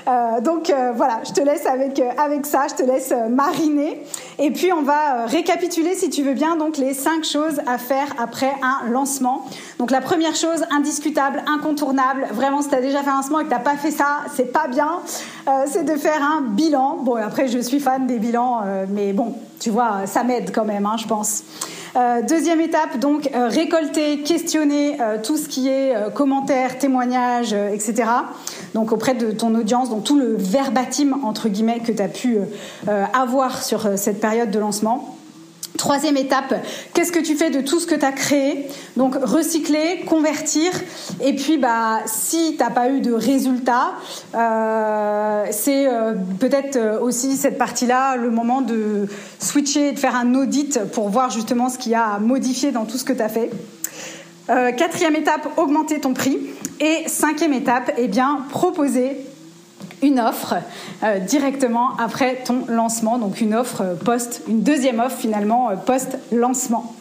Euh, 0.07 0.41
donc 0.41 0.69
euh, 0.69 0.91
voilà, 0.95 1.21
je 1.25 1.31
te 1.31 1.41
laisse 1.41 1.65
avec, 1.65 1.99
euh, 1.99 2.09
avec 2.17 2.45
ça, 2.45 2.65
je 2.67 2.83
te 2.83 2.89
laisse 2.89 3.13
mariner. 3.29 4.03
Et 4.39 4.51
puis 4.51 4.73
on 4.73 4.81
va 4.81 5.25
récapituler 5.25 5.95
si 5.95 6.09
tu 6.09 6.23
veux 6.23 6.33
bien 6.33 6.55
donc 6.55 6.77
les 6.77 6.93
cinq 6.93 7.23
choses 7.23 7.59
à 7.67 7.77
faire 7.77 8.07
après 8.17 8.51
un 8.61 8.89
lancement. 8.89 9.45
Donc 9.77 9.91
la 9.91 10.01
première 10.01 10.35
chose 10.35 10.65
indiscutable, 10.71 11.43
incontournable, 11.47 12.27
vraiment 12.31 12.61
si 12.61 12.69
tu 12.69 12.75
as 12.75 12.81
déjà 12.81 13.03
fait 13.03 13.09
un 13.09 13.17
lancement 13.17 13.39
et 13.39 13.43
que 13.43 13.49
tu 13.49 13.55
n'as 13.55 13.61
pas 13.61 13.77
fait 13.77 13.91
ça, 13.91 14.21
c'est 14.35 14.51
pas 14.51 14.67
bien, 14.67 14.99
c'est 15.65 15.83
de 15.83 15.95
faire 15.95 16.23
un 16.23 16.41
bilan. 16.41 16.97
Bon 17.01 17.15
après 17.15 17.47
je 17.47 17.59
suis 17.59 17.79
fan 17.79 18.07
des 18.07 18.19
bilans, 18.19 18.61
mais 18.89 19.13
bon, 19.13 19.35
tu 19.61 19.69
vois, 19.69 20.07
ça 20.07 20.23
m'aide 20.23 20.51
quand 20.51 20.65
même, 20.65 20.85
hein, 20.87 20.95
je 20.97 21.07
pense. 21.07 21.43
Euh, 21.95 22.21
deuxième 22.21 22.61
étape, 22.61 22.97
donc 22.99 23.29
euh, 23.35 23.47
récolter, 23.47 24.21
questionner 24.21 24.99
euh, 24.99 25.17
tout 25.21 25.37
ce 25.37 25.47
qui 25.47 25.67
est 25.69 25.93
commentaires, 26.15 26.79
témoignages, 26.79 27.53
etc. 27.53 28.03
Donc 28.73 28.91
auprès 28.91 29.13
de 29.13 29.31
ton 29.31 29.53
audience, 29.55 29.89
donc 29.89 30.03
tout 30.03 30.17
le 30.17 30.35
verbatim 30.35 31.19
entre 31.23 31.47
guillemets 31.47 31.79
que 31.79 31.91
tu 31.91 32.01
as 32.01 32.07
pu 32.07 32.37
avoir 33.13 33.61
sur 33.61 33.97
cette 33.97 34.19
période 34.19 34.49
de 34.49 34.59
lancement. 34.59 35.17
Troisième 35.81 36.15
étape, 36.15 36.53
qu'est-ce 36.93 37.11
que 37.11 37.17
tu 37.17 37.35
fais 37.35 37.49
de 37.49 37.59
tout 37.59 37.79
ce 37.79 37.87
que 37.87 37.95
tu 37.95 38.05
as 38.05 38.11
créé? 38.11 38.67
Donc 38.97 39.15
recycler, 39.15 40.03
convertir, 40.05 40.71
et 41.19 41.33
puis 41.33 41.57
bah 41.57 42.01
si 42.05 42.55
t'as 42.55 42.69
pas 42.69 42.91
eu 42.91 43.01
de 43.01 43.11
résultat, 43.11 43.93
euh, 44.35 45.43
c'est 45.49 45.87
euh, 45.87 46.13
peut-être 46.39 47.01
aussi 47.01 47.35
cette 47.35 47.57
partie-là 47.57 48.15
le 48.15 48.29
moment 48.29 48.61
de 48.61 49.07
switcher, 49.39 49.93
de 49.93 49.97
faire 49.97 50.15
un 50.15 50.35
audit 50.35 50.83
pour 50.93 51.09
voir 51.09 51.31
justement 51.31 51.67
ce 51.67 51.79
qu'il 51.79 51.93
y 51.93 51.95
a 51.95 52.05
à 52.05 52.19
modifier 52.19 52.71
dans 52.71 52.85
tout 52.85 52.99
ce 52.99 53.03
que 53.03 53.13
tu 53.13 53.23
as 53.23 53.29
fait. 53.29 53.49
Euh, 54.51 54.71
quatrième 54.73 55.15
étape, 55.15 55.47
augmenter 55.57 55.99
ton 55.99 56.13
prix. 56.13 56.37
Et 56.79 57.07
cinquième 57.07 57.53
étape, 57.53 57.91
eh 57.97 58.07
bien, 58.07 58.45
proposer 58.51 59.17
une 60.01 60.19
offre 60.19 60.55
euh, 61.03 61.19
directement 61.19 61.97
après 61.97 62.37
ton 62.45 62.65
lancement, 62.67 63.17
donc 63.17 63.41
une 63.41 63.53
offre 63.53 63.97
post, 64.03 64.41
une 64.47 64.61
deuxième 64.61 64.99
offre 64.99 65.17
finalement 65.17 65.69
euh, 65.69 65.75
post 65.75 66.17
lancement. 66.31 66.95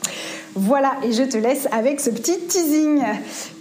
Voilà, 0.56 0.94
et 1.04 1.12
je 1.12 1.22
te 1.22 1.36
laisse 1.36 1.68
avec 1.70 2.00
ce 2.00 2.10
petit 2.10 2.36
teasing. 2.40 3.04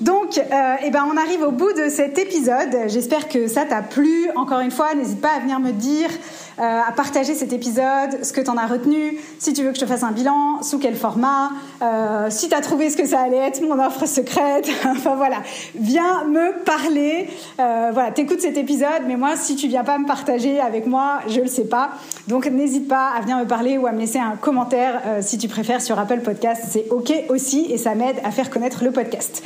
Donc, 0.02 0.40
eh 0.40 0.90
ben, 0.90 1.06
on 1.08 1.18
arrive 1.18 1.44
au 1.44 1.52
bout 1.52 1.72
de 1.74 1.88
cet 1.88 2.18
épisode. 2.18 2.76
J'espère 2.88 3.28
que 3.28 3.48
ça 3.48 3.66
t'a 3.66 3.84
plu. 3.84 4.28
Encore 4.36 4.62
une 4.62 4.72
fois, 4.72 4.96
n'hésite 4.96 5.22
pas 5.22 5.34
à 5.38 5.40
venir 5.40 5.60
me 5.60 5.72
dire 5.72 6.10
euh, 6.10 6.49
à 6.60 6.92
partager 6.92 7.36
cet 7.36 7.54
épisode, 7.54 8.24
ce 8.24 8.34
que 8.34 8.42
tu 8.42 8.50
en 8.50 8.58
as 8.58 8.68
retenu, 8.68 9.18
si 9.40 9.54
tu 9.54 9.64
veux 9.64 9.70
que 9.70 9.76
je 9.76 9.82
te 9.82 9.86
fasse 9.86 10.04
un 10.04 10.12
bilan, 10.12 10.62
sous 10.62 10.80
quel 10.80 10.96
format, 10.96 11.52
euh, 11.82 12.28
si 12.30 12.50
tu 12.50 12.56
as 12.56 12.62
trouvé 12.62 12.90
ce 12.90 12.98
que 12.98 13.06
ça 13.06 13.22
allait 13.22 13.38
être 13.38 13.62
mon 13.62 13.80
offre 13.80 14.06
secrète. 14.06 14.70
enfin 14.86 15.16
voilà, 15.16 15.38
viens 15.76 16.26
me 16.26 16.64
parler. 16.64 17.30
Euh, 17.60 17.92
voilà, 17.94 18.12
t'écoutes 18.12 18.42
cet 18.42 18.58
épisode, 18.58 19.04
mais 19.08 19.16
moi, 19.16 19.36
si 19.36 19.56
tu 19.56 19.68
viens 19.68 19.84
pas 19.84 19.98
me 19.98 20.06
partager 20.06 20.60
avec 20.60 20.86
moi, 20.86 21.20
je 21.28 21.42
le 21.42 21.48
sais 21.48 21.66
pas. 21.66 21.92
Donc 22.28 22.46
n'hésite 22.48 22.88
pas 22.88 23.10
à 23.18 23.22
venir 23.22 23.38
me 23.38 23.46
parler 23.46 23.78
ou 23.78 23.88
à 23.88 23.92
me 23.92 24.00
laisser 24.00 24.20
un 24.20 24.36
commentaire 24.36 25.02
si 25.22 25.38
tu 25.38 25.48
préfères 25.48 25.82
sur 25.82 25.98
Apple 25.98 26.22
Podcast. 26.22 26.64
C'est 26.70 26.88
ok 26.90 27.12
aussi 27.30 27.68
et 27.72 27.78
ça 27.78 27.96
m'aide 27.96 28.18
à 28.24 28.32
faire 28.32 28.50
connaître 28.50 28.84
le 28.84 28.92
podcast. 28.92 29.44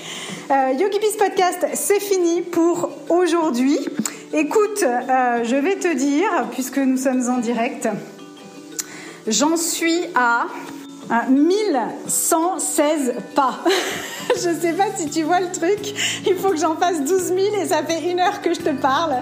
Yogi 0.49 0.99
Peace 0.99 1.17
Podcast, 1.17 1.67
c'est 1.73 1.99
fini 1.99 2.41
pour 2.41 2.89
aujourd'hui. 3.09 3.79
Écoute, 4.35 4.83
euh, 4.83 5.43
je 5.43 5.55
vais 5.55 5.75
te 5.75 5.95
dire, 5.95 6.47
puisque 6.51 6.79
nous 6.79 6.97
sommes 6.97 7.29
en 7.29 7.37
direct, 7.37 7.87
j'en 9.27 9.55
suis 9.57 10.01
à, 10.15 10.47
1116 11.29 13.13
pas. 13.35 13.59
je 14.41 14.49
ne 14.49 14.59
sais 14.59 14.73
pas 14.73 14.85
si 14.97 15.07
tu 15.09 15.21
vois 15.21 15.39
le 15.39 15.51
truc. 15.51 15.93
Il 16.25 16.35
faut 16.35 16.49
que 16.49 16.57
j'en 16.57 16.75
fasse 16.75 17.01
12 17.01 17.21
000 17.27 17.39
et 17.61 17.67
ça 17.67 17.83
fait 17.83 18.09
une 18.09 18.19
heure 18.19 18.41
que 18.41 18.55
je 18.55 18.61
te 18.61 18.69
parle. 18.71 19.17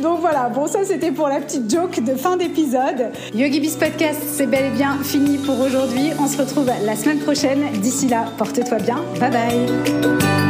Donc 0.00 0.20
voilà, 0.20 0.48
bon 0.48 0.66
ça 0.66 0.84
c'était 0.84 1.10
pour 1.10 1.28
la 1.28 1.40
petite 1.40 1.70
joke 1.70 2.02
de 2.02 2.14
fin 2.14 2.38
d'épisode. 2.38 3.10
Yogi 3.34 3.76
Podcast, 3.78 4.20
c'est 4.32 4.46
bel 4.46 4.72
et 4.72 4.76
bien 4.76 4.96
fini 5.02 5.36
pour 5.38 5.60
aujourd'hui. 5.60 6.12
On 6.18 6.26
se 6.26 6.38
retrouve 6.38 6.70
la 6.84 6.96
semaine 6.96 7.18
prochaine. 7.18 7.70
D'ici 7.80 8.08
là, 8.08 8.24
porte-toi 8.38 8.78
bien. 8.78 9.00
Bye 9.20 9.30
bye. 9.30 10.43